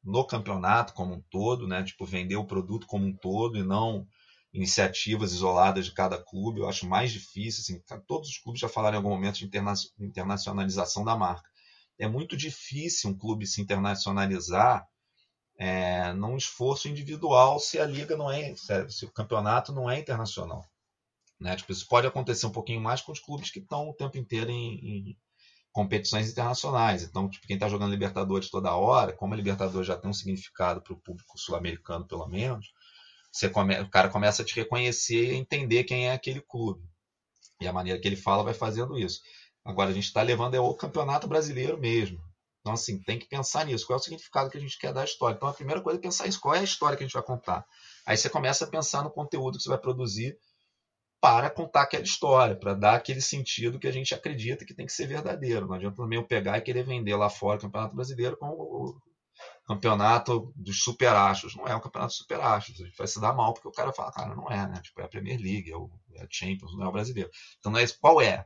no 0.03 0.25
campeonato 0.25 0.93
como 0.93 1.15
um 1.15 1.21
todo, 1.29 1.67
né? 1.67 1.83
Tipo, 1.83 2.05
vender 2.05 2.35
o 2.35 2.45
produto 2.45 2.85
como 2.85 3.05
um 3.05 3.15
todo 3.15 3.57
e 3.57 3.63
não 3.63 4.07
iniciativas 4.53 5.33
isoladas 5.33 5.85
de 5.85 5.93
cada 5.93 6.21
clube. 6.21 6.59
Eu 6.59 6.69
acho 6.69 6.87
mais 6.87 7.11
difícil, 7.11 7.61
assim, 7.61 8.01
todos 8.05 8.29
os 8.29 8.37
clubes 8.37 8.61
já 8.61 8.69
falaram 8.69 8.95
em 8.95 8.97
algum 8.97 9.09
momento 9.09 9.39
de 9.39 9.45
interna 9.45 9.73
internacionalização 9.99 11.03
da 11.03 11.17
marca. 11.17 11.49
É 11.97 12.07
muito 12.07 12.37
difícil 12.37 13.09
um 13.09 13.17
clube 13.17 13.47
se 13.47 13.61
internacionalizar 13.61 14.87
é, 15.57 16.13
num 16.13 16.37
esforço 16.37 16.87
individual 16.87 17.59
se 17.59 17.79
a 17.79 17.85
liga 17.85 18.15
não 18.17 18.29
é, 18.29 18.53
se 18.89 19.05
o 19.05 19.11
campeonato 19.11 19.71
não 19.71 19.89
é 19.89 19.99
internacional. 19.99 20.65
Né? 21.39 21.55
Tipo, 21.55 21.71
isso 21.71 21.87
pode 21.87 22.05
acontecer 22.05 22.45
um 22.45 22.51
pouquinho 22.51 22.81
mais 22.81 23.01
com 23.01 23.11
os 23.11 23.19
clubes 23.19 23.49
que 23.49 23.59
estão 23.59 23.89
o 23.89 23.93
tempo 23.93 24.17
inteiro 24.17 24.51
em, 24.51 25.09
em 25.09 25.17
competições 25.73 26.29
internacionais. 26.29 27.03
Então, 27.03 27.27
tipo, 27.27 27.47
quem 27.47 27.55
está 27.55 27.67
jogando 27.67 27.91
Libertadores 27.91 28.49
toda 28.49 28.75
hora, 28.75 29.11
como 29.11 29.33
a 29.33 29.37
Libertadores 29.37 29.87
já 29.87 29.97
tem 29.97 30.09
um 30.09 30.13
significado 30.13 30.81
para 30.81 30.93
o 30.93 30.99
público 30.99 31.37
sul-americano, 31.37 32.07
pelo 32.07 32.27
menos, 32.27 32.71
você 33.31 33.49
come... 33.49 33.77
o 33.81 33.89
cara 33.89 34.07
começa 34.07 34.43
a 34.43 34.45
te 34.45 34.55
reconhecer 34.55 35.33
e 35.33 35.35
entender 35.35 35.83
quem 35.83 36.07
é 36.07 36.13
aquele 36.13 36.41
clube. 36.41 36.87
E 37.59 37.67
a 37.67 37.73
maneira 37.73 37.99
que 37.99 38.07
ele 38.07 38.15
fala 38.15 38.43
vai 38.43 38.53
fazendo 38.53 38.97
isso. 38.97 39.21
Agora, 39.65 39.89
a 39.89 39.93
gente 39.93 40.05
está 40.05 40.21
levando 40.21 40.53
é 40.53 40.59
o 40.59 40.73
campeonato 40.75 41.27
brasileiro 41.27 41.77
mesmo. 41.79 42.19
Então, 42.61 42.73
assim, 42.73 43.01
tem 43.01 43.17
que 43.17 43.25
pensar 43.25 43.65
nisso. 43.65 43.87
Qual 43.87 43.97
é 43.97 43.99
o 43.99 44.03
significado 44.03 44.49
que 44.49 44.57
a 44.57 44.61
gente 44.61 44.77
quer 44.77 44.93
dar 44.93 45.01
à 45.01 45.05
história? 45.05 45.35
Então, 45.35 45.49
a 45.49 45.53
primeira 45.53 45.81
coisa 45.81 45.97
é 45.97 46.01
pensar 46.01 46.27
isso. 46.27 46.39
Qual 46.39 46.53
é 46.53 46.59
a 46.59 46.63
história 46.63 46.95
que 46.95 47.03
a 47.03 47.07
gente 47.07 47.13
vai 47.13 47.23
contar? 47.23 47.65
Aí 48.05 48.15
você 48.15 48.29
começa 48.29 48.63
a 48.63 48.67
pensar 48.67 49.03
no 49.03 49.09
conteúdo 49.09 49.57
que 49.57 49.63
você 49.63 49.69
vai 49.69 49.77
produzir 49.77 50.37
para 51.23 51.49
contar 51.49 51.83
aquela 51.83 52.03
história, 52.03 52.53
para 52.53 52.73
dar 52.73 52.95
aquele 52.95 53.21
sentido 53.21 53.79
que 53.79 53.87
a 53.87 53.91
gente 53.93 54.13
acredita 54.13 54.65
que 54.65 54.73
tem 54.73 54.85
que 54.85 54.91
ser 54.91 55.07
verdadeiro. 55.07 55.65
Não 55.65 55.75
adianta 55.75 55.95
também 55.95 56.19
eu 56.19 56.27
pegar 56.27 56.57
e 56.57 56.61
querer 56.61 56.83
vender 56.83 57.15
lá 57.15 57.29
fora 57.29 57.57
o 57.57 57.61
Campeonato 57.61 57.95
Brasileiro 57.95 58.35
como 58.35 59.01
campeonato 59.65 60.51
dos 60.53 60.83
super 60.83 61.13
astros. 61.15 61.55
Não 61.55 61.65
é 61.65 61.73
um 61.73 61.79
campeonato 61.79 62.11
de 62.11 62.17
super 62.17 62.41
astros. 62.41 62.81
A 62.81 62.83
gente 62.83 62.97
vai 62.97 63.07
se 63.07 63.21
dar 63.21 63.31
mal 63.31 63.53
porque 63.53 63.69
o 63.69 63.71
cara 63.71 63.93
fala, 63.93 64.11
cara, 64.11 64.35
não 64.35 64.51
é, 64.51 64.67
né? 64.67 64.81
Tipo, 64.81 64.99
é 64.99 65.05
a 65.05 65.07
Premier 65.07 65.39
League, 65.39 65.71
é, 65.71 65.77
o, 65.77 65.89
é 66.13 66.23
a 66.23 66.27
Champions, 66.29 66.75
não 66.75 66.83
é 66.83 66.89
o 66.89 66.91
brasileiro. 66.91 67.29
Então 67.57 67.71
não 67.71 67.79
é 67.79 67.83
esse. 67.83 67.97
Qual 67.97 68.19
é? 68.19 68.45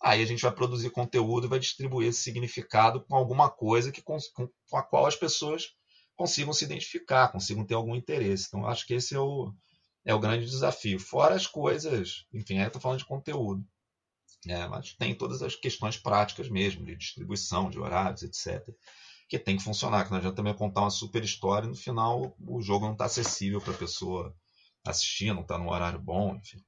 Aí 0.00 0.22
a 0.22 0.26
gente 0.26 0.42
vai 0.42 0.52
produzir 0.52 0.90
conteúdo 0.90 1.48
e 1.48 1.50
vai 1.50 1.58
distribuir 1.58 2.10
esse 2.10 2.22
significado 2.22 3.04
com 3.04 3.16
alguma 3.16 3.50
coisa 3.50 3.90
que, 3.90 4.00
com, 4.00 4.16
com 4.36 4.76
a 4.76 4.84
qual 4.84 5.06
as 5.06 5.16
pessoas 5.16 5.74
consigam 6.14 6.52
se 6.52 6.64
identificar, 6.64 7.32
consigam 7.32 7.66
ter 7.66 7.74
algum 7.74 7.96
interesse. 7.96 8.44
Então 8.46 8.68
acho 8.68 8.86
que 8.86 8.94
esse 8.94 9.16
é 9.16 9.18
o, 9.18 9.52
é 10.04 10.14
o 10.14 10.20
grande 10.20 10.46
desafio. 10.46 10.98
Fora 10.98 11.34
as 11.34 11.46
coisas, 11.46 12.26
enfim, 12.32 12.58
aí 12.58 12.64
eu 12.64 12.66
estou 12.68 12.82
falando 12.82 12.98
de 12.98 13.06
conteúdo. 13.06 13.64
É, 14.46 14.66
mas 14.68 14.92
tem 14.92 15.14
todas 15.14 15.42
as 15.42 15.56
questões 15.56 15.96
práticas 15.96 16.50
mesmo, 16.50 16.84
de 16.84 16.96
distribuição, 16.96 17.70
de 17.70 17.78
horários, 17.78 18.22
etc 18.22 18.68
que 19.28 19.38
tem 19.38 19.56
que 19.56 19.64
funcionar, 19.64 20.04
que 20.04 20.10
não 20.10 20.18
adianta 20.18 20.36
também 20.36 20.54
contar 20.54 20.82
uma 20.82 20.90
super 20.90 21.22
história 21.22 21.66
e 21.66 21.70
no 21.70 21.74
final 21.74 22.36
o 22.46 22.60
jogo 22.60 22.86
não 22.86 22.92
está 22.92 23.06
acessível 23.06 23.60
para 23.60 23.72
a 23.72 23.78
pessoa 23.78 24.34
assistir, 24.86 25.32
não 25.32 25.42
está 25.42 25.58
no 25.58 25.70
horário 25.70 25.98
bom, 25.98 26.36
enfim. 26.36 26.58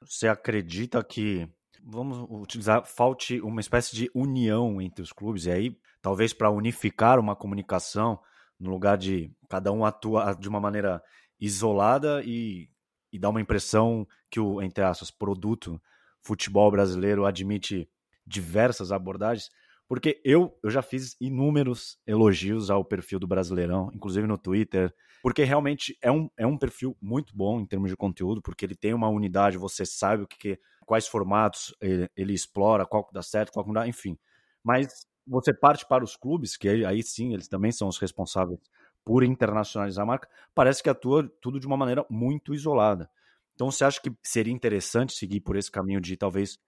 Você 0.00 0.28
acredita 0.28 1.02
que, 1.02 1.48
vamos 1.82 2.26
utilizar, 2.30 2.86
falte 2.86 3.40
uma 3.40 3.60
espécie 3.60 3.96
de 3.96 4.10
união 4.14 4.80
entre 4.80 5.02
os 5.02 5.12
clubes, 5.12 5.46
e 5.46 5.50
aí 5.50 5.78
talvez 6.00 6.32
para 6.32 6.50
unificar 6.50 7.18
uma 7.18 7.34
comunicação, 7.34 8.20
no 8.60 8.70
lugar 8.70 8.96
de 8.96 9.32
cada 9.48 9.72
um 9.72 9.84
atuar 9.84 10.34
de 10.36 10.48
uma 10.48 10.60
maneira 10.60 11.02
isolada 11.40 12.22
e, 12.24 12.70
e 13.14 13.18
dar 13.18 13.28
uma 13.28 13.40
impressão 13.40 14.04
que 14.28 14.40
o, 14.40 14.60
entre 14.60 14.82
aspas, 14.82 15.08
produto 15.08 15.80
futebol 16.20 16.68
brasileiro 16.68 17.24
admite 17.24 17.88
diversas 18.26 18.90
abordagens, 18.90 19.48
porque 19.86 20.20
eu, 20.24 20.58
eu 20.64 20.68
já 20.68 20.82
fiz 20.82 21.14
inúmeros 21.20 21.96
elogios 22.04 22.70
ao 22.70 22.84
perfil 22.84 23.20
do 23.20 23.26
Brasileirão, 23.28 23.88
inclusive 23.94 24.26
no 24.26 24.36
Twitter, 24.36 24.92
porque 25.22 25.44
realmente 25.44 25.96
é 26.02 26.10
um, 26.10 26.28
é 26.36 26.44
um 26.44 26.58
perfil 26.58 26.96
muito 27.00 27.36
bom 27.36 27.60
em 27.60 27.66
termos 27.66 27.88
de 27.88 27.96
conteúdo, 27.96 28.42
porque 28.42 28.64
ele 28.64 28.74
tem 28.74 28.92
uma 28.92 29.08
unidade, 29.08 29.58
você 29.58 29.86
sabe 29.86 30.24
o 30.24 30.26
que, 30.26 30.36
que 30.36 30.60
quais 30.84 31.06
formatos 31.06 31.72
ele, 31.80 32.08
ele, 32.16 32.34
explora, 32.34 32.84
qual 32.84 33.04
que 33.04 33.14
dá 33.14 33.22
certo, 33.22 33.52
qual 33.52 33.64
que 33.64 33.68
não 33.68 33.80
dá, 33.80 33.86
enfim. 33.86 34.18
Mas 34.60 35.06
você 35.24 35.54
parte 35.54 35.86
para 35.86 36.02
os 36.02 36.16
clubes, 36.16 36.56
que 36.56 36.68
aí 36.68 37.00
sim, 37.02 37.32
eles 37.32 37.46
também 37.46 37.70
são 37.70 37.86
os 37.86 37.98
responsáveis 37.98 38.58
por 39.04 39.22
internacionalizar 39.22 40.02
a 40.02 40.06
marca, 40.06 40.28
parece 40.54 40.82
que 40.82 40.88
atua 40.88 41.28
tudo 41.40 41.60
de 41.60 41.66
uma 41.66 41.76
maneira 41.76 42.04
muito 42.08 42.54
isolada. 42.54 43.10
Então 43.54 43.70
você 43.70 43.84
acha 43.84 44.00
que 44.00 44.12
seria 44.22 44.52
interessante 44.52 45.12
seguir 45.12 45.40
por 45.40 45.56
esse 45.56 45.70
caminho 45.70 46.00
de 46.00 46.16
talvez 46.16 46.58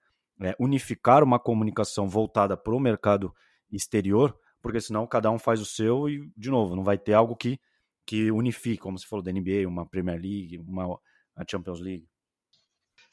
é, 0.40 0.54
unificar 0.58 1.22
uma 1.24 1.38
comunicação 1.38 2.08
voltada 2.08 2.56
para 2.56 2.74
o 2.74 2.80
mercado 2.80 3.34
exterior, 3.70 4.38
porque 4.60 4.80
senão 4.80 5.06
cada 5.06 5.30
um 5.30 5.38
faz 5.38 5.60
o 5.60 5.64
seu 5.64 6.08
e, 6.08 6.30
de 6.36 6.50
novo, 6.50 6.76
não 6.76 6.84
vai 6.84 6.98
ter 6.98 7.14
algo 7.14 7.34
que, 7.34 7.58
que 8.04 8.30
unifique, 8.30 8.82
como 8.82 8.98
você 8.98 9.06
falou 9.06 9.24
da 9.24 9.32
NBA, 9.32 9.66
uma 9.66 9.86
Premier 9.86 10.20
League, 10.20 10.58
uma 10.58 10.98
a 11.34 11.44
Champions 11.48 11.80
League. 11.80 12.08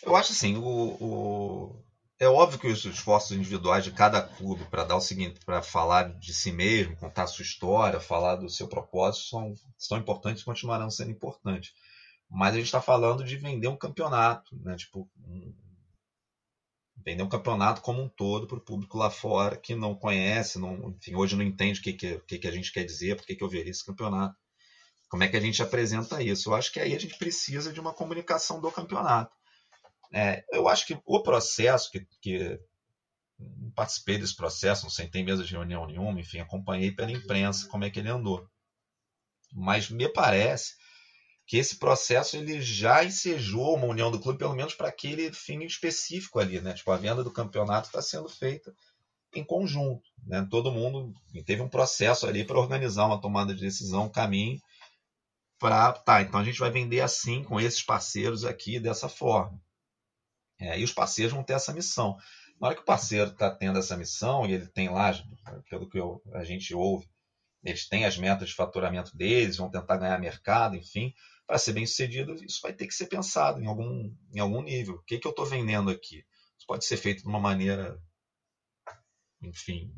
Eu 0.02 0.16
acho 0.16 0.32
assim, 0.32 0.58
o, 0.58 0.64
o... 0.64 1.84
é 2.20 2.28
óbvio 2.28 2.60
que 2.60 2.68
os 2.68 2.86
esforços 2.86 3.32
individuais 3.32 3.84
de 3.84 3.92
cada 3.92 4.22
clube 4.22 4.66
para 4.66 4.84
dar 4.84 4.96
o 4.96 5.02
seguinte, 5.02 5.40
para 5.46 5.62
falar 5.62 6.14
de 6.18 6.34
si 6.34 6.52
mesmo, 6.52 6.96
contar 6.96 7.24
a 7.24 7.28
sua 7.28 7.44
história, 7.44 8.00
falar 8.00 8.36
do 8.36 8.50
seu 8.50 8.68
propósito, 8.68 9.26
são, 9.26 9.54
são 9.78 9.98
importantes 9.98 10.42
e 10.42 10.46
continuarão 10.46 10.90
sendo 10.90 11.12
importantes. 11.12 11.74
Mas 12.30 12.54
a 12.54 12.58
gente 12.58 12.66
está 12.66 12.82
falando 12.82 13.24
de 13.24 13.36
vender 13.38 13.68
um 13.68 13.78
campeonato, 13.78 14.56
né? 14.64 14.76
Tipo, 14.76 15.10
um, 15.20 15.54
vender 17.06 17.24
um 17.24 17.30
campeonato 17.30 17.82
como 17.82 18.02
um 18.02 18.10
todo 18.10 18.48
para 18.48 18.58
o 18.58 18.64
público 18.64 18.98
lá 18.98 19.10
fora 19.10 19.58
que 19.58 19.76
não 19.76 19.94
conhece, 19.94 20.58
não, 20.58 20.90
enfim, 20.92 21.16
hoje 21.16 21.36
não 21.36 21.44
entende 21.44 21.80
o 21.80 21.84
que, 21.84 21.94
que, 21.94 22.20
que, 22.20 22.40
que 22.40 22.48
a 22.48 22.52
gente 22.52 22.72
quer 22.72 22.84
dizer, 22.84 23.18
por 23.18 23.26
que, 23.26 23.36
que 23.36 23.44
eu 23.44 23.50
veria 23.50 23.72
esse 23.72 23.86
campeonato. 23.86 24.36
Como 25.10 25.24
é 25.24 25.28
que 25.28 25.38
a 25.38 25.42
gente 25.42 25.62
apresenta 25.62 26.24
isso? 26.24 26.50
Eu 26.50 26.56
acho 26.56 26.72
que 26.72 26.80
aí 26.80 26.96
a 26.96 27.00
gente 27.00 27.18
precisa 27.18 27.72
de 27.72 27.80
uma 27.80 27.94
comunicação 27.94 28.60
do 28.60 28.72
campeonato. 28.72 29.36
É, 30.12 30.44
eu 30.52 30.68
acho 30.68 30.86
que 30.86 31.00
o 31.06 31.24
processo, 31.24 31.92
que, 31.92 32.08
que 32.22 32.60
participei 33.76 34.18
desse 34.18 34.36
processo, 34.36 34.84
não 34.84 34.90
sentei 34.90 35.24
mesa 35.24 35.44
de 35.44 35.52
reunião 35.52 35.86
nenhuma, 35.86 36.20
enfim, 36.20 36.40
acompanhei 36.40 36.92
pela 36.92 37.12
imprensa 37.12 37.68
como 37.68 37.84
é 37.84 37.90
que 37.90 38.00
ele 38.00 38.10
andou. 38.10 38.48
Mas 39.52 39.90
me 39.90 40.10
parece 40.10 40.76
que 41.46 41.58
esse 41.58 41.78
processo 41.78 42.38
ele 42.38 42.62
já 42.62 43.04
ensejou 43.04 43.76
uma 43.76 43.88
união 43.88 44.10
do 44.10 44.20
clube, 44.20 44.40
pelo 44.40 44.56
menos 44.56 44.74
para 44.74 44.88
aquele 44.88 45.32
fim 45.34 45.64
específico 45.64 46.40
ali, 46.40 46.62
né? 46.62 46.74
Tipo, 46.74 46.92
a 46.92 46.98
venda 46.98 47.24
do 47.24 47.34
campeonato 47.34 47.88
está 47.88 48.02
sendo 48.02 48.30
feita 48.30 48.74
em 49.34 49.44
conjunto, 49.44 50.04
né? 50.26 50.48
Todo 50.50 50.72
mundo 50.72 51.14
teve 51.46 51.62
um 51.62 51.70
processo 51.70 52.26
ali 52.26 52.46
para 52.46 52.60
organizar 52.60 53.06
uma 53.06 53.20
tomada 53.20 53.54
de 53.54 53.62
decisão, 53.62 54.06
um 54.06 54.12
caminho 54.12 54.60
para, 55.60 55.94
tá, 55.94 56.22
então 56.22 56.40
a 56.40 56.44
gente 56.44 56.60
vai 56.60 56.70
vender 56.70 57.02
assim 57.02 57.44
com 57.44 57.60
esses 57.60 57.82
parceiros 57.82 58.44
aqui 58.46 58.80
dessa 58.80 59.08
forma. 59.08 59.60
É, 60.60 60.80
e 60.80 60.84
os 60.84 60.94
parceiros 60.94 61.34
vão 61.34 61.44
ter 61.44 61.54
essa 61.54 61.74
missão. 61.74 62.18
Na 62.60 62.68
hora 62.68 62.76
que 62.76 62.82
o 62.82 62.86
parceiro 62.86 63.32
está 63.32 63.50
tendo 63.50 63.80
essa 63.80 63.98
missão 63.98 64.46
e 64.46 64.54
ele 64.54 64.68
tem 64.68 64.90
lá, 64.90 65.12
pelo 65.70 65.90
que 65.90 66.00
eu, 66.00 66.22
a 66.34 66.44
gente 66.44 66.74
ouve, 66.74 67.10
eles 67.64 67.88
têm 67.88 68.06
as 68.06 68.18
metas 68.18 68.50
de 68.50 68.56
faturamento 68.56 69.16
deles, 69.18 69.58
vão 69.58 69.70
tentar 69.70 69.98
ganhar 69.98 70.20
mercado, 70.20 70.76
enfim 70.76 71.14
para 71.46 71.58
ser 71.58 71.74
bem 71.74 71.86
sucedido, 71.86 72.34
isso 72.44 72.60
vai 72.62 72.74
ter 72.74 72.88
que 72.88 72.94
ser 72.94 73.08
pensado 73.08 73.62
em 73.62 73.68
algum, 73.68 74.12
em 74.34 74.40
algum 74.40 74.62
nível. 74.62 74.96
O 74.96 75.04
que, 75.04 75.18
que 75.18 75.28
eu 75.28 75.32
estou 75.32 75.46
vendendo 75.46 75.90
aqui? 75.90 76.26
Isso 76.58 76.66
pode 76.66 76.86
ser 76.86 76.98
feito 76.98 77.24
de 77.24 77.28
uma 77.28 77.40
maneira, 77.40 78.02
enfim, 79.42 79.94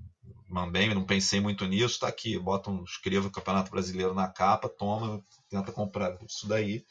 mambem, 0.49 0.93
não 0.93 1.05
pensei 1.05 1.39
muito 1.39 1.65
nisso, 1.65 1.95
está 1.95 2.07
aqui, 2.07 2.37
bota 2.39 2.69
um, 2.69 2.83
escreva 2.83 3.27
o 3.27 3.31
Campeonato 3.31 3.71
Brasileiro 3.71 4.13
na 4.13 4.27
capa, 4.27 4.67
toma, 4.67 5.23
tenta 5.49 5.71
comprar 5.71 6.17
isso 6.27 6.47
daí. 6.47 6.85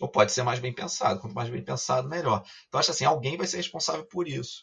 Ou 0.00 0.08
pode 0.08 0.32
ser 0.32 0.42
mais 0.42 0.58
bem 0.60 0.72
pensado, 0.72 1.20
quanto 1.20 1.34
mais 1.34 1.50
bem 1.50 1.64
pensado, 1.64 2.08
melhor. 2.08 2.44
Então, 2.68 2.78
acho 2.78 2.90
assim, 2.90 3.04
alguém 3.04 3.36
vai 3.36 3.46
ser 3.46 3.56
responsável 3.56 4.04
por 4.06 4.28
isso. 4.28 4.62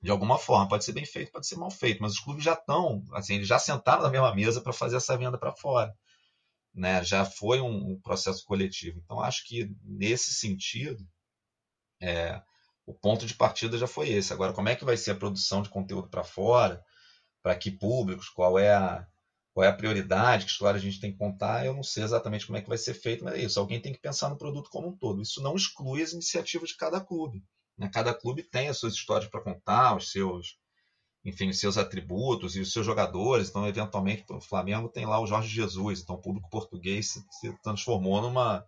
De 0.00 0.10
alguma 0.10 0.38
forma, 0.38 0.68
pode 0.68 0.84
ser 0.84 0.92
bem 0.92 1.04
feito, 1.04 1.32
pode 1.32 1.46
ser 1.46 1.56
mal 1.56 1.70
feito, 1.70 2.02
mas 2.02 2.12
os 2.12 2.20
clubes 2.20 2.44
já 2.44 2.54
estão, 2.54 3.04
assim, 3.12 3.34
eles 3.34 3.48
já 3.48 3.58
sentaram 3.58 4.02
na 4.02 4.10
mesma 4.10 4.34
mesa 4.34 4.60
para 4.60 4.72
fazer 4.72 4.96
essa 4.96 5.16
venda 5.16 5.38
para 5.38 5.52
fora 5.52 5.94
né, 6.74 7.04
já 7.04 7.24
foi 7.24 7.60
um, 7.60 7.92
um, 7.92 8.00
processo 8.00 8.44
coletivo. 8.44 9.00
Então, 9.04 9.20
acho 9.20 9.46
que 9.46 9.70
nesse 9.84 10.32
sentido, 10.32 11.06
é, 12.00 12.40
o 12.86 12.94
ponto 12.94 13.26
de 13.26 13.34
partida 13.34 13.78
já 13.78 13.86
foi 13.86 14.10
esse. 14.10 14.32
Agora, 14.32 14.52
como 14.52 14.68
é 14.68 14.76
que 14.76 14.84
vai 14.84 14.96
ser 14.96 15.12
a 15.12 15.16
produção 15.16 15.62
de 15.62 15.68
conteúdo 15.68 16.08
para 16.08 16.24
fora? 16.24 16.82
Para 17.42 17.56
que 17.56 17.70
públicos? 17.70 18.28
Qual 18.28 18.58
é 18.58 18.72
a 18.72 19.06
qual 19.52 19.64
é 19.64 19.68
a 19.68 19.72
prioridade? 19.72 20.44
Que 20.46 20.50
história 20.50 20.78
a 20.78 20.80
gente 20.80 21.00
tem 21.00 21.12
que 21.12 21.18
contar? 21.18 21.66
Eu 21.66 21.74
não 21.74 21.82
sei 21.82 22.02
exatamente 22.02 22.46
como 22.46 22.56
é 22.56 22.62
que 22.62 22.68
vai 22.68 22.78
ser 22.78 22.94
feito, 22.94 23.24
mas 23.24 23.34
é 23.34 23.42
isso. 23.42 23.60
Alguém 23.60 23.80
tem 23.80 23.92
que 23.92 24.00
pensar 24.00 24.28
no 24.30 24.38
produto 24.38 24.70
como 24.70 24.88
um 24.88 24.96
todo. 24.96 25.20
Isso 25.20 25.42
não 25.42 25.54
exclui 25.54 26.02
as 26.02 26.12
iniciativas 26.12 26.70
de 26.70 26.76
cada 26.76 27.00
clube. 27.00 27.44
Né? 27.76 27.90
Cada 27.92 28.14
clube 28.14 28.42
tem 28.42 28.68
as 28.68 28.78
suas 28.78 28.94
histórias 28.94 29.30
para 29.30 29.42
contar, 29.42 29.96
os 29.96 30.10
seus 30.10 30.56
enfim, 31.24 31.48
os 31.50 31.60
seus 31.60 31.78
atributos 31.78 32.56
e 32.56 32.60
os 32.60 32.72
seus 32.72 32.84
jogadores. 32.84 33.48
Então, 33.48 33.66
eventualmente, 33.66 34.24
o 34.28 34.40
Flamengo 34.40 34.88
tem 34.88 35.06
lá 35.06 35.20
o 35.20 35.26
Jorge 35.26 35.48
Jesus. 35.48 36.00
Então, 36.00 36.16
o 36.16 36.20
público 36.20 36.50
português 36.50 37.12
se, 37.12 37.24
se 37.30 37.52
transformou 37.62 38.20
numa 38.20 38.66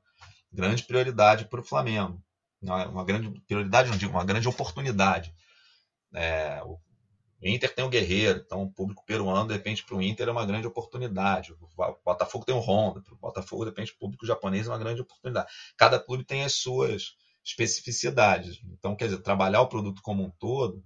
grande 0.53 0.85
prioridade 0.85 1.47
para 1.47 1.61
o 1.61 1.65
Flamengo. 1.65 2.23
Uma 2.63 3.05
grande 3.05 3.41
prioridade, 3.47 3.91
não 3.91 3.99
digo, 3.99 4.13
uma 4.13 4.25
grande 4.25 4.49
oportunidade. 4.49 5.35
É, 6.15 6.63
Inter 7.43 7.75
tem 7.75 7.85
o 7.85 7.89
Guerreiro, 7.89 8.43
então 8.45 8.63
o 8.63 8.73
público 8.73 9.05
peruano, 9.05 9.49
de 9.49 9.55
repente, 9.55 9.85
para 9.85 9.97
o 9.97 10.03
Inter 10.03 10.29
é 10.29 10.33
uma 10.33 10.47
grande 10.47 10.67
oportunidade. 10.67 11.53
O 11.53 11.99
Botafogo 12.05 12.45
tem 12.45 12.55
o 12.55 12.61
Honda, 12.61 13.03
para 13.03 13.15
o 13.15 13.19
Botafogo, 13.19 13.65
de 13.65 13.71
repente, 13.71 13.93
o 13.93 13.99
público 13.99 14.27
japonês 14.27 14.67
é 14.67 14.71
uma 14.71 14.79
grande 14.79 15.01
oportunidade. 15.01 15.51
Cada 15.77 15.99
clube 15.99 16.25
tem 16.25 16.45
as 16.45 16.55
suas 16.55 17.17
especificidades. 17.45 18.61
Então, 18.73 18.97
quer 18.97 19.07
dizer, 19.07 19.23
trabalhar 19.23 19.61
o 19.61 19.69
produto 19.69 20.01
como 20.03 20.23
um 20.23 20.31
todo 20.31 20.83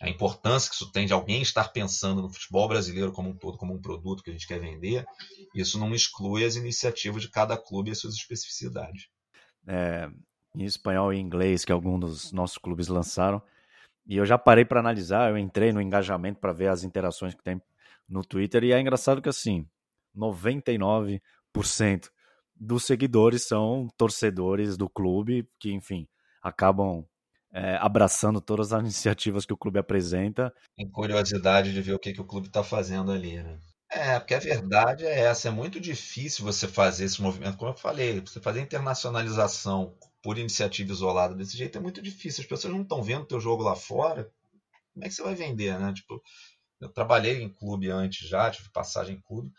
a 0.00 0.08
importância 0.08 0.70
que 0.70 0.74
isso 0.74 0.90
tem 0.90 1.06
de 1.06 1.12
alguém 1.12 1.42
estar 1.42 1.68
pensando 1.68 2.22
no 2.22 2.30
futebol 2.30 2.66
brasileiro 2.66 3.12
como 3.12 3.28
um 3.28 3.36
todo, 3.36 3.58
como 3.58 3.74
um 3.74 3.80
produto 3.80 4.22
que 4.22 4.30
a 4.30 4.32
gente 4.32 4.46
quer 4.46 4.58
vender, 4.58 5.04
isso 5.54 5.78
não 5.78 5.94
exclui 5.94 6.44
as 6.44 6.56
iniciativas 6.56 7.20
de 7.20 7.30
cada 7.30 7.56
clube 7.56 7.90
e 7.90 7.92
as 7.92 7.98
suas 7.98 8.14
especificidades. 8.14 9.08
É, 9.66 10.10
em 10.56 10.64
espanhol 10.64 11.12
e 11.12 11.18
inglês 11.18 11.66
que 11.66 11.72
alguns 11.72 12.00
dos 12.00 12.32
nossos 12.32 12.56
clubes 12.56 12.88
lançaram, 12.88 13.42
e 14.06 14.16
eu 14.16 14.26
já 14.26 14.38
parei 14.38 14.64
para 14.64 14.80
analisar, 14.80 15.30
eu 15.30 15.38
entrei 15.38 15.72
no 15.72 15.80
engajamento 15.80 16.40
para 16.40 16.52
ver 16.52 16.68
as 16.68 16.84
interações 16.84 17.34
que 17.34 17.42
tem 17.42 17.60
no 18.08 18.24
Twitter, 18.24 18.64
e 18.64 18.72
é 18.72 18.80
engraçado 18.80 19.22
que 19.22 19.28
assim, 19.28 19.66
99% 20.16 21.20
dos 22.54 22.84
seguidores 22.84 23.44
são 23.44 23.88
torcedores 23.96 24.76
do 24.76 24.88
clube, 24.88 25.48
que 25.58 25.72
enfim, 25.72 26.06
acabam 26.42 27.06
é, 27.52 27.76
abraçando 27.76 28.40
todas 28.40 28.72
as 28.72 28.80
iniciativas 28.82 29.46
que 29.46 29.52
o 29.52 29.56
clube 29.56 29.78
apresenta. 29.78 30.52
Tem 30.76 30.88
curiosidade 30.90 31.72
de 31.72 31.80
ver 31.80 31.94
o 31.94 31.98
que, 31.98 32.12
que 32.12 32.20
o 32.20 32.26
clube 32.26 32.48
está 32.48 32.62
fazendo 32.62 33.10
ali, 33.10 33.42
né? 33.42 33.58
É, 33.92 34.20
porque 34.20 34.34
a 34.34 34.38
verdade 34.38 35.04
é 35.04 35.20
essa, 35.20 35.48
é 35.48 35.50
muito 35.50 35.80
difícil 35.80 36.44
você 36.44 36.68
fazer 36.68 37.06
esse 37.06 37.20
movimento, 37.20 37.56
como 37.56 37.72
eu 37.72 37.76
falei, 37.76 38.20
você 38.20 38.40
fazer 38.40 38.60
internacionalização 38.60 39.96
por 40.22 40.38
iniciativa 40.38 40.92
isolada 40.92 41.34
desse 41.34 41.56
jeito 41.56 41.78
é 41.78 41.80
muito 41.80 42.02
difícil. 42.02 42.42
As 42.42 42.48
pessoas 42.48 42.72
não 42.72 42.82
estão 42.82 43.02
vendo 43.02 43.26
teu 43.26 43.40
jogo 43.40 43.62
lá 43.62 43.74
fora. 43.74 44.30
Como 44.92 45.04
é 45.04 45.08
que 45.08 45.14
você 45.14 45.22
vai 45.22 45.34
vender, 45.34 45.78
né? 45.78 45.92
Tipo, 45.92 46.20
eu 46.80 46.88
trabalhei 46.88 47.42
em 47.42 47.48
clube 47.48 47.90
antes 47.90 48.28
já, 48.28 48.50
tive 48.50 48.70
passagem 48.70 49.16
em 49.16 49.20
clube. 49.20 49.50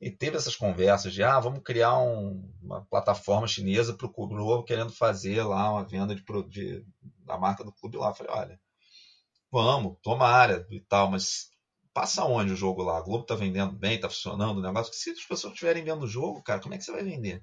E 0.00 0.10
teve 0.10 0.36
essas 0.36 0.54
conversas 0.54 1.12
de, 1.12 1.22
ah, 1.22 1.40
vamos 1.40 1.62
criar 1.62 1.98
um, 1.98 2.52
uma 2.62 2.84
plataforma 2.84 3.48
chinesa 3.48 3.94
para 3.94 4.06
o 4.06 4.12
clube 4.12 4.34
querendo 4.66 4.92
fazer 4.92 5.42
lá 5.42 5.72
uma 5.72 5.84
venda 5.84 6.14
de, 6.14 6.22
de, 6.48 6.84
da 7.24 7.38
marca 7.38 7.64
do 7.64 7.72
clube 7.72 7.96
lá. 7.96 8.08
Eu 8.08 8.14
falei, 8.14 8.32
olha, 8.32 8.60
vamos, 9.50 9.96
tomara 10.02 10.66
e 10.70 10.80
tal, 10.80 11.10
mas 11.10 11.48
passa 11.94 12.24
onde 12.24 12.52
o 12.52 12.56
jogo 12.56 12.82
lá? 12.82 12.98
A 12.98 13.00
Globo 13.00 13.24
tá 13.24 13.34
vendendo 13.34 13.72
bem, 13.72 13.98
tá 13.98 14.10
funcionando 14.10 14.58
o 14.58 14.62
negócio. 14.62 14.92
Se 14.92 15.10
as 15.10 15.24
pessoas 15.24 15.54
estiverem 15.54 15.82
vendo 15.82 16.02
o 16.02 16.08
jogo, 16.08 16.42
cara, 16.42 16.60
como 16.60 16.74
é 16.74 16.78
que 16.78 16.84
você 16.84 16.92
vai 16.92 17.02
vender? 17.02 17.42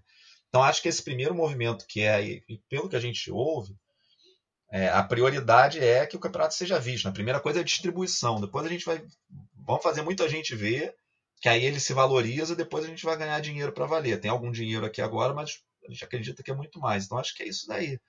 Então 0.53 0.61
acho 0.61 0.83
que 0.83 0.87
esse 0.87 1.01
primeiro 1.01 1.33
movimento 1.33 1.83
que 1.87 2.01
é, 2.01 2.39
pelo 2.69 2.87
que 2.87 2.95
a 2.95 2.99
gente 2.99 3.31
ouve, 3.31 3.75
é, 4.71 4.87
a 4.87 5.01
prioridade 5.01 5.79
é 5.79 6.05
que 6.05 6.15
o 6.15 6.19
campeonato 6.19 6.53
seja 6.53 6.79
visto. 6.79 7.07
A 7.07 7.11
primeira 7.11 7.39
coisa 7.39 7.57
é 7.57 7.61
a 7.61 7.65
distribuição. 7.65 8.39
Depois 8.39 8.63
a 8.63 8.69
gente 8.69 8.85
vai. 8.85 9.03
Vamos 9.65 9.81
fazer 9.81 10.03
muita 10.03 10.29
gente 10.29 10.55
ver, 10.55 10.95
que 11.41 11.49
aí 11.49 11.65
ele 11.65 11.79
se 11.79 11.91
valoriza, 11.91 12.55
depois 12.55 12.85
a 12.85 12.87
gente 12.87 13.03
vai 13.03 13.17
ganhar 13.17 13.39
dinheiro 13.39 13.71
para 13.71 13.87
valer. 13.87 14.19
Tem 14.19 14.29
algum 14.29 14.51
dinheiro 14.51 14.85
aqui 14.85 15.01
agora, 15.01 15.33
mas 15.33 15.59
a 15.87 15.91
gente 15.91 16.03
acredita 16.03 16.43
que 16.43 16.51
é 16.51 16.55
muito 16.55 16.79
mais. 16.79 17.05
Então 17.05 17.17
acho 17.17 17.33
que 17.33 17.41
é 17.41 17.47
isso 17.47 17.65
daí. 17.67 17.99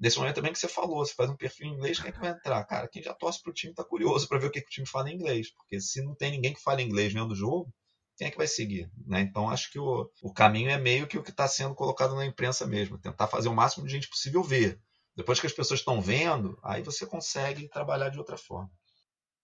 Nesse 0.00 0.18
momento 0.18 0.34
também 0.34 0.52
que 0.52 0.58
você 0.58 0.66
falou, 0.66 1.06
você 1.06 1.14
faz 1.14 1.30
um 1.30 1.36
perfil 1.36 1.68
em 1.68 1.74
inglês, 1.74 2.00
quem 2.00 2.08
é 2.08 2.12
que 2.12 2.18
vai 2.18 2.30
entrar? 2.30 2.64
Cara, 2.64 2.88
quem 2.88 3.00
já 3.00 3.14
torce 3.14 3.40
pro 3.40 3.52
time 3.52 3.72
está 3.72 3.84
curioso 3.84 4.26
para 4.26 4.38
ver 4.38 4.48
o 4.48 4.50
que, 4.50 4.60
que, 4.60 4.66
o 4.66 4.70
time 4.70 4.88
fala 4.88 5.08
em 5.08 5.14
inglês. 5.14 5.52
Porque 5.52 5.80
se 5.80 6.02
não 6.02 6.16
tem 6.16 6.32
ninguém 6.32 6.52
que 6.52 6.60
fale 6.60 6.82
inglês 6.82 7.12
vendo 7.12 7.30
o 7.30 7.36
jogo, 7.36 7.72
quem 8.16 8.28
é 8.28 8.30
que 8.30 8.36
vai 8.36 8.46
seguir? 8.46 8.90
Né? 9.06 9.20
Então 9.20 9.48
acho 9.48 9.70
que 9.70 9.78
o, 9.78 10.10
o 10.22 10.32
caminho 10.32 10.70
é 10.70 10.78
meio 10.78 11.06
que 11.06 11.18
o 11.18 11.22
que 11.22 11.30
está 11.30 11.48
sendo 11.48 11.74
colocado 11.74 12.14
na 12.14 12.26
imprensa 12.26 12.66
mesmo. 12.66 12.98
Tentar 12.98 13.26
fazer 13.26 13.48
o 13.48 13.54
máximo 13.54 13.86
de 13.86 13.92
gente 13.92 14.08
possível 14.08 14.42
ver. 14.42 14.80
Depois 15.16 15.40
que 15.40 15.46
as 15.46 15.52
pessoas 15.52 15.80
estão 15.80 16.00
vendo, 16.00 16.58
aí 16.62 16.82
você 16.82 17.06
consegue 17.06 17.68
trabalhar 17.68 18.08
de 18.08 18.18
outra 18.18 18.36
forma 18.36 18.70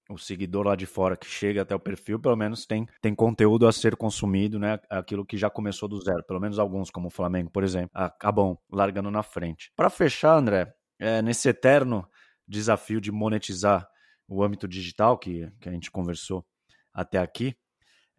o 0.08 0.16
seguidor 0.18 0.66
lá 0.66 0.74
de 0.74 0.86
fora 0.86 1.16
que 1.16 1.26
chega 1.26 1.62
até 1.62 1.74
o 1.74 1.80
perfil, 1.80 2.18
pelo 2.18 2.36
menos 2.36 2.64
tem, 2.64 2.86
tem 3.00 3.14
conteúdo 3.14 3.66
a 3.66 3.72
ser 3.72 3.94
consumido, 3.96 4.58
né? 4.58 4.78
Aquilo 4.88 5.24
que 5.24 5.36
já 5.36 5.50
começou 5.50 5.88
do 5.88 6.00
zero. 6.00 6.24
Pelo 6.24 6.40
menos 6.40 6.58
alguns, 6.58 6.90
como 6.90 7.08
o 7.08 7.10
Flamengo, 7.10 7.50
por 7.50 7.62
exemplo, 7.62 7.90
acabam 7.92 8.56
largando 8.72 9.10
na 9.10 9.22
frente. 9.22 9.70
Para 9.76 9.90
fechar, 9.90 10.36
André, 10.36 10.72
é, 10.98 11.20
nesse 11.20 11.48
eterno 11.48 12.08
desafio 12.46 13.00
de 13.00 13.12
monetizar 13.12 13.86
o 14.26 14.42
âmbito 14.42 14.66
digital 14.66 15.18
que, 15.18 15.50
que 15.60 15.68
a 15.68 15.72
gente 15.72 15.90
conversou 15.90 16.44
até 16.92 17.18
aqui, 17.18 17.54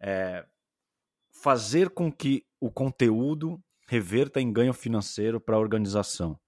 é, 0.00 0.44
fazer 1.42 1.90
com 1.90 2.10
que 2.10 2.44
o 2.60 2.70
conteúdo 2.70 3.62
reverta 3.88 4.40
em 4.40 4.52
ganho 4.52 4.72
financeiro 4.72 5.40
para 5.40 5.56
a 5.56 5.60
organização. 5.60 6.38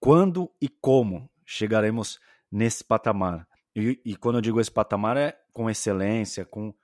Quando 0.00 0.50
e 0.60 0.68
como 0.68 1.30
chegaremos 1.44 2.18
nesse 2.50 2.84
patamar? 2.84 3.46
E, 3.74 4.00
e 4.04 4.16
quando 4.16 4.36
eu 4.36 4.42
digo 4.42 4.60
esse 4.60 4.70
patamar 4.70 5.16
é 5.16 5.38
com 5.52 5.68
excelência, 5.68 6.44
com 6.44 6.74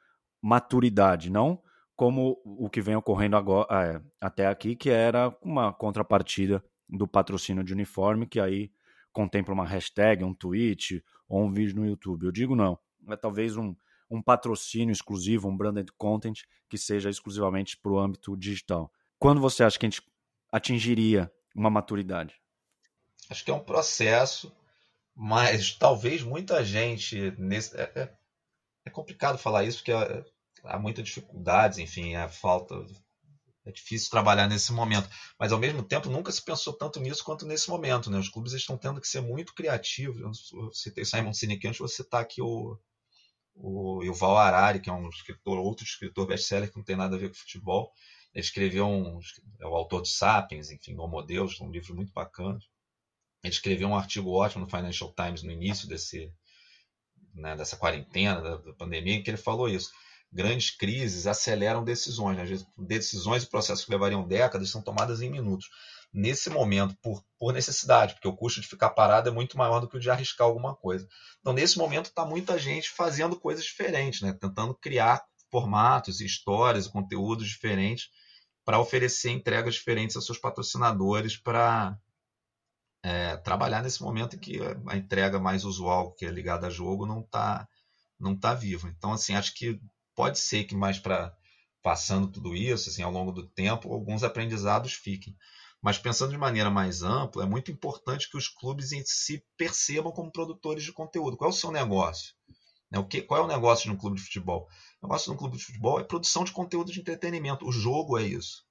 maturidade, 0.42 1.30
não 1.30 1.62
como 2.00 2.40
o 2.46 2.70
que 2.70 2.80
vem 2.80 2.96
ocorrendo 2.96 3.36
agora, 3.36 3.68
é, 3.70 4.00
até 4.18 4.46
aqui, 4.46 4.74
que 4.74 4.88
era 4.88 5.28
uma 5.42 5.70
contrapartida 5.70 6.64
do 6.88 7.06
patrocínio 7.06 7.62
de 7.62 7.74
uniforme, 7.74 8.26
que 8.26 8.40
aí 8.40 8.72
contempla 9.12 9.52
uma 9.52 9.66
hashtag, 9.66 10.24
um 10.24 10.32
tweet 10.32 11.04
ou 11.28 11.44
um 11.44 11.52
vídeo 11.52 11.76
no 11.76 11.86
YouTube. 11.86 12.24
Eu 12.24 12.32
digo 12.32 12.56
não, 12.56 12.78
é 13.06 13.16
talvez 13.16 13.54
um, 13.58 13.76
um 14.10 14.22
patrocínio 14.22 14.92
exclusivo, 14.92 15.48
um 15.48 15.56
branded 15.56 15.90
content 15.96 16.40
que 16.68 16.76
seja 16.76 17.08
exclusivamente 17.08 17.76
para 17.76 17.92
o 17.92 17.98
âmbito 17.98 18.36
digital. 18.36 18.92
Quando 19.18 19.40
você 19.40 19.62
acha 19.62 19.78
que 19.78 19.86
a 19.86 19.90
gente 19.90 20.02
atingiria 20.50 21.32
uma 21.54 21.70
maturidade? 21.70 22.34
Acho 23.28 23.44
que 23.44 23.50
é 23.50 23.54
um 23.54 23.60
processo 23.60 24.52
mas 25.22 25.74
talvez 25.74 26.22
muita 26.22 26.64
gente. 26.64 27.34
Nesse, 27.38 27.76
é, 27.76 27.92
é, 27.94 28.12
é 28.86 28.90
complicado 28.90 29.36
falar 29.36 29.64
isso, 29.64 29.78
porque 29.78 29.92
há, 29.92 30.24
há 30.64 30.78
muitas 30.78 31.04
dificuldades, 31.04 31.78
enfim, 31.78 32.14
a 32.14 32.26
falta. 32.26 32.74
É 33.66 33.70
difícil 33.70 34.08
trabalhar 34.08 34.48
nesse 34.48 34.72
momento. 34.72 35.06
Mas, 35.38 35.52
ao 35.52 35.58
mesmo 35.58 35.82
tempo, 35.82 36.08
nunca 36.08 36.32
se 36.32 36.42
pensou 36.42 36.72
tanto 36.72 36.98
nisso 36.98 37.22
quanto 37.22 37.44
nesse 37.44 37.68
momento. 37.68 38.10
Né? 38.10 38.18
Os 38.18 38.30
clubes 38.30 38.54
estão 38.54 38.78
tendo 38.78 38.98
que 38.98 39.06
ser 39.06 39.20
muito 39.20 39.54
criativos. 39.54 40.50
Eu 40.52 40.72
citei 40.72 41.04
Simon 41.04 41.34
Sinek 41.34 41.68
antes, 41.68 41.78
você 41.78 42.00
está 42.00 42.20
aqui 42.20 42.40
o, 42.40 42.78
o 43.54 44.02
Yuval 44.02 44.38
Harari, 44.38 44.80
que 44.80 44.90
é 44.90 44.92
um 44.92 45.08
escritor, 45.08 45.58
outro 45.58 45.84
escritor 45.84 46.26
best-seller 46.26 46.70
que 46.70 46.76
não 46.76 46.84
tem 46.84 46.96
nada 46.96 47.16
a 47.16 47.18
ver 47.18 47.28
com 47.28 47.34
futebol. 47.34 47.92
Ele 48.32 48.44
escreveu 48.44 48.86
um. 48.86 49.18
É 49.60 49.66
o 49.66 49.74
autor 49.74 50.02
de 50.02 50.08
Sapiens, 50.08 50.70
enfim, 50.70 50.96
Homo 50.96 51.22
Deus, 51.22 51.60
um 51.60 51.70
livro 51.70 51.94
muito 51.94 52.12
bacana. 52.12 52.58
Ele 53.42 53.52
escreveu 53.52 53.88
um 53.88 53.96
artigo 53.96 54.30
ótimo 54.30 54.64
no 54.64 54.70
Financial 54.70 55.12
Times 55.14 55.42
no 55.42 55.50
início 55.50 55.88
desse, 55.88 56.32
né, 57.34 57.56
dessa 57.56 57.76
quarentena, 57.76 58.40
da, 58.40 58.56
da, 58.56 58.72
pandemia, 58.74 59.14
em 59.14 59.22
que 59.22 59.30
ele 59.30 59.36
falou 59.36 59.68
isso. 59.68 59.90
Grandes 60.32 60.70
crises 60.70 61.26
aceleram 61.26 61.82
decisões. 61.82 62.36
Né? 62.36 62.44
Decisões 62.78 63.42
e 63.42 63.48
processos 63.48 63.84
que 63.84 63.90
levariam 63.90 64.26
décadas 64.26 64.70
são 64.70 64.82
tomadas 64.82 65.20
em 65.22 65.30
minutos. 65.30 65.68
Nesse 66.12 66.50
momento, 66.50 66.96
por, 67.00 67.24
por 67.38 67.52
necessidade, 67.52 68.14
porque 68.14 68.26
o 68.26 68.36
custo 68.36 68.60
de 68.60 68.66
ficar 68.66 68.90
parado 68.90 69.28
é 69.28 69.32
muito 69.32 69.56
maior 69.56 69.80
do 69.80 69.88
que 69.88 69.96
o 69.96 70.00
de 70.00 70.10
arriscar 70.10 70.46
alguma 70.46 70.74
coisa. 70.74 71.06
Então, 71.40 71.52
nesse 71.52 71.78
momento, 71.78 72.06
está 72.06 72.24
muita 72.24 72.58
gente 72.58 72.90
fazendo 72.90 73.38
coisas 73.38 73.64
diferentes, 73.64 74.20
né? 74.20 74.32
tentando 74.32 74.74
criar 74.74 75.24
formatos, 75.50 76.20
histórias, 76.20 76.88
conteúdos 76.88 77.48
diferentes 77.48 78.08
para 78.64 78.78
oferecer 78.78 79.30
entregas 79.30 79.74
diferentes 79.74 80.16
aos 80.16 80.26
seus 80.26 80.38
patrocinadores 80.38 81.36
para 81.36 81.98
é, 83.02 83.36
trabalhar 83.38 83.82
nesse 83.82 84.02
momento 84.02 84.36
em 84.36 84.38
que 84.38 84.60
a 84.86 84.96
entrega 84.96 85.38
mais 85.38 85.64
usual, 85.64 86.12
que 86.12 86.26
é 86.26 86.30
ligada 86.30 86.66
a 86.66 86.70
jogo, 86.70 87.06
não 87.06 87.20
está 87.20 87.68
não 88.18 88.36
tá 88.36 88.52
viva. 88.52 88.88
Então, 88.88 89.12
assim, 89.12 89.34
acho 89.34 89.54
que 89.54 89.80
pode 90.14 90.38
ser 90.38 90.64
que 90.64 90.74
mais 90.74 90.98
para 90.98 91.34
passando 91.82 92.28
tudo 92.28 92.54
isso, 92.54 92.90
assim, 92.90 93.02
ao 93.02 93.10
longo 93.10 93.32
do 93.32 93.46
tempo, 93.46 93.92
alguns 93.92 94.22
aprendizados 94.22 94.92
fiquem. 94.92 95.34
Mas 95.82 95.98
pensando 95.98 96.30
de 96.30 96.38
maneira 96.38 96.70
mais 96.70 97.02
ampla, 97.02 97.44
é 97.44 97.46
muito 97.46 97.70
importante 97.70 98.30
que 98.30 98.36
os 98.36 98.48
clubes 98.48 98.92
em 98.92 99.02
si 99.04 99.42
percebam 99.56 100.12
como 100.12 100.30
produtores 100.30 100.84
de 100.84 100.92
conteúdo. 100.92 101.36
Qual 101.36 101.50
é 101.50 101.52
o 101.52 101.56
seu 101.56 101.70
negócio? 101.70 102.34
Né, 102.90 102.98
o 102.98 103.06
que, 103.06 103.22
qual 103.22 103.40
é 103.40 103.44
o 103.44 103.48
negócio 103.48 103.84
de 103.88 103.94
um 103.94 103.96
clube 103.96 104.16
de 104.16 104.22
futebol? 104.22 104.68
O 105.00 105.06
negócio 105.06 105.30
de 105.30 105.36
um 105.36 105.38
clube 105.38 105.56
de 105.56 105.64
futebol 105.64 106.00
é 106.00 106.04
produção 106.04 106.44
de 106.44 106.52
conteúdo 106.52 106.92
de 106.92 107.00
entretenimento. 107.00 107.66
O 107.66 107.72
jogo 107.72 108.18
é 108.18 108.24
isso. 108.24 108.64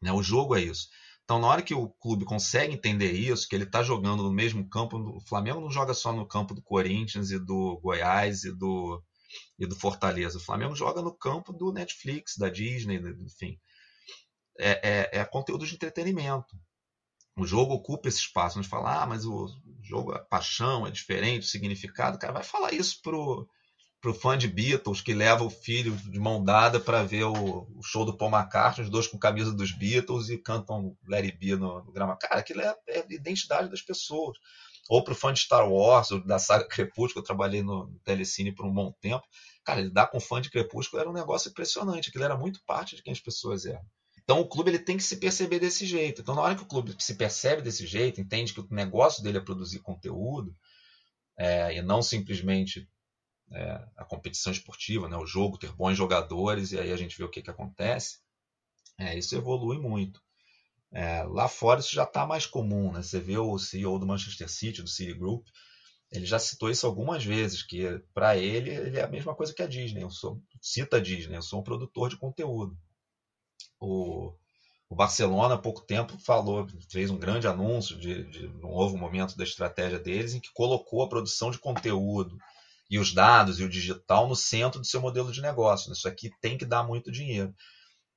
Né? 0.00 0.10
O 0.10 0.22
jogo 0.22 0.56
é 0.56 0.62
isso. 0.62 0.88
Então, 1.24 1.38
na 1.38 1.46
hora 1.46 1.62
que 1.62 1.74
o 1.74 1.88
clube 1.88 2.24
consegue 2.24 2.74
entender 2.74 3.12
isso, 3.12 3.48
que 3.48 3.54
ele 3.54 3.64
está 3.64 3.82
jogando 3.82 4.24
no 4.24 4.32
mesmo 4.32 4.68
campo, 4.68 4.98
o 4.98 5.20
Flamengo 5.20 5.60
não 5.60 5.70
joga 5.70 5.94
só 5.94 6.12
no 6.12 6.26
campo 6.26 6.54
do 6.54 6.62
Corinthians 6.62 7.30
e 7.30 7.38
do 7.38 7.78
Goiás 7.80 8.42
e 8.42 8.52
do, 8.52 9.00
e 9.58 9.66
do 9.66 9.76
Fortaleza. 9.76 10.38
O 10.38 10.42
Flamengo 10.42 10.74
joga 10.74 11.00
no 11.00 11.14
campo 11.16 11.52
do 11.52 11.72
Netflix, 11.72 12.36
da 12.36 12.48
Disney, 12.48 12.96
enfim. 12.96 13.58
É, 14.58 15.10
é, 15.16 15.20
é 15.20 15.24
conteúdo 15.24 15.66
de 15.66 15.74
entretenimento. 15.74 16.56
O 17.36 17.46
jogo 17.46 17.74
ocupa 17.74 18.08
esse 18.08 18.18
espaço. 18.18 18.60
Gente 18.60 18.68
fala, 18.68 19.02
ah, 19.02 19.06
mas 19.06 19.24
o 19.24 19.48
jogo, 19.82 20.12
a 20.12 20.18
paixão 20.18 20.86
é 20.86 20.90
diferente, 20.90 21.44
o 21.44 21.50
significado. 21.50 22.18
Cara, 22.18 22.32
vai 22.32 22.44
falar 22.44 22.72
isso 22.72 23.00
pro 23.02 23.48
pro 24.02 24.12
fã 24.12 24.36
de 24.36 24.48
Beatles 24.48 25.00
que 25.00 25.14
leva 25.14 25.44
o 25.44 25.48
filho 25.48 25.94
de 25.94 26.18
mão 26.18 26.42
dada 26.42 26.80
para 26.80 27.04
ver 27.04 27.22
o, 27.22 27.32
o, 27.32 27.82
show 27.84 28.04
do 28.04 28.16
Paul 28.16 28.32
McCartney, 28.32 28.84
os 28.84 28.90
dois 28.90 29.06
com 29.06 29.16
camisa 29.16 29.52
dos 29.52 29.70
Beatles 29.70 30.28
e 30.28 30.36
cantam 30.36 30.96
Larry 31.06 31.30
B 31.30 31.54
no, 31.54 31.84
no 31.84 31.92
grama. 31.92 32.16
Cara, 32.16 32.40
aquilo 32.40 32.60
é, 32.60 32.76
é, 32.88 32.98
a 32.98 33.06
identidade 33.08 33.70
das 33.70 33.80
pessoas. 33.80 34.36
Ou 34.88 35.04
pro 35.04 35.14
fã 35.14 35.32
de 35.32 35.38
Star 35.38 35.70
Wars, 35.70 36.10
ou 36.10 36.20
da 36.26 36.40
saga 36.40 36.66
Crepúsculo, 36.66 37.22
eu 37.22 37.24
trabalhei 37.24 37.62
no, 37.62 37.86
no 37.86 37.98
Telecine 38.00 38.52
por 38.52 38.66
um 38.66 38.74
bom 38.74 38.92
tempo. 39.00 39.22
Cara, 39.64 39.80
lidar 39.80 40.08
com 40.08 40.18
fã 40.18 40.40
de 40.40 40.50
Crepúsculo 40.50 41.00
era 41.00 41.08
um 41.08 41.14
negócio 41.14 41.48
impressionante, 41.48 42.08
aquilo 42.08 42.24
era 42.24 42.36
muito 42.36 42.60
parte 42.66 42.96
de 42.96 43.02
quem 43.04 43.12
as 43.12 43.20
pessoas 43.20 43.64
eram. 43.64 43.86
Então 44.22 44.40
o 44.40 44.48
clube 44.48 44.70
ele 44.70 44.78
tem 44.78 44.96
que 44.96 45.02
se 45.02 45.16
perceber 45.16 45.58
desse 45.58 45.84
jeito. 45.86 46.22
Então 46.22 46.34
na 46.34 46.42
hora 46.42 46.54
que 46.54 46.62
o 46.62 46.66
clube 46.66 46.94
se 46.98 47.14
percebe 47.14 47.62
desse 47.62 47.86
jeito, 47.86 48.20
entende 48.20 48.54
que 48.54 48.60
o 48.60 48.68
negócio 48.70 49.22
dele 49.22 49.38
é 49.38 49.40
produzir 49.40 49.80
conteúdo, 49.80 50.56
é, 51.36 51.76
e 51.76 51.82
não 51.82 52.02
simplesmente 52.02 52.88
é, 53.50 53.84
a 53.96 54.04
competição 54.04 54.52
esportiva, 54.52 55.08
né, 55.08 55.16
o 55.16 55.26
jogo, 55.26 55.58
ter 55.58 55.72
bons 55.72 55.96
jogadores, 55.96 56.72
e 56.72 56.78
aí 56.78 56.92
a 56.92 56.96
gente 56.96 57.16
vê 57.16 57.24
o 57.24 57.30
que, 57.30 57.42
que 57.42 57.50
acontece, 57.50 58.20
é, 58.98 59.16
isso 59.16 59.34
evolui 59.34 59.78
muito. 59.78 60.22
É, 60.92 61.22
lá 61.22 61.48
fora 61.48 61.80
isso 61.80 61.94
já 61.94 62.04
está 62.04 62.26
mais 62.26 62.44
comum, 62.44 62.92
né? 62.92 63.02
Você 63.02 63.18
vê 63.18 63.38
o 63.38 63.58
CEO 63.58 63.98
do 63.98 64.06
Manchester 64.06 64.48
City, 64.48 64.82
do 64.82 64.88
City 64.88 65.14
Group, 65.14 65.46
ele 66.10 66.26
já 66.26 66.38
citou 66.38 66.70
isso 66.70 66.86
algumas 66.86 67.24
vezes, 67.24 67.62
que 67.62 67.98
para 68.12 68.36
ele, 68.36 68.70
ele 68.70 68.98
é 68.98 69.02
a 69.02 69.08
mesma 69.08 69.34
coisa 69.34 69.54
que 69.54 69.62
a 69.62 69.66
Disney. 69.66 70.02
Eu 70.02 70.10
sou, 70.10 70.42
cita 70.60 70.98
a 70.98 71.00
Disney, 71.00 71.36
eu 71.36 71.42
sou 71.42 71.60
um 71.60 71.64
produtor 71.64 72.10
de 72.10 72.18
conteúdo. 72.18 72.76
O, 73.82 74.32
o 74.88 74.94
Barcelona, 74.94 75.54
há 75.54 75.58
pouco 75.58 75.80
tempo, 75.80 76.16
falou, 76.18 76.68
fez 76.90 77.10
um 77.10 77.18
grande 77.18 77.48
anúncio 77.48 77.98
de, 77.98 78.24
de 78.24 78.46
um 78.46 78.60
novo 78.60 78.96
momento 78.96 79.36
da 79.36 79.42
estratégia 79.42 79.98
deles, 79.98 80.34
em 80.34 80.40
que 80.40 80.52
colocou 80.52 81.02
a 81.02 81.08
produção 81.08 81.50
de 81.50 81.58
conteúdo, 81.58 82.38
e 82.88 82.98
os 82.98 83.12
dados 83.12 83.58
e 83.58 83.64
o 83.64 83.68
digital 83.68 84.28
no 84.28 84.36
centro 84.36 84.78
do 84.78 84.86
seu 84.86 85.00
modelo 85.00 85.32
de 85.32 85.40
negócio. 85.40 85.92
Isso 85.92 86.06
aqui 86.06 86.30
tem 86.40 86.58
que 86.58 86.64
dar 86.64 86.84
muito 86.84 87.10
dinheiro. 87.10 87.54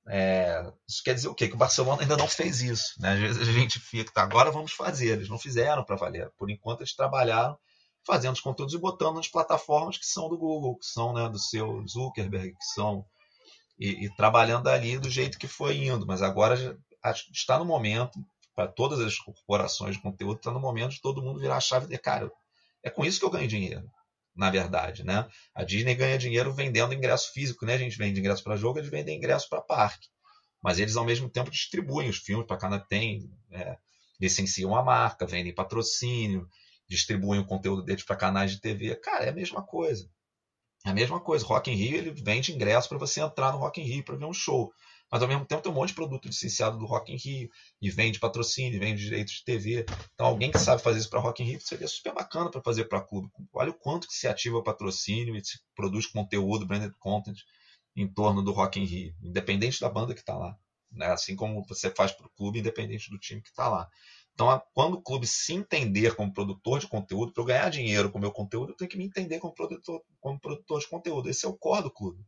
É, 0.08 0.72
isso 0.88 1.02
quer 1.04 1.16
dizer 1.16 1.30
o 1.30 1.34
quê? 1.34 1.48
Que 1.48 1.56
o 1.56 1.58
Barcelona 1.58 2.02
ainda 2.02 2.18
não 2.18 2.28
fez 2.28 2.62
isso. 2.62 2.94
Né? 3.00 3.14
Às 3.14 3.20
vezes 3.20 3.48
a 3.48 3.52
gente 3.52 3.80
fica, 3.80 4.12
tá, 4.12 4.22
agora 4.22 4.52
vamos 4.52 4.74
fazer. 4.74 5.14
Eles 5.14 5.30
não 5.30 5.40
fizeram 5.40 5.84
para 5.84 5.96
valer. 5.96 6.30
Por 6.38 6.52
enquanto 6.52 6.82
eles 6.82 6.94
trabalharam 6.94 7.58
fazendo 8.06 8.34
os 8.34 8.42
conteúdos 8.42 8.76
e 8.76 8.78
botando 8.78 9.16
nas 9.16 9.28
plataformas 9.28 9.98
que 9.98 10.06
são 10.06 10.30
do 10.30 10.38
Google, 10.38 10.78
que 10.78 10.86
são 10.86 11.14
né, 11.14 11.28
do 11.28 11.40
seu 11.40 11.84
Zuckerberg, 11.88 12.52
que 12.52 12.66
são 12.76 13.06
e, 13.78 14.06
e, 14.06 14.16
trabalhando 14.16 14.68
ali 14.68 14.98
do 14.98 15.10
jeito 15.10 15.38
que 15.38 15.48
foi 15.48 15.78
indo. 15.78 16.06
Mas 16.06 16.22
agora 16.22 16.56
já, 16.56 16.76
está 17.32 17.60
no 17.60 17.66
momento, 17.66 18.20
para 18.56 18.68
todas 18.68 19.00
as 19.00 19.18
corporações 19.18 19.96
de 19.96 20.02
conteúdo, 20.02 20.38
está 20.38 20.52
no 20.52 20.60
momento 20.60 20.92
de 20.92 21.02
todo 21.02 21.22
mundo 21.22 21.40
virar 21.40 21.58
a 21.58 21.62
chave 21.62 21.88
de 21.88 21.98
cara. 21.98 22.32
É 22.84 22.90
com 22.90 23.04
isso 23.04 23.20
que 23.20 23.26
eu 23.26 23.30
ganho 23.30 23.48
dinheiro, 23.48 23.90
na 24.36 24.50
verdade. 24.50 25.04
Né? 25.04 25.28
A 25.54 25.64
Disney 25.64 25.96
ganha 25.96 26.18
dinheiro 26.18 26.54
vendendo 26.54 26.94
ingresso 26.94 27.32
físico, 27.34 27.66
né? 27.66 27.74
A 27.74 27.78
gente 27.78 27.98
vende 27.98 28.20
ingresso 28.20 28.44
para 28.44 28.56
jogo, 28.56 28.80
eles 28.80 28.90
vendem 28.90 29.18
ingresso 29.18 29.50
para 29.50 29.62
parque. 29.62 30.08
Mas 30.62 30.80
eles, 30.80 30.96
ao 30.96 31.06
mesmo 31.06 31.30
tempo, 31.30 31.52
distribuem 31.52 32.10
os 32.10 32.18
filmes 32.18 32.48
para 32.48 32.58
cada 32.58 32.80
tem, 32.80 33.30
é, 33.52 33.78
licenciam 34.20 34.76
a 34.76 34.84
marca, 34.84 35.26
vendem 35.26 35.54
patrocínio, 35.54 36.48
distribuem 36.88 37.42
o 37.42 37.46
conteúdo 37.46 37.84
deles 37.84 38.04
para 38.04 38.16
canais 38.16 38.52
de 38.52 38.62
TV. 38.62 38.96
Cara, 38.96 39.26
é 39.26 39.30
a 39.30 39.34
mesma 39.34 39.62
coisa. 39.64 40.10
É 40.86 40.92
a 40.92 40.94
mesma 40.94 41.20
coisa. 41.20 41.44
Rock 41.44 41.72
in 41.72 41.76
Rio 41.76 41.98
ele 41.98 42.12
vende 42.12 42.54
ingresso 42.54 42.88
para 42.88 43.00
você 43.00 43.20
entrar 43.20 43.52
no 43.52 43.58
Rock 43.58 43.82
in 43.82 43.86
Rio 43.86 44.06
para 44.06 44.16
ver 44.16 44.26
um 44.26 44.34
show. 44.34 44.72
Mas 45.12 45.22
ao 45.22 45.28
mesmo 45.28 45.46
tempo 45.46 45.64
tem 45.64 45.72
um 45.72 45.76
monte 45.76 45.90
de 45.90 45.96
produto 45.96 46.28
licenciado 46.28 46.78
do 46.78 46.86
Rock 46.86 47.12
in 47.12 47.18
Rio 47.18 47.50
e 47.82 47.90
vende 47.90 48.20
patrocínio, 48.20 48.80
vende 48.80 49.04
direitos 49.04 49.34
de 49.36 49.44
TV. 49.44 49.86
Então 50.14 50.28
alguém 50.28 50.52
que 50.52 50.60
sabe 50.60 50.84
fazer 50.84 51.00
isso 51.00 51.10
para 51.10 51.20
Rock 51.20 51.42
in 51.42 51.48
Rio 51.48 51.62
seria 51.62 51.88
super 51.88 52.14
bacana 52.14 52.52
para 52.52 52.62
fazer 52.62 52.86
para 52.86 53.02
clube. 53.02 53.30
Olha 53.52 53.72
o 53.72 53.74
quanto 53.74 54.08
que 54.08 54.14
se 54.14 54.28
ativa 54.28 54.62
patrocínio 54.62 55.36
e 55.36 55.44
se 55.44 55.60
produz 55.76 56.06
conteúdo, 56.06 56.68
branded 56.68 56.94
content 57.00 57.40
em 57.96 58.08
torno 58.08 58.44
do 58.44 58.52
Rock 58.52 58.80
in 58.80 58.86
Rio, 58.86 59.16
independente 59.24 59.80
da 59.82 59.90
banda 59.90 60.14
que 60.14 60.20
está 60.20 60.38
lá. 60.38 60.56
Né? 60.92 61.08
Assim 61.08 61.36
como 61.36 61.64
você 61.66 61.90
faz 61.90 62.12
para 62.12 62.28
o 62.28 62.32
clube, 62.32 62.60
independente 62.60 63.10
do 63.10 63.18
time 63.18 63.42
que 63.42 63.50
está 63.50 63.68
lá. 63.68 63.90
Então, 64.36 64.62
quando 64.74 64.96
o 64.96 65.02
clube 65.02 65.26
se 65.26 65.54
entender 65.54 66.14
como 66.14 66.34
produtor 66.34 66.80
de 66.80 66.88
conteúdo, 66.88 67.32
para 67.32 67.42
eu 67.42 67.48
ganhar 67.48 67.70
dinheiro 67.70 68.12
com 68.12 68.18
o 68.18 68.22
meu 68.22 68.34
conteúdo, 68.34 68.74
eu 68.74 68.76
tenho 68.76 68.92
que 68.92 68.98
me 68.98 69.06
entender 69.06 69.40
como 69.40 69.54
produtor, 69.54 70.04
como 70.20 70.38
produtor 70.38 70.82
de 70.82 70.90
conteúdo. 70.90 71.30
Esse 71.30 71.46
é 71.46 71.50
o 71.50 71.58
core 71.58 71.84
do 71.84 71.90
clube. 71.90 72.22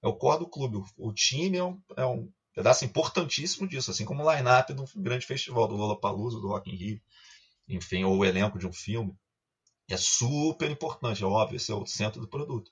É 0.00 0.06
o 0.06 0.14
core 0.14 0.38
do 0.38 0.48
clube. 0.48 0.78
O 0.96 1.12
time 1.12 1.58
é 1.58 1.64
um, 1.64 1.82
é 1.96 2.06
um 2.06 2.30
pedaço 2.54 2.84
importantíssimo 2.84 3.66
disso, 3.66 3.90
assim 3.90 4.04
como 4.04 4.22
o 4.22 4.32
line-up 4.32 4.72
de 4.72 4.80
um 4.80 4.84
grande 5.02 5.26
festival, 5.26 5.66
do 5.66 5.74
Lollapalooza, 5.74 6.38
do 6.38 6.46
Rock 6.46 6.70
in 6.70 6.76
Rio, 6.76 7.00
enfim, 7.68 8.04
ou 8.04 8.18
o 8.18 8.24
elenco 8.24 8.56
de 8.56 8.66
um 8.68 8.72
filme. 8.72 9.12
É 9.90 9.96
super 9.96 10.70
importante, 10.70 11.24
é 11.24 11.26
óbvio, 11.26 11.56
esse 11.56 11.72
é 11.72 11.74
o 11.74 11.84
centro 11.84 12.20
do 12.20 12.28
produto 12.28 12.70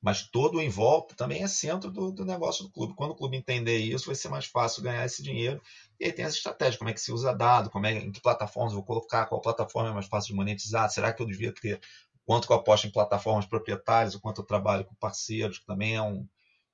mas 0.00 0.22
todo 0.22 0.60
em 0.60 0.68
volta 0.68 1.14
também 1.16 1.42
é 1.42 1.48
centro 1.48 1.90
do, 1.90 2.12
do, 2.12 2.24
negócio 2.24 2.64
do 2.64 2.70
clube. 2.70 2.94
Quando 2.94 3.10
o 3.10 3.16
clube 3.16 3.36
entender 3.36 3.78
isso, 3.78 4.06
vai 4.06 4.14
ser 4.14 4.28
mais 4.28 4.46
fácil 4.46 4.82
ganhar 4.82 5.04
esse 5.04 5.22
dinheiro. 5.22 5.60
E 5.98 6.04
aí 6.04 6.12
tem 6.12 6.24
as 6.24 6.34
estratégias, 6.34 6.76
como 6.76 6.90
é 6.90 6.92
que 6.92 7.00
se 7.00 7.12
usa 7.12 7.34
dado, 7.34 7.68
como 7.70 7.86
é, 7.86 7.92
em 7.92 8.12
que 8.12 8.20
plataformas 8.20 8.72
vou 8.72 8.84
colocar, 8.84 9.26
qual 9.26 9.40
plataforma 9.40 9.90
é 9.90 9.92
mais 9.92 10.06
fácil 10.06 10.28
de 10.28 10.36
monetizar, 10.36 10.88
será 10.90 11.12
que 11.12 11.20
eu 11.20 11.26
devia 11.26 11.52
ter, 11.52 11.80
quanto 12.24 12.46
que 12.46 12.52
eu 12.52 12.56
aposto 12.56 12.86
em 12.86 12.92
plataformas 12.92 13.46
proprietárias, 13.46 14.14
o 14.14 14.20
quanto 14.20 14.42
eu 14.42 14.46
trabalho 14.46 14.84
com 14.84 14.94
parceiros, 14.94 15.58
que 15.58 15.66
também 15.66 15.96
é, 15.96 16.02
um, 16.02 16.28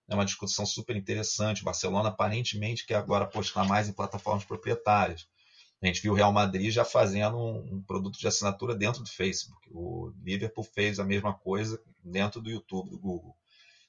é 0.08 0.14
uma 0.14 0.24
discussão 0.24 0.66
super 0.66 0.96
interessante. 0.96 1.64
Barcelona 1.64 2.10
aparentemente 2.10 2.84
quer 2.84 2.96
agora 2.96 3.24
apostar 3.24 3.66
mais 3.66 3.88
em 3.88 3.92
plataformas 3.92 4.44
proprietárias. 4.44 5.26
A 5.84 5.86
gente 5.86 6.00
viu 6.00 6.12
o 6.12 6.16
Real 6.16 6.32
Madrid 6.32 6.70
já 6.70 6.82
fazendo 6.82 7.36
um, 7.36 7.74
um, 7.74 7.82
produto 7.82 8.18
de 8.18 8.26
assinatura 8.26 8.74
dentro 8.74 9.02
do 9.02 9.08
Facebook. 9.10 9.68
O 9.70 10.10
Liverpool 10.22 10.64
fez 10.64 10.98
a 10.98 11.04
mesma 11.04 11.34
coisa 11.34 11.78
dentro 12.02 12.40
do 12.40 12.48
YouTube, 12.48 12.88
do 12.88 12.98
Google. 12.98 13.36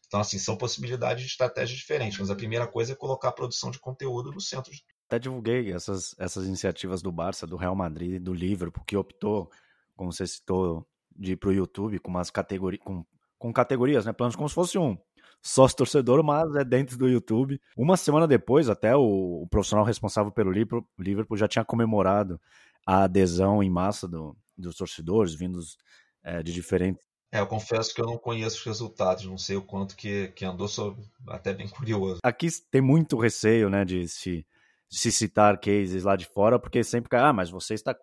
Então, 0.06 0.20
assim, 0.20 0.38
são 0.38 0.58
possibilidades 0.58 1.24
de 1.24 1.30
estratégias 1.30 1.80
diferentes. 1.80 2.20
Mas 2.20 2.30
a 2.30 2.36
primeira 2.36 2.68
coisa 2.68 2.92
é 2.92 2.96
colocar 2.96 3.30
a 3.30 3.32
produção 3.32 3.72
de 3.72 3.80
conteúdo 3.80 4.30
no 4.30 4.42
centro. 4.42 4.74
De... 4.74 4.84
Até 5.08 5.20
divulguei 5.20 5.72
essas, 5.72 6.14
essas 6.20 6.46
iniciativas 6.46 7.02
do 7.02 7.14
Barça, 7.14 7.48
do 7.48 7.56
Real 7.56 7.76
Madrid, 7.76 8.22
do 8.22 8.34
Liverpool, 8.34 8.84
que 8.86 8.98
optou, 8.98 9.50
como 9.96 10.12
você 10.12 10.28
citou, 10.28 10.86
de 11.16 11.32
ir 11.32 11.38
para 11.38 11.50
o 11.50 11.54
YouTube 11.54 12.00
com 12.00 12.10
umas 12.10 12.30
categorias, 12.30 12.84
com, 12.84 13.06
com 13.40 13.54
categorias, 13.54 14.06
né? 14.06 14.12
Planos 14.12 14.36
como 14.36 14.50
se 14.50 14.56
fosse 14.56 14.78
um 14.78 14.98
sócio 15.46 15.78
torcedor, 15.78 16.24
mas 16.24 16.56
é 16.56 16.64
dentro 16.64 16.98
do 16.98 17.08
YouTube. 17.08 17.62
Uma 17.78 17.96
semana 17.96 18.28
depois, 18.28 18.68
até 18.68 18.96
o, 18.96 19.44
o 19.44 19.48
profissional 19.48 19.86
responsável 19.86 20.32
pelo 20.32 20.52
Liverpool 20.52 21.38
já 21.38 21.48
tinha 21.48 21.64
comemorado 21.64 22.42
a 22.84 23.04
adesão 23.04 23.62
em 23.62 23.70
massa 23.70 24.08
do, 24.08 24.36
dos 24.58 24.76
torcedores, 24.76 25.36
vindos 25.36 25.78
é, 26.24 26.42
de 26.42 26.52
diferentes. 26.52 27.06
É, 27.32 27.40
eu 27.40 27.46
confesso 27.46 27.94
que 27.94 28.02
eu 28.02 28.08
não 28.08 28.18
conheço 28.18 28.58
os 28.58 28.66
resultados, 28.66 29.26
não 29.26 29.38
sei 29.38 29.56
o 29.56 29.62
quanto 29.62 29.96
que, 29.96 30.30
que 30.30 30.44
andou, 30.44 30.68
sou 30.68 30.98
até 31.28 31.54
bem 31.54 31.68
curioso. 31.68 32.20
Aqui 32.24 32.48
tem 32.72 32.82
muito 32.82 33.16
receio, 33.20 33.70
né, 33.70 33.86
de 33.86 34.08
se, 34.08 34.46
de 34.90 34.98
se 34.98 35.12
citar 35.12 35.60
cases 35.60 36.04
lá 36.04 36.16
de 36.16 36.26
fora, 36.26 36.58
porque 36.58 36.84
sempre 36.84 37.10
cai, 37.10 37.22
ah, 37.22 37.34
mas 37.34 37.52
você 37.52 37.76
está 37.76 37.96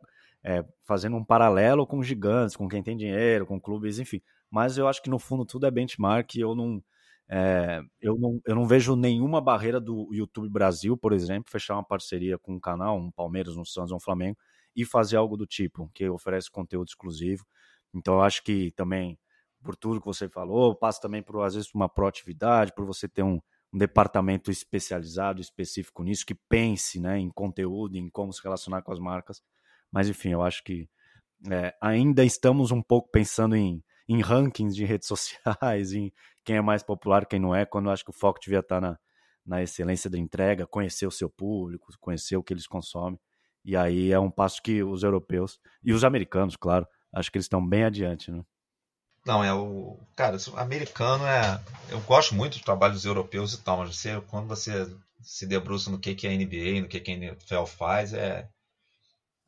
é, 0.45 0.65
fazendo 0.85 1.17
um 1.17 1.25
paralelo 1.25 1.89
com 1.89 2.03
gigantes, 2.05 2.55
com 2.55 2.69
quem 2.69 2.85
tem 2.85 2.97
dinheiro, 2.97 3.47
com 3.47 3.61
clubes, 3.61 3.99
enfim. 3.99 4.21
Mas 4.49 4.79
eu 4.79 4.87
acho 4.87 5.03
que 5.03 5.11
no 5.11 5.19
fundo 5.19 5.45
tudo 5.45 5.67
é 5.67 5.71
benchmark 5.73 6.37
e 6.37 6.41
eu 6.41 6.55
não, 6.55 6.83
é, 7.35 7.81
eu, 7.99 8.19
não, 8.19 8.39
eu 8.45 8.55
não 8.55 8.67
vejo 8.67 8.95
nenhuma 8.95 9.41
barreira 9.41 9.81
do 9.81 10.07
YouTube 10.13 10.51
Brasil, 10.51 10.99
por 10.99 11.15
exemplo, 11.15 11.51
fechar 11.51 11.77
uma 11.77 11.83
parceria 11.83 12.37
com 12.37 12.53
um 12.53 12.61
canal, 12.61 12.99
um 12.99 13.11
Palmeiras, 13.11 13.57
um 13.57 13.65
Santos, 13.65 13.91
um 13.91 13.99
Flamengo, 13.99 14.37
e 14.77 14.85
fazer 14.85 15.17
algo 15.17 15.35
do 15.35 15.47
tipo, 15.47 15.91
que 15.95 16.07
oferece 16.11 16.51
conteúdo 16.51 16.89
exclusivo. 16.89 17.47
Então, 17.95 18.15
eu 18.15 18.21
acho 18.21 18.45
que 18.45 18.71
também, 18.73 19.19
por 19.63 19.75
tudo 19.75 19.99
que 19.99 20.07
você 20.07 20.29
falou, 20.29 20.75
passa 20.75 21.01
também 21.01 21.23
por, 21.23 21.43
às 21.43 21.55
vezes, 21.55 21.73
uma 21.75 21.89
proatividade, 21.89 22.75
por 22.75 22.85
você 22.85 23.09
ter 23.09 23.23
um, 23.23 23.41
um 23.73 23.79
departamento 23.79 24.51
especializado, 24.51 25.41
específico 25.41 26.03
nisso, 26.03 26.27
que 26.27 26.35
pense 26.35 27.01
né, 27.01 27.19
em 27.19 27.31
conteúdo, 27.31 27.97
em 27.97 28.11
como 28.11 28.31
se 28.31 28.43
relacionar 28.43 28.83
com 28.83 28.93
as 28.93 28.99
marcas. 28.99 29.41
Mas, 29.91 30.07
enfim, 30.07 30.33
eu 30.33 30.43
acho 30.43 30.63
que 30.63 30.87
é, 31.51 31.75
ainda 31.81 32.23
estamos 32.27 32.71
um 32.71 32.83
pouco 32.83 33.11
pensando 33.11 33.57
em 33.57 33.83
em 34.09 34.21
rankings 34.21 34.75
de 34.75 34.85
redes 34.85 35.09
sociais, 35.09 35.93
em 35.93 36.13
quem 36.45 36.57
é 36.57 36.61
mais 36.61 36.83
popular, 36.83 37.27
quem 37.27 37.41
não 37.41 37.55
é, 37.55 37.65
quando 37.65 37.87
eu 37.87 37.93
acho 37.93 38.05
que 38.05 38.11
o 38.11 38.15
foco 38.15 38.41
devia 38.41 38.61
estar 38.61 38.81
na, 38.81 38.99
na 39.45 39.63
excelência 39.63 40.11
da 40.11 40.19
entrega, 40.19 40.67
conhecer 40.67 41.07
o 41.07 41.11
seu 41.11 41.29
público, 41.29 41.93
conhecer 42.01 42.37
o 42.37 42.43
que 42.43 42.53
eles 42.53 42.67
consomem. 42.67 43.19
E 43.65 43.77
aí 43.77 44.11
é 44.11 44.19
um 44.19 44.31
passo 44.31 44.61
que 44.61 44.83
os 44.83 45.03
europeus 45.03 45.61
e 45.85 45.93
os 45.93 46.05
americanos, 46.05 46.57
claro, 46.57 46.87
acho 47.13 47.31
que 47.31 47.39
eles 47.39 47.45
estão 47.45 47.65
bem 47.65 47.85
adiante, 47.85 48.31
né? 48.31 48.45
Não, 49.25 49.43
é 49.45 49.55
o. 49.55 50.01
Cara, 50.17 50.37
o 50.37 50.59
americano 50.59 51.25
é. 51.25 51.63
Eu 51.89 52.01
gosto 52.01 52.35
muito 52.35 52.55
dos 52.55 52.63
trabalhos 52.63 53.05
europeus 53.05 53.55
e 53.55 53.63
tal, 53.63 53.79
mas 53.79 53.97
você, 53.97 54.21
quando 54.23 54.49
você 54.49 54.93
se 55.21 55.47
debruça 55.47 55.91
no 55.91 55.99
que, 55.99 56.15
que 56.15 56.27
é 56.27 56.31
a 56.31 56.37
NBA, 56.37 56.83
no 56.83 56.89
que, 56.89 56.99
que 56.99 57.13
a 57.13 57.15
NFL 57.15 57.65
faz, 57.67 58.13
é, 58.13 58.49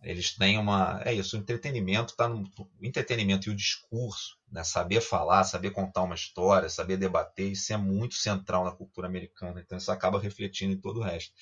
eles 0.03 0.35
têm 0.37 0.59
uma. 0.59 1.03
É 1.05 1.13
isso, 1.13 1.37
o 1.37 1.41
entretenimento 1.41 2.13
está 2.13 2.29
no. 2.29 2.45
O 2.59 2.87
entretenimento 2.87 3.49
e 3.49 3.53
o 3.53 3.57
discurso, 3.57 4.39
né? 4.55 4.65
saber 4.65 5.01
falar, 5.01 5.45
saber 5.45 5.73
contar 5.73 6.03
uma 6.03 6.15
história, 6.15 6.69
saber 6.69 6.97
debater, 6.97 7.53
isso 7.53 7.73
é 7.73 7.77
muito 7.77 8.15
central 8.15 8.65
na 8.65 8.71
cultura 8.71 9.09
americana. 9.09 9.61
Então 9.61 9.77
isso 9.77 9.91
acaba 9.91 10.21
refletindo 10.21 10.73
em 10.73 10.81
todo 10.81 11.01
o 11.01 11.03
resto. 11.03 11.33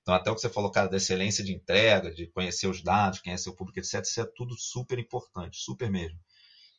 Então, 0.00 0.14
até 0.14 0.30
o 0.30 0.34
que 0.34 0.40
você 0.40 0.48
falou, 0.48 0.70
cara, 0.70 0.88
da 0.88 0.96
excelência 0.96 1.44
de 1.44 1.52
entrega, 1.52 2.12
de 2.12 2.26
conhecer 2.26 2.66
os 2.66 2.82
dados, 2.82 3.20
conhecer 3.20 3.48
o 3.50 3.54
público, 3.54 3.78
etc., 3.78 4.02
isso 4.02 4.20
é 4.20 4.24
tudo 4.24 4.56
super 4.58 4.98
importante, 4.98 5.58
super 5.58 5.88
mesmo. 5.88 6.18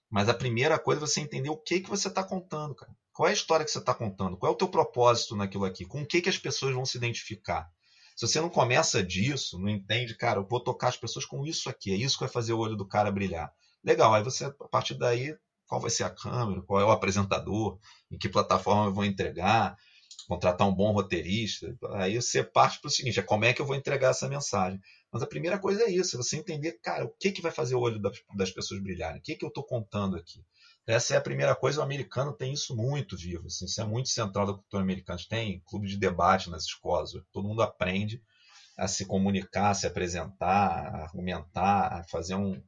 Mas 0.10 0.28
a 0.28 0.34
primeira 0.34 0.78
coisa 0.78 1.04
é 1.04 1.08
você 1.08 1.22
entender 1.22 1.50
o 1.50 1.58
que, 1.58 1.80
que 1.80 1.90
você 1.90 2.10
está 2.10 2.22
contando, 2.22 2.76
cara. 2.76 2.92
Qual 3.14 3.28
é 3.28 3.32
a 3.32 3.34
história 3.34 3.64
que 3.64 3.72
você 3.72 3.80
está 3.80 3.94
contando? 3.94 4.36
Qual 4.36 4.52
é 4.52 4.54
o 4.54 4.58
teu 4.58 4.68
propósito 4.68 5.36
naquilo 5.38 5.64
aqui? 5.64 5.86
Com 5.86 6.02
o 6.02 6.06
que, 6.06 6.22
que 6.22 6.30
as 6.30 6.38
pessoas 6.38 6.74
vão 6.74 6.86
se 6.86 6.98
identificar? 6.98 7.70
Se 8.16 8.28
você 8.28 8.42
não 8.42 8.50
começa 8.50 9.02
disso, 9.02 9.58
não 9.58 9.70
entende, 9.70 10.18
cara, 10.18 10.40
eu 10.40 10.48
vou 10.48 10.60
tocar 10.60 10.90
as 10.90 10.98
pessoas 10.98 11.26
com 11.26 11.46
isso 11.46 11.70
aqui, 11.70 11.94
é 11.94 11.96
isso 11.96 12.18
que 12.18 12.26
vai 12.26 12.34
fazer 12.34 12.54
o 12.54 12.60
olho 12.60 12.76
do 12.76 12.88
cara 12.88 13.12
brilhar. 13.12 13.54
Legal, 13.84 14.14
aí 14.14 14.24
você, 14.24 14.46
a 14.46 14.52
partir 14.52 14.96
daí, 14.96 15.36
qual 15.74 15.82
vai 15.82 15.90
ser 15.90 16.04
a 16.04 16.10
câmera, 16.12 16.62
qual 16.62 16.80
é 16.80 16.86
o 16.86 16.92
apresentador, 16.92 17.80
em 18.12 18.18
que 18.20 18.30
plataforma 18.30 18.86
eu 18.86 18.94
vou 18.94 19.04
entregar, 19.04 19.76
contratar 20.28 20.68
um 20.68 20.74
bom 20.74 20.92
roteirista. 20.92 21.76
Aí 21.94 22.16
você 22.22 22.44
parte 22.44 22.80
para 22.80 22.90
o 22.90 22.92
seguinte: 22.92 23.20
é 23.20 23.24
como 23.24 23.44
é 23.44 23.54
que 23.54 23.60
eu 23.60 23.66
vou 23.66 23.76
entregar 23.76 24.12
essa 24.12 24.30
mensagem? 24.30 24.80
Mas 25.12 25.24
a 25.24 25.28
primeira 25.28 25.58
coisa 25.58 25.82
é 25.82 25.90
isso: 25.90 26.16
você 26.16 26.38
entender, 26.38 26.74
cara, 26.74 27.06
o 27.06 27.10
que, 27.20 27.32
que 27.32 27.42
vai 27.42 27.52
fazer 27.52 27.74
o 27.74 27.80
olho 27.80 28.00
das, 28.00 28.22
das 28.36 28.52
pessoas 28.52 28.84
brilharem? 28.84 29.18
O 29.20 29.24
que, 29.24 29.36
que 29.36 29.44
eu 29.44 29.50
estou 29.50 29.64
contando 29.64 30.16
aqui? 30.16 30.46
Essa 30.86 31.16
é 31.16 31.18
a 31.18 31.22
primeira 31.22 31.56
coisa. 31.56 31.80
O 31.80 31.84
americano 31.84 32.32
tem 32.34 32.54
isso 32.54 32.76
muito 32.76 33.18
vivo. 33.18 33.48
Assim, 33.48 33.66
isso 33.66 33.82
é 33.82 33.86
muito 33.86 34.10
central 34.10 34.46
da 34.46 34.54
cultura 34.54 34.84
americana. 34.84 35.18
Tem 35.28 35.60
clube 35.66 35.88
de 35.88 35.98
debate 35.98 36.52
nas 36.52 36.66
escolas. 36.66 37.14
Todo 37.32 37.48
mundo 37.48 37.64
aprende 37.64 38.22
a 38.78 38.88
se 38.88 39.08
comunicar, 39.08 39.72
a 39.72 39.74
se 39.74 39.88
apresentar, 39.88 40.94
a 40.94 41.04
argumentar, 41.06 41.94
a 41.94 42.04
fazer 42.04 42.36
um 42.36 42.62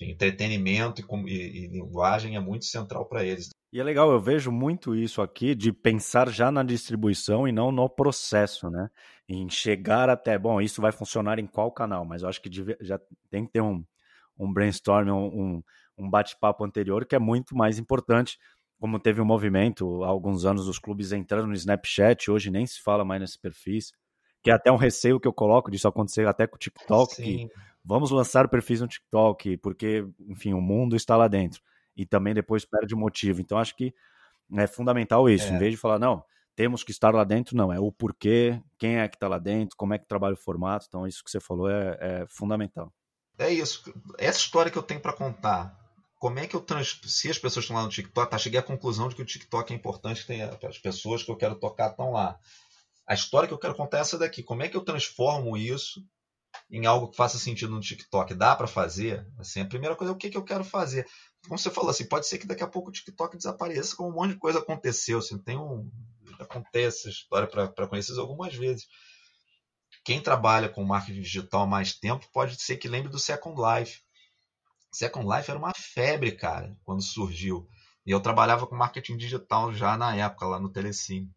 entretenimento 0.00 1.00
e, 1.00 1.30
e, 1.30 1.64
e 1.64 1.68
linguagem 1.68 2.36
é 2.36 2.40
muito 2.40 2.64
central 2.64 3.06
para 3.06 3.24
eles. 3.24 3.50
E 3.72 3.80
é 3.80 3.82
legal, 3.82 4.12
eu 4.12 4.20
vejo 4.20 4.52
muito 4.52 4.94
isso 4.94 5.22
aqui 5.22 5.54
de 5.54 5.72
pensar 5.72 6.28
já 6.28 6.50
na 6.50 6.62
distribuição 6.62 7.48
e 7.48 7.52
não 7.52 7.72
no 7.72 7.88
processo, 7.88 8.68
né? 8.68 8.90
Em 9.26 9.48
chegar 9.48 10.10
até, 10.10 10.38
bom, 10.38 10.60
isso 10.60 10.82
vai 10.82 10.92
funcionar 10.92 11.38
em 11.38 11.46
qual 11.46 11.72
canal, 11.72 12.04
mas 12.04 12.22
eu 12.22 12.28
acho 12.28 12.42
que 12.42 12.50
já 12.80 13.00
tem 13.30 13.46
que 13.46 13.52
ter 13.52 13.62
um, 13.62 13.82
um 14.38 14.52
brainstorm, 14.52 15.08
um, 15.08 15.62
um 15.96 16.10
bate-papo 16.10 16.64
anterior, 16.64 17.06
que 17.06 17.16
é 17.16 17.18
muito 17.18 17.56
mais 17.56 17.78
importante. 17.78 18.38
Como 18.78 18.98
teve 18.98 19.22
um 19.22 19.24
movimento 19.24 20.02
há 20.04 20.08
alguns 20.08 20.44
anos 20.44 20.66
dos 20.66 20.78
clubes 20.78 21.12
entrando 21.12 21.46
no 21.46 21.54
Snapchat, 21.54 22.30
hoje 22.30 22.50
nem 22.50 22.66
se 22.66 22.82
fala 22.82 23.04
mais 23.06 23.22
nesses 23.22 23.36
perfis, 23.38 23.92
que 24.42 24.50
é 24.50 24.54
até 24.54 24.70
um 24.70 24.76
receio 24.76 25.20
que 25.20 25.28
eu 25.28 25.32
coloco 25.32 25.70
disso 25.70 25.88
acontecer 25.88 26.26
até 26.26 26.46
com 26.46 26.56
o 26.56 26.58
TikTok, 26.58 27.14
Sim. 27.14 27.22
que 27.22 27.50
vamos 27.84 28.10
lançar 28.10 28.48
perfis 28.48 28.80
no 28.80 28.88
TikTok, 28.88 29.56
porque, 29.58 30.06
enfim, 30.28 30.52
o 30.52 30.60
mundo 30.60 30.96
está 30.96 31.16
lá 31.16 31.28
dentro. 31.28 31.60
E 31.96 32.06
também 32.06 32.32
depois 32.32 32.64
perde 32.64 32.94
o 32.94 32.98
motivo. 32.98 33.40
Então, 33.40 33.58
acho 33.58 33.76
que 33.76 33.94
é 34.54 34.66
fundamental 34.66 35.28
isso. 35.28 35.46
É. 35.46 35.50
Em 35.54 35.58
vez 35.58 35.72
de 35.72 35.76
falar, 35.76 35.98
não, 35.98 36.24
temos 36.54 36.84
que 36.84 36.90
estar 36.90 37.14
lá 37.14 37.24
dentro, 37.24 37.56
não, 37.56 37.72
é 37.72 37.80
o 37.80 37.90
porquê, 37.90 38.62
quem 38.78 38.98
é 38.98 39.08
que 39.08 39.16
está 39.16 39.28
lá 39.28 39.38
dentro, 39.38 39.76
como 39.76 39.94
é 39.94 39.98
que 39.98 40.06
trabalha 40.06 40.34
o 40.34 40.38
formato, 40.38 40.86
então 40.88 41.06
isso 41.06 41.24
que 41.24 41.30
você 41.30 41.40
falou 41.40 41.70
é, 41.70 41.96
é 42.00 42.26
fundamental. 42.28 42.92
É 43.38 43.50
isso, 43.50 43.92
essa 44.18 44.38
história 44.38 44.70
que 44.70 44.76
eu 44.76 44.82
tenho 44.82 45.00
para 45.00 45.14
contar, 45.14 45.76
como 46.16 46.38
é 46.38 46.46
que 46.46 46.54
eu 46.54 46.60
trans... 46.60 47.00
se 47.04 47.30
as 47.30 47.38
pessoas 47.38 47.64
estão 47.64 47.76
lá 47.76 47.82
no 47.82 47.88
TikTok, 47.88 48.30
tá, 48.30 48.38
cheguei 48.38 48.60
à 48.60 48.62
conclusão 48.62 49.08
de 49.08 49.16
que 49.16 49.22
o 49.22 49.26
TikTok 49.26 49.72
é 49.72 49.76
importante, 49.76 50.26
tem 50.26 50.42
as 50.42 50.78
pessoas 50.78 51.22
que 51.22 51.30
eu 51.30 51.36
quero 51.36 51.56
tocar 51.56 51.90
estão 51.90 52.12
lá. 52.12 52.38
A 53.06 53.14
história 53.14 53.48
que 53.48 53.54
eu 53.54 53.58
quero 53.58 53.74
contar 53.74 53.98
é 53.98 54.00
essa 54.02 54.18
daqui, 54.18 54.42
como 54.42 54.62
é 54.62 54.68
que 54.68 54.76
eu 54.76 54.84
transformo 54.84 55.56
isso 55.56 56.04
em 56.72 56.86
algo 56.86 57.08
que 57.08 57.16
faça 57.16 57.38
sentido 57.38 57.74
no 57.74 57.80
TikTok? 57.80 58.34
Dá 58.34 58.56
para 58.56 58.66
fazer? 58.66 59.26
Assim, 59.38 59.60
a 59.60 59.66
primeira 59.66 59.94
coisa 59.94 60.10
é 60.10 60.14
o 60.14 60.18
que, 60.18 60.30
que 60.30 60.36
eu 60.38 60.44
quero 60.44 60.64
fazer. 60.64 61.06
Como 61.46 61.58
você 61.58 61.70
falou, 61.70 61.90
assim, 61.90 62.08
pode 62.08 62.26
ser 62.26 62.38
que 62.38 62.46
daqui 62.46 62.62
a 62.62 62.66
pouco 62.66 62.88
o 62.88 62.92
TikTok 62.92 63.36
desapareça, 63.36 63.94
como 63.94 64.08
um 64.08 64.14
monte 64.14 64.32
de 64.32 64.38
coisa 64.38 64.58
aconteceu. 64.58 65.18
Assim, 65.18 65.36
tem 65.36 65.58
um, 65.58 65.90
acontece 66.40 67.00
essa 67.00 67.10
história 67.10 67.46
para 67.46 67.86
conhecer 67.86 68.18
algumas 68.18 68.54
vezes. 68.54 68.86
Quem 70.02 70.20
trabalha 70.20 70.68
com 70.68 70.82
marketing 70.82 71.20
digital 71.20 71.62
há 71.62 71.66
mais 71.66 71.92
tempo 71.92 72.26
pode 72.32 72.60
ser 72.60 72.78
que 72.78 72.88
lembre 72.88 73.10
do 73.10 73.18
Second 73.18 73.54
Life. 73.60 74.00
Second 74.90 75.28
Life 75.28 75.50
era 75.50 75.58
uma 75.58 75.72
febre, 75.76 76.32
cara, 76.32 76.74
quando 76.84 77.02
surgiu. 77.02 77.68
E 78.06 78.10
eu 78.10 78.20
trabalhava 78.20 78.66
com 78.66 78.74
marketing 78.74 79.18
digital 79.18 79.72
já 79.74 79.96
na 79.96 80.16
época, 80.16 80.46
lá 80.46 80.58
no 80.58 80.70
Telecine. 80.70 81.30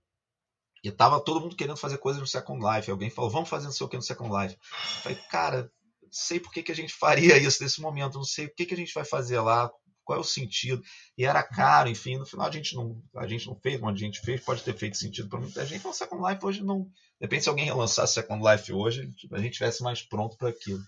E 0.85 0.91
tava 0.91 1.19
todo 1.19 1.41
mundo 1.41 1.55
querendo 1.55 1.77
fazer 1.77 1.97
coisas 1.97 2.21
no 2.21 2.27
Second 2.27 2.63
Life. 2.63 2.91
Alguém 2.91 3.09
falou, 3.09 3.31
vamos 3.31 3.49
fazer 3.49 3.65
não 3.65 3.71
sei 3.71 3.87
o 3.87 3.89
que 3.89 3.95
no 3.95 4.03
Second 4.03 4.31
Life. 4.31 4.55
Eu 4.55 5.01
falei, 5.01 5.17
cara, 5.31 5.71
sei 6.11 6.39
por 6.39 6.53
que, 6.53 6.61
que 6.61 6.71
a 6.71 6.75
gente 6.75 6.93
faria 6.93 7.35
isso 7.41 7.63
nesse 7.63 7.81
momento, 7.81 8.19
não 8.19 8.23
sei 8.23 8.45
o 8.45 8.53
que, 8.53 8.67
que 8.67 8.75
a 8.75 8.77
gente 8.77 8.93
vai 8.93 9.03
fazer 9.03 9.39
lá, 9.39 9.71
qual 10.03 10.19
é 10.19 10.21
o 10.21 10.23
sentido. 10.23 10.83
E 11.17 11.25
era 11.25 11.41
caro, 11.41 11.89
enfim, 11.89 12.17
no 12.17 12.25
final 12.25 12.45
a 12.45 12.51
gente 12.51 12.75
não, 12.75 13.01
a 13.15 13.25
gente 13.25 13.47
não 13.47 13.55
fez, 13.55 13.81
onde 13.81 14.03
a 14.03 14.05
gente 14.05 14.21
fez, 14.21 14.41
pode 14.41 14.61
ter 14.61 14.77
feito 14.77 14.95
sentido 14.95 15.27
para 15.27 15.39
muita 15.39 15.65
gente. 15.65 15.83
Mas 15.83 15.95
o 15.95 15.97
Second 15.97 16.31
Life 16.31 16.45
hoje 16.45 16.63
não. 16.63 16.87
Depende 17.19 17.41
se 17.41 17.49
alguém 17.49 17.65
relançasse 17.65 18.13
Second 18.13 18.43
Life 18.47 18.71
hoje, 18.71 19.09
a 19.31 19.39
gente 19.39 19.53
tivesse 19.53 19.81
mais 19.81 20.03
pronto 20.03 20.37
para 20.37 20.49
aquilo. 20.49 20.83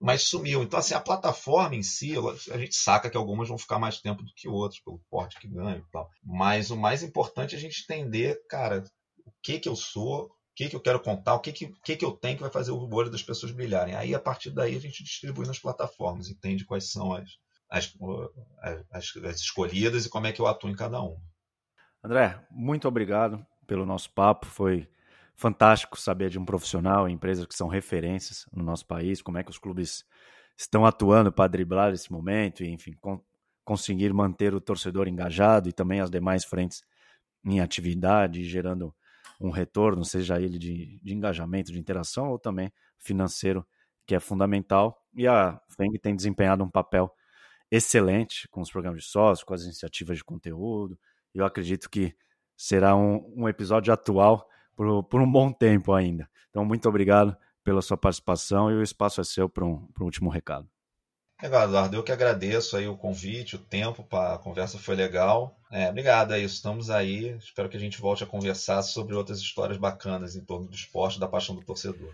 Mas 0.00 0.24
sumiu. 0.24 0.62
Então, 0.62 0.78
assim, 0.78 0.94
a 0.94 1.00
plataforma 1.00 1.76
em 1.76 1.82
si, 1.84 2.14
a 2.50 2.58
gente 2.58 2.74
saca 2.74 3.08
que 3.08 3.16
algumas 3.16 3.48
vão 3.48 3.58
ficar 3.58 3.78
mais 3.78 4.00
tempo 4.00 4.24
do 4.24 4.32
que 4.34 4.48
outras, 4.48 4.80
pelo 4.80 5.00
porte 5.08 5.38
que 5.38 5.46
ganham 5.46 5.78
e 5.78 5.90
tal. 5.92 6.08
Mas 6.24 6.70
o 6.70 6.76
mais 6.76 7.02
importante 7.04 7.54
é 7.54 7.58
a 7.58 7.60
gente 7.60 7.84
entender, 7.84 8.40
cara, 8.48 8.82
que, 9.42 9.58
que 9.58 9.68
eu 9.68 9.76
sou, 9.76 10.26
o 10.26 10.30
que, 10.54 10.68
que 10.68 10.76
eu 10.76 10.80
quero 10.80 11.00
contar, 11.00 11.34
o 11.34 11.40
que, 11.40 11.52
que, 11.52 11.72
que, 11.84 11.96
que 11.96 12.04
eu 12.04 12.12
tenho 12.12 12.36
que 12.36 12.42
vai 12.42 12.50
fazer 12.50 12.70
o 12.70 12.94
olho 12.94 13.10
das 13.10 13.22
pessoas 13.22 13.52
brilharem. 13.52 13.94
Aí, 13.94 14.14
a 14.14 14.20
partir 14.20 14.50
daí, 14.50 14.76
a 14.76 14.80
gente 14.80 15.02
distribui 15.02 15.46
nas 15.46 15.58
plataformas, 15.58 16.28
entende 16.28 16.64
quais 16.64 16.90
são 16.90 17.12
as, 17.12 17.30
as, 17.70 17.96
as, 18.90 19.16
as 19.16 19.36
escolhidas 19.36 20.06
e 20.06 20.10
como 20.10 20.26
é 20.26 20.32
que 20.32 20.40
eu 20.40 20.46
atuo 20.46 20.70
em 20.70 20.76
cada 20.76 21.00
uma. 21.00 21.20
André, 22.02 22.42
muito 22.50 22.88
obrigado 22.88 23.44
pelo 23.66 23.86
nosso 23.86 24.12
papo. 24.12 24.46
Foi 24.46 24.88
fantástico 25.36 25.98
saber 25.98 26.28
de 26.28 26.38
um 26.38 26.44
profissional, 26.44 27.08
empresas 27.08 27.46
que 27.46 27.54
são 27.54 27.68
referências 27.68 28.46
no 28.52 28.62
nosso 28.62 28.86
país, 28.86 29.22
como 29.22 29.38
é 29.38 29.44
que 29.44 29.50
os 29.50 29.58
clubes 29.58 30.04
estão 30.56 30.84
atuando 30.84 31.32
para 31.32 31.48
driblar 31.48 31.92
esse 31.92 32.12
momento 32.12 32.62
e, 32.62 32.70
enfim, 32.70 32.92
con 33.00 33.20
conseguir 33.64 34.12
manter 34.12 34.52
o 34.52 34.60
torcedor 34.60 35.06
engajado 35.06 35.68
e 35.68 35.72
também 35.72 36.00
as 36.00 36.10
demais 36.10 36.44
frentes 36.44 36.82
em 37.44 37.60
atividade, 37.60 38.42
gerando 38.44 38.92
um 39.40 39.50
retorno, 39.50 40.04
seja 40.04 40.40
ele 40.40 40.58
de, 40.58 41.00
de 41.02 41.14
engajamento, 41.14 41.72
de 41.72 41.78
interação 41.78 42.30
ou 42.30 42.38
também 42.38 42.70
financeiro, 42.98 43.66
que 44.06 44.14
é 44.14 44.20
fundamental. 44.20 45.02
E 45.14 45.26
a 45.26 45.60
FENG 45.76 45.98
tem 45.98 46.14
desempenhado 46.14 46.62
um 46.62 46.70
papel 46.70 47.10
excelente 47.70 48.46
com 48.48 48.60
os 48.60 48.70
programas 48.70 49.02
de 49.02 49.08
sócio, 49.08 49.46
com 49.46 49.54
as 49.54 49.62
iniciativas 49.62 50.18
de 50.18 50.24
conteúdo. 50.24 50.98
Eu 51.34 51.44
acredito 51.44 51.88
que 51.88 52.14
será 52.56 52.94
um, 52.94 53.32
um 53.36 53.48
episódio 53.48 53.92
atual 53.92 54.46
por, 54.76 55.04
por, 55.04 55.20
um 55.20 55.30
bom 55.30 55.52
tempo 55.52 55.92
ainda. 55.92 56.28
Então, 56.50 56.64
muito 56.64 56.88
obrigado 56.88 57.36
pela 57.64 57.80
sua 57.80 57.96
participação 57.96 58.70
e 58.70 58.74
o 58.74 58.82
espaço 58.82 59.20
é 59.20 59.24
seu 59.24 59.48
para 59.48 59.64
um, 59.64 59.86
para 59.92 60.02
um 60.02 60.06
último 60.06 60.28
recado. 60.28 60.68
Eduardo. 61.42 61.96
Eu 61.96 62.02
que 62.02 62.12
agradeço 62.12 62.76
aí 62.76 62.86
o 62.86 62.96
convite, 62.96 63.56
o 63.56 63.58
tempo, 63.58 64.06
a 64.14 64.38
conversa 64.38 64.78
foi 64.78 64.94
legal. 64.94 65.56
É, 65.70 65.88
obrigado, 65.88 66.32
é 66.32 66.38
isso. 66.38 66.56
Estamos 66.56 66.90
aí. 66.90 67.36
Espero 67.38 67.68
que 67.68 67.76
a 67.76 67.80
gente 67.80 68.00
volte 68.00 68.22
a 68.22 68.26
conversar 68.26 68.82
sobre 68.82 69.14
outras 69.14 69.38
histórias 69.38 69.78
bacanas 69.78 70.36
em 70.36 70.44
torno 70.44 70.68
do 70.68 70.74
esporte 70.74 71.18
da 71.18 71.28
paixão 71.28 71.54
do 71.54 71.64
torcedor. 71.64 72.12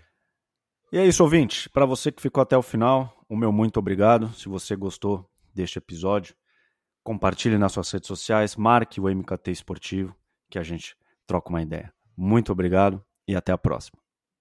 E 0.93 0.99
é 0.99 1.05
isso, 1.05 1.22
ouvinte. 1.22 1.68
Para 1.68 1.85
você 1.85 2.12
que 2.12 2.22
ficou 2.22 2.41
até 2.41 2.57
o 2.57 2.62
final, 2.62 3.12
o 3.29 3.37
meu 3.37 3.51
muito 3.51 3.79
obrigado. 3.79 4.33
Se 4.35 4.49
você 4.49 4.77
gostou 4.77 5.29
deste 5.53 5.79
episódio, 5.79 6.35
compartilhe 7.03 7.59
nas 7.59 7.72
suas 7.72 7.91
redes 7.91 8.07
sociais, 8.07 8.55
marque 8.55 9.01
o 9.01 9.09
MKT 9.09 9.51
Esportivo, 9.51 10.14
que 10.49 10.59
a 10.59 10.62
gente 10.62 10.97
troca 11.27 11.49
uma 11.49 11.62
ideia. 11.62 11.93
Muito 12.16 12.53
obrigado 12.53 13.05
e 13.27 13.35
até 13.35 13.53
a 13.53 13.59
próxima. 13.59 13.99